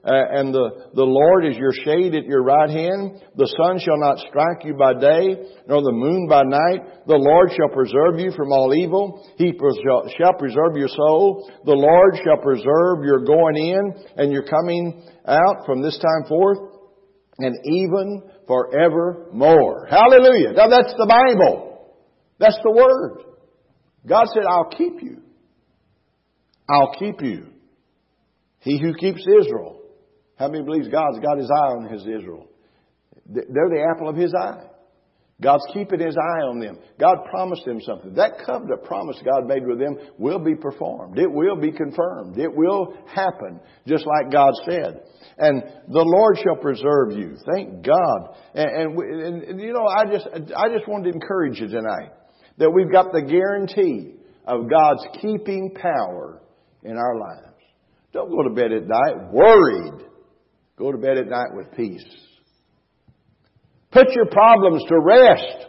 Uh, 0.09 0.41
and 0.41 0.55
the, 0.55 0.89
the 0.95 1.05
Lord 1.05 1.45
is 1.45 1.59
your 1.59 1.73
shade 1.85 2.15
at 2.15 2.25
your 2.25 2.43
right 2.43 2.71
hand. 2.71 3.21
The 3.37 3.53
sun 3.61 3.79
shall 3.79 4.01
not 4.01 4.17
strike 4.25 4.65
you 4.65 4.73
by 4.73 4.95
day, 4.95 5.37
nor 5.69 5.83
the 5.83 5.93
moon 5.93 6.27
by 6.27 6.45
night. 6.45 7.05
The 7.07 7.21
Lord 7.21 7.53
shall 7.53 7.69
preserve 7.69 8.17
you 8.17 8.33
from 8.33 8.51
all 8.51 8.73
evil. 8.73 9.21
He 9.37 9.53
shall 9.53 10.33
preserve 10.33 10.81
your 10.81 10.89
soul. 10.89 11.53
The 11.67 11.77
Lord 11.77 12.17
shall 12.25 12.41
preserve 12.41 13.05
your 13.05 13.21
going 13.29 13.57
in 13.57 14.05
and 14.17 14.33
your 14.33 14.45
coming 14.49 15.05
out 15.27 15.67
from 15.67 15.83
this 15.83 15.99
time 15.99 16.27
forth, 16.27 16.59
and 17.37 17.55
even 17.67 18.23
forevermore. 18.47 19.89
Hallelujah. 19.91 20.53
Now 20.57 20.69
that's 20.69 20.95
the 20.97 21.07
Bible. 21.07 21.93
That's 22.39 22.59
the 22.65 22.73
Word. 22.73 23.25
God 24.07 24.27
said, 24.33 24.45
I'll 24.49 24.71
keep 24.71 25.03
you. 25.03 25.21
I'll 26.67 26.95
keep 26.99 27.21
you. 27.21 27.49
He 28.61 28.81
who 28.81 28.95
keeps 28.95 29.21
Israel 29.21 29.78
how 30.39 30.49
many 30.49 30.64
believes 30.64 30.89
God's 30.89 31.18
got 31.18 31.39
his 31.39 31.51
eye 31.51 31.72
on 31.76 31.89
his 31.93 32.03
Israel? 32.03 32.47
They're 33.26 33.68
the 33.68 33.86
apple 33.95 34.09
of 34.09 34.16
his 34.16 34.32
eye. 34.34 34.64
God's 35.41 35.64
keeping 35.72 36.01
his 36.01 36.16
eye 36.16 36.43
on 36.43 36.59
them. 36.59 36.78
God 36.99 37.18
promised 37.30 37.64
them 37.64 37.80
something. 37.80 38.14
That 38.14 38.45
covenant 38.45 38.82
promise 38.84 39.16
God 39.24 39.47
made 39.47 39.64
with 39.64 39.78
them 39.78 39.97
will 40.18 40.41
be 40.41 40.57
performed. 40.57 41.18
It 41.18 41.30
will 41.30 41.55
be 41.55 41.70
confirmed. 41.70 42.39
It 42.39 42.53
will 42.53 42.97
happen, 43.07 43.61
just 43.86 44.05
like 44.05 44.32
God 44.32 44.53
said. 44.64 45.03
And 45.39 45.62
the 45.89 46.03
Lord 46.03 46.39
shall 46.43 46.57
preserve 46.57 47.12
you. 47.12 47.36
Thank 47.55 47.84
God. 47.84 48.34
And, 48.55 48.99
and, 48.99 49.43
and 49.45 49.61
you 49.61 49.72
know, 49.72 49.86
I 49.86 50.07
just, 50.07 50.26
I 50.57 50.68
just 50.76 50.89
wanted 50.89 51.11
to 51.11 51.14
encourage 51.14 51.61
you 51.61 51.68
tonight 51.68 52.11
that 52.57 52.70
we've 52.70 52.91
got 52.91 53.12
the 53.12 53.22
guarantee 53.22 54.14
of 54.45 54.68
God's 54.68 55.07
keeping 55.20 55.72
power 55.80 56.43
in 56.82 56.97
our 56.97 57.16
lives. 57.16 57.62
Don't 58.12 58.30
go 58.30 58.43
to 58.43 58.51
bed 58.51 58.72
at 58.72 58.89
night 58.89 59.32
worried 59.32 60.08
Go 60.79 60.93
to 60.93 60.99
bed 60.99 61.18
at 61.18 61.26
night 61.26 61.55
with 61.55 61.72
peace. 61.76 62.05
Put 63.91 64.11
your 64.12 64.26
problems 64.26 64.85
to 64.89 65.01
rest 65.01 65.66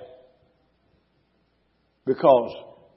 because 2.06 2.54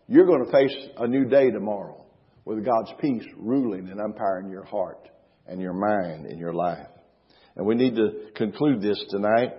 you're 0.08 0.26
going 0.26 0.44
to 0.44 0.52
face 0.52 0.76
a 0.98 1.06
new 1.06 1.24
day 1.24 1.50
tomorrow 1.50 2.04
with 2.44 2.64
God's 2.64 2.92
peace 3.00 3.24
ruling 3.38 3.88
and 3.88 4.00
umpiring 4.00 4.50
your 4.50 4.64
heart 4.64 5.08
and 5.46 5.60
your 5.60 5.72
mind 5.72 6.26
and 6.26 6.38
your 6.38 6.52
life. 6.52 6.88
And 7.56 7.66
we 7.66 7.76
need 7.76 7.94
to 7.96 8.30
conclude 8.34 8.82
this 8.82 9.02
tonight 9.10 9.52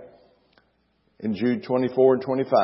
in 1.22 1.36
Jude 1.36 1.64
24 1.64 2.16
and 2.16 2.24
25. 2.24 2.62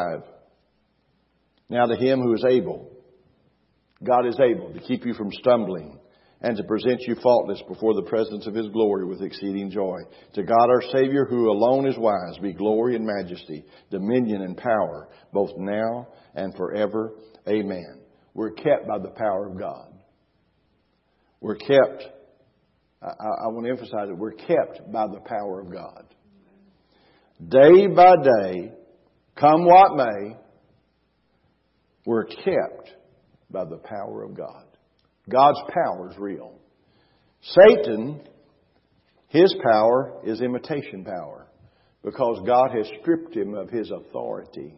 Now 1.69 1.85
to 1.85 1.95
him 1.95 2.21
who 2.21 2.33
is 2.33 2.43
able, 2.47 2.91
God 4.03 4.27
is 4.27 4.39
able 4.39 4.73
to 4.73 4.79
keep 4.79 5.05
you 5.05 5.13
from 5.13 5.31
stumbling 5.31 5.99
and 6.41 6.55
to 6.55 6.63
present 6.63 7.01
you 7.01 7.15
faultless 7.21 7.61
before 7.67 7.93
the 7.93 8.03
presence 8.03 8.47
of 8.47 8.55
his 8.55 8.67
glory 8.69 9.05
with 9.05 9.21
exceeding 9.21 9.69
joy. 9.69 9.97
To 10.35 10.43
God 10.43 10.69
our 10.69 10.81
Savior, 10.93 11.25
who 11.25 11.49
alone 11.49 11.87
is 11.87 11.97
wise, 11.97 12.37
be 12.41 12.53
glory 12.53 12.95
and 12.95 13.05
majesty, 13.05 13.65
dominion 13.91 14.41
and 14.41 14.55
power, 14.55 15.09
both 15.33 15.51
now 15.57 16.07
and 16.35 16.55
forever. 16.55 17.13
Amen. 17.47 18.01
We're 18.33 18.51
kept 18.51 18.87
by 18.87 18.99
the 18.99 19.09
power 19.09 19.47
of 19.47 19.59
God. 19.59 19.93
We're 21.41 21.57
kept, 21.57 22.03
I, 23.01 23.07
I 23.07 23.47
want 23.47 23.65
to 23.65 23.71
emphasize 23.71 24.09
it, 24.09 24.17
we're 24.17 24.31
kept 24.31 24.91
by 24.91 25.07
the 25.07 25.19
power 25.25 25.61
of 25.61 25.71
God. 25.71 26.05
Day 27.47 27.87
by 27.87 28.15
day, 28.15 28.71
come 29.35 29.65
what 29.65 29.95
may, 29.95 30.37
we're 32.05 32.25
kept 32.25 32.91
by 33.49 33.65
the 33.65 33.77
power 33.77 34.23
of 34.23 34.35
God. 34.35 34.68
God's 35.29 35.59
power 35.73 36.09
is 36.11 36.17
real. 36.17 36.53
Satan, 37.41 38.21
his 39.27 39.53
power 39.63 40.21
is 40.25 40.41
imitation 40.41 41.05
power 41.05 41.47
because 42.03 42.41
God 42.45 42.71
has 42.75 42.89
stripped 43.01 43.35
him 43.35 43.53
of 43.53 43.69
his 43.69 43.91
authority. 43.91 44.75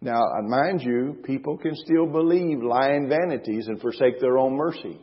Now, 0.00 0.20
mind 0.42 0.82
you, 0.82 1.18
people 1.24 1.56
can 1.56 1.76
still 1.76 2.06
believe 2.06 2.62
lying 2.62 3.08
vanities 3.08 3.68
and 3.68 3.80
forsake 3.80 4.20
their 4.20 4.36
own 4.36 4.56
mercy. 4.56 4.98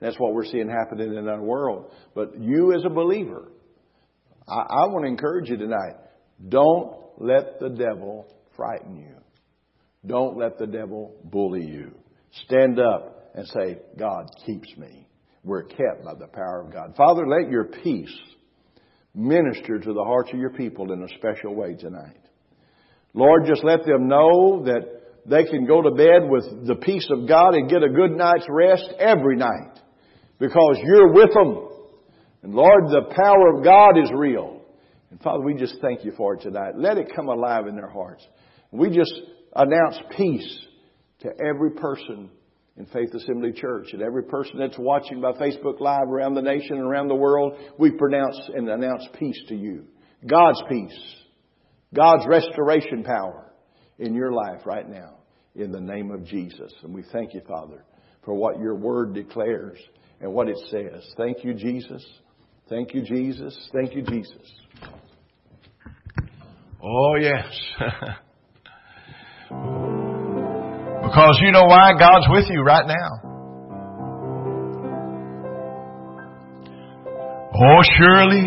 That's 0.00 0.18
what 0.18 0.34
we're 0.34 0.46
seeing 0.46 0.68
happening 0.68 1.14
in 1.14 1.28
our 1.28 1.42
world. 1.42 1.92
But 2.14 2.40
you 2.40 2.74
as 2.74 2.84
a 2.84 2.90
believer, 2.90 3.52
I, 4.48 4.58
I 4.58 4.86
want 4.86 5.04
to 5.04 5.08
encourage 5.08 5.48
you 5.48 5.56
tonight. 5.56 5.96
Don't 6.48 6.96
let 7.18 7.60
the 7.60 7.68
devil 7.68 8.26
frighten 8.56 8.96
you. 8.96 9.14
Don't 10.06 10.36
let 10.36 10.58
the 10.58 10.66
devil 10.66 11.14
bully 11.24 11.64
you. 11.64 11.92
Stand 12.46 12.80
up 12.80 13.19
and 13.34 13.46
say, 13.46 13.78
God 13.98 14.30
keeps 14.46 14.76
me. 14.76 15.06
We're 15.42 15.62
kept 15.62 16.04
by 16.04 16.14
the 16.14 16.26
power 16.26 16.62
of 16.64 16.72
God. 16.72 16.94
Father, 16.96 17.26
let 17.26 17.50
your 17.50 17.64
peace 17.64 18.14
minister 19.14 19.78
to 19.78 19.92
the 19.92 20.04
hearts 20.04 20.30
of 20.32 20.38
your 20.38 20.50
people 20.50 20.92
in 20.92 21.02
a 21.02 21.08
special 21.18 21.54
way 21.54 21.74
tonight. 21.74 22.18
Lord, 23.14 23.46
just 23.46 23.64
let 23.64 23.84
them 23.84 24.08
know 24.08 24.64
that 24.64 25.00
they 25.26 25.44
can 25.44 25.66
go 25.66 25.82
to 25.82 25.90
bed 25.90 26.28
with 26.28 26.66
the 26.66 26.76
peace 26.76 27.06
of 27.10 27.28
God 27.28 27.54
and 27.54 27.68
get 27.68 27.82
a 27.82 27.88
good 27.88 28.12
night's 28.12 28.46
rest 28.48 28.88
every 28.98 29.36
night 29.36 29.78
because 30.38 30.78
you're 30.82 31.12
with 31.12 31.32
them. 31.32 31.68
And 32.42 32.54
Lord, 32.54 32.84
the 32.88 33.14
power 33.14 33.56
of 33.56 33.64
God 33.64 33.98
is 34.02 34.10
real. 34.14 34.62
And 35.10 35.20
Father, 35.20 35.42
we 35.42 35.54
just 35.54 35.76
thank 35.82 36.04
you 36.04 36.12
for 36.16 36.34
it 36.34 36.42
tonight. 36.42 36.76
Let 36.76 36.98
it 36.98 37.14
come 37.14 37.28
alive 37.28 37.66
in 37.66 37.74
their 37.74 37.90
hearts. 37.90 38.24
We 38.70 38.90
just 38.90 39.12
announce 39.54 39.98
peace 40.16 40.58
to 41.20 41.30
every 41.44 41.72
person 41.72 42.30
in 42.80 42.86
Faith 42.86 43.12
Assembly 43.14 43.52
Church. 43.52 43.88
And 43.92 44.00
every 44.00 44.22
person 44.22 44.58
that's 44.58 44.78
watching 44.78 45.20
by 45.20 45.32
Facebook 45.32 45.80
Live 45.80 46.08
around 46.08 46.34
the 46.34 46.40
nation 46.40 46.76
and 46.76 46.86
around 46.86 47.08
the 47.08 47.14
world, 47.14 47.52
we 47.78 47.90
pronounce 47.90 48.40
and 48.54 48.68
announce 48.70 49.06
peace 49.18 49.38
to 49.48 49.54
you. 49.54 49.84
God's 50.26 50.62
peace. 50.68 51.14
God's 51.94 52.26
restoration 52.26 53.04
power 53.04 53.52
in 53.98 54.14
your 54.14 54.32
life 54.32 54.64
right 54.64 54.88
now 54.88 55.18
in 55.54 55.72
the 55.72 55.80
name 55.80 56.10
of 56.10 56.24
Jesus. 56.24 56.72
And 56.82 56.94
we 56.94 57.04
thank 57.12 57.34
you, 57.34 57.42
Father, 57.46 57.84
for 58.24 58.34
what 58.34 58.58
your 58.58 58.76
word 58.76 59.12
declares 59.12 59.78
and 60.22 60.32
what 60.32 60.48
it 60.48 60.58
says. 60.70 61.06
Thank 61.18 61.44
you, 61.44 61.52
Jesus. 61.52 62.04
Thank 62.70 62.94
you, 62.94 63.02
Jesus. 63.02 63.70
Thank 63.74 63.94
you, 63.94 64.02
Jesus. 64.02 64.52
Oh, 66.82 67.16
yes. 67.20 68.16
Because 71.10 71.42
you 71.42 71.50
know 71.50 71.64
why? 71.64 71.90
God's 71.98 72.26
with 72.30 72.44
you 72.50 72.62
right 72.62 72.86
now. 72.86 73.10
Oh, 77.52 77.82
surely 77.98 78.46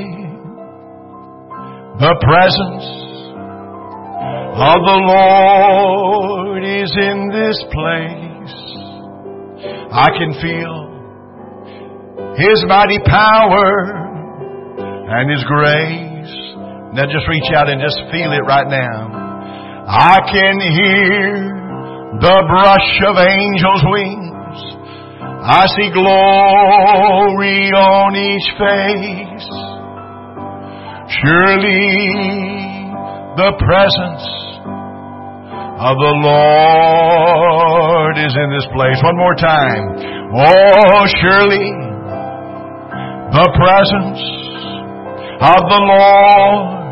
the 2.00 2.16
presence 2.24 2.88
of 4.56 4.80
the 4.80 5.00
Lord 5.12 6.64
is 6.64 6.88
in 6.96 7.28
this 7.36 7.60
place. 7.68 8.56
I 9.92 10.08
can 10.16 10.32
feel 10.40 10.88
His 12.38 12.64
mighty 12.66 13.00
power 13.06 13.92
and 15.12 15.30
His 15.30 15.44
grace. 15.44 16.32
Now 16.96 17.12
just 17.12 17.28
reach 17.28 17.52
out 17.54 17.68
and 17.68 17.82
just 17.82 18.00
feel 18.10 18.32
it 18.32 18.48
right 18.48 18.70
now. 18.70 19.12
I 19.86 20.20
can 20.32 20.62
hear 20.62 21.53
the 22.22 22.38
brush 22.46 22.92
of 23.10 23.18
angels' 23.18 23.86
wings. 23.90 24.34
I 25.44 25.66
see 25.76 25.90
glory 25.92 27.72
on 27.74 28.16
each 28.16 28.48
face. 28.56 29.50
Surely 31.20 31.90
the 33.36 33.52
presence 33.60 34.24
of 35.84 35.98
the 35.98 36.16
Lord 36.24 38.16
is 38.18 38.34
in 38.38 38.50
this 38.56 38.68
place. 38.72 39.02
One 39.04 39.18
more 39.18 39.36
time. 39.36 39.84
Oh, 40.38 41.06
surely 41.20 41.68
the 43.34 43.50
presence 43.58 44.22
of 45.42 45.62
the 45.68 45.82
Lord 45.92 46.84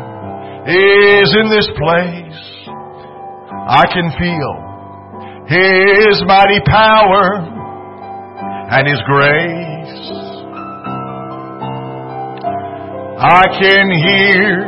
is 0.68 1.34
in 1.40 1.48
this 1.48 1.70
place. 1.78 2.68
I 3.68 3.86
can 3.94 4.10
feel 4.18 4.71
his 5.52 6.22
mighty 6.26 6.60
power 6.66 7.52
and 8.72 8.88
His 8.88 9.04
grace. 9.04 10.08
I 13.20 13.44
can 13.60 13.92
hear 13.92 14.64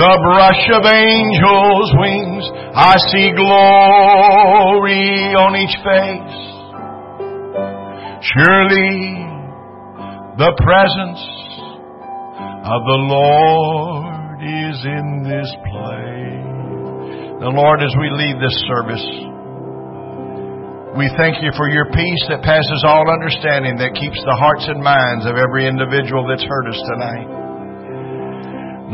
the 0.00 0.16
brush 0.24 0.64
of 0.72 0.88
angels' 0.88 1.92
wings. 2.00 2.48
I 2.74 2.96
see 3.12 3.36
glory 3.36 5.36
on 5.36 5.60
each 5.60 5.76
face. 5.84 6.40
Surely 8.32 9.28
the 10.40 10.56
presence 10.64 11.20
of 12.64 12.80
the 12.88 13.00
Lord 13.12 14.40
is 14.40 14.88
in 14.88 15.20
this 15.22 15.52
place. 15.68 16.48
The 17.44 17.52
Lord, 17.52 17.82
as 17.82 17.94
we 18.00 18.08
leave 18.10 18.40
this 18.40 18.56
service, 18.66 19.33
we 20.94 21.10
thank 21.18 21.42
you 21.42 21.50
for 21.58 21.68
your 21.68 21.90
peace 21.90 22.24
that 22.30 22.42
passes 22.46 22.82
all 22.86 23.06
understanding 23.10 23.76
that 23.82 23.98
keeps 23.98 24.18
the 24.22 24.36
hearts 24.38 24.66
and 24.70 24.78
minds 24.78 25.26
of 25.26 25.34
every 25.34 25.66
individual 25.66 26.26
that's 26.26 26.46
heard 26.46 26.66
us 26.70 26.80
tonight. 26.86 27.28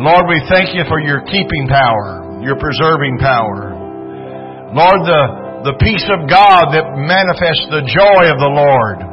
Lord, 0.00 0.24
we 0.28 0.40
thank 0.48 0.72
you 0.72 0.88
for 0.88 0.98
your 0.98 1.20
keeping 1.28 1.68
power, 1.68 2.40
your 2.40 2.56
preserving 2.56 3.20
power. 3.20 3.76
Lord, 4.72 5.00
the, 5.04 5.22
the 5.72 5.76
peace 5.76 6.08
of 6.08 6.24
God 6.24 6.72
that 6.72 6.96
manifests 6.96 7.68
the 7.68 7.84
joy 7.84 8.32
of 8.32 8.40
the 8.40 8.48
Lord 8.48 9.10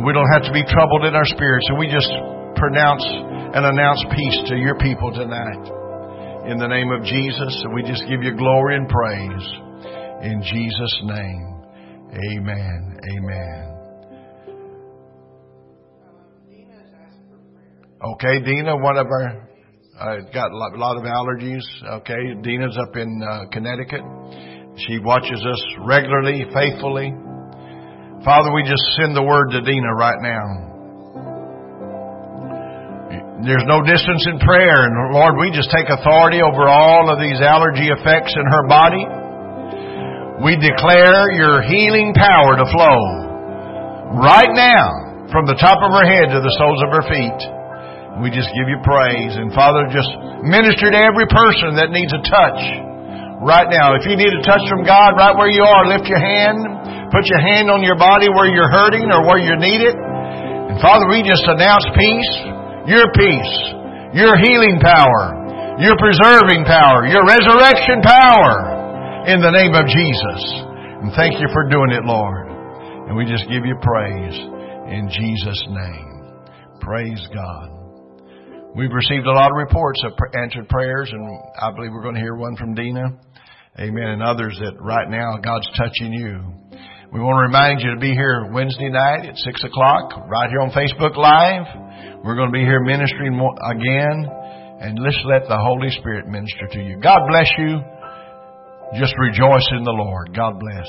and 0.00 0.06
we 0.06 0.14
don't 0.14 0.32
have 0.32 0.48
to 0.48 0.52
be 0.56 0.64
troubled 0.64 1.04
in 1.04 1.14
our 1.14 1.26
spirits. 1.26 1.68
And 1.68 1.78
we 1.78 1.84
just 1.84 2.08
pronounce 2.56 3.04
and 3.04 3.66
announce 3.66 4.02
peace 4.16 4.48
to 4.48 4.56
your 4.56 4.74
people 4.78 5.12
tonight. 5.12 6.48
In 6.48 6.56
the 6.56 6.66
name 6.66 6.90
of 6.90 7.04
Jesus. 7.04 7.52
And 7.64 7.74
we 7.74 7.82
just 7.82 8.08
give 8.08 8.22
you 8.22 8.34
glory 8.34 8.76
and 8.76 8.88
praise. 8.88 9.44
In 10.24 10.40
Jesus' 10.40 11.00
name. 11.04 11.59
Amen. 12.12 12.98
Amen. 13.16 13.70
Okay, 18.02 18.40
Dina, 18.40 18.76
one 18.76 18.96
of 18.96 19.06
our 19.06 19.48
uh, 20.00 20.16
got 20.32 20.50
a 20.50 20.56
lot 20.56 20.96
of 20.96 21.04
allergies. 21.04 21.60
Okay, 22.00 22.34
Dina's 22.42 22.76
up 22.80 22.96
in 22.96 23.20
uh, 23.22 23.44
Connecticut. 23.52 24.00
She 24.88 24.98
watches 24.98 25.44
us 25.44 25.62
regularly, 25.84 26.46
faithfully. 26.54 27.12
Father, 28.24 28.52
we 28.52 28.64
just 28.64 28.82
send 28.96 29.14
the 29.14 29.22
word 29.22 29.50
to 29.52 29.60
Dina 29.60 29.92
right 29.94 30.16
now. 30.22 30.70
There's 33.44 33.64
no 33.68 33.84
distance 33.84 34.26
in 34.28 34.38
prayer. 34.40 34.88
And 34.88 35.12
Lord, 35.12 35.36
we 35.36 35.50
just 35.52 35.70
take 35.70 35.88
authority 35.88 36.40
over 36.40 36.68
all 36.68 37.12
of 37.12 37.20
these 37.20 37.40
allergy 37.40 37.88
effects 37.88 38.32
in 38.36 38.44
her 38.48 38.66
body. 38.68 39.04
We 40.40 40.56
declare 40.56 41.28
your 41.36 41.60
healing 41.60 42.16
power 42.16 42.56
to 42.56 42.64
flow 42.72 43.00
right 44.24 44.48
now 44.56 45.28
from 45.28 45.44
the 45.44 45.52
top 45.60 45.84
of 45.84 45.92
her 45.92 46.06
head 46.08 46.32
to 46.32 46.40
the 46.40 46.54
soles 46.56 46.80
of 46.80 46.96
her 46.96 47.04
feet. 47.12 47.40
We 48.24 48.32
just 48.32 48.48
give 48.56 48.64
you 48.64 48.80
praise. 48.80 49.36
And 49.36 49.52
Father, 49.52 49.84
just 49.92 50.08
minister 50.40 50.88
to 50.88 50.96
every 50.96 51.28
person 51.28 51.76
that 51.76 51.92
needs 51.92 52.16
a 52.16 52.24
touch 52.24 52.60
right 53.44 53.68
now. 53.68 53.92
If 54.00 54.08
you 54.08 54.16
need 54.16 54.32
a 54.32 54.40
touch 54.40 54.64
from 54.64 54.80
God 54.88 55.12
right 55.20 55.36
where 55.36 55.52
you 55.52 55.60
are, 55.60 55.84
lift 55.92 56.08
your 56.08 56.24
hand. 56.24 57.12
Put 57.12 57.28
your 57.28 57.44
hand 57.44 57.68
on 57.68 57.84
your 57.84 58.00
body 58.00 58.32
where 58.32 58.48
you're 58.48 58.72
hurting 58.72 59.12
or 59.12 59.28
where 59.28 59.44
you 59.44 59.60
need 59.60 59.84
it. 59.84 59.92
And 59.92 60.80
Father, 60.80 61.04
we 61.12 61.20
just 61.20 61.44
announce 61.44 61.84
peace, 61.92 62.32
your 62.88 63.12
peace, 63.12 63.54
your 64.16 64.40
healing 64.40 64.80
power, 64.80 65.76
your 65.84 66.00
preserving 66.00 66.64
power, 66.64 67.04
your 67.04 67.28
resurrection 67.28 68.00
power 68.00 68.69
in 69.28 69.44
the 69.44 69.52
name 69.52 69.76
of 69.76 69.84
Jesus. 69.84 70.40
And 71.04 71.12
thank 71.12 71.36
you 71.36 71.48
for 71.52 71.68
doing 71.68 71.92
it, 71.92 72.04
Lord. 72.08 72.48
And 73.08 73.16
we 73.16 73.28
just 73.28 73.44
give 73.52 73.68
you 73.68 73.76
praise 73.82 74.36
in 74.88 75.12
Jesus' 75.12 75.64
name. 75.68 76.08
Praise 76.80 77.20
God. 77.34 77.68
We've 78.74 78.92
received 78.92 79.26
a 79.26 79.32
lot 79.32 79.50
of 79.50 79.56
reports 79.56 80.00
of 80.06 80.12
answered 80.32 80.68
prayers, 80.68 81.10
and 81.12 81.20
I 81.60 81.70
believe 81.74 81.92
we're 81.92 82.02
going 82.02 82.14
to 82.14 82.20
hear 82.20 82.34
one 82.34 82.56
from 82.56 82.74
Dina. 82.74 83.18
Amen. 83.78 84.08
And 84.08 84.22
others 84.22 84.56
that 84.62 84.80
right 84.80 85.10
now 85.10 85.36
God's 85.42 85.68
touching 85.76 86.12
you. 86.12 86.40
We 87.12 87.20
want 87.20 87.36
to 87.36 87.50
remind 87.50 87.80
you 87.82 87.92
to 87.94 88.00
be 88.00 88.12
here 88.12 88.48
Wednesday 88.52 88.88
night 88.88 89.28
at 89.28 89.36
6 89.36 89.64
o'clock, 89.64 90.16
right 90.30 90.48
here 90.48 90.62
on 90.62 90.70
Facebook 90.70 91.16
Live. 91.18 92.24
We're 92.24 92.36
going 92.36 92.48
to 92.48 92.56
be 92.56 92.64
here 92.64 92.80
ministering 92.80 93.34
again, 93.36 94.30
and 94.80 94.98
let's 95.02 95.20
let 95.26 95.44
the 95.44 95.58
Holy 95.58 95.90
Spirit 95.90 96.28
minister 96.28 96.68
to 96.72 96.80
you. 96.80 97.00
God 97.02 97.20
bless 97.28 97.50
you. 97.58 97.82
Just 98.98 99.14
rejoice 99.18 99.68
in 99.76 99.84
the 99.84 99.92
Lord. 99.92 100.34
God 100.34 100.58
bless. 100.58 100.88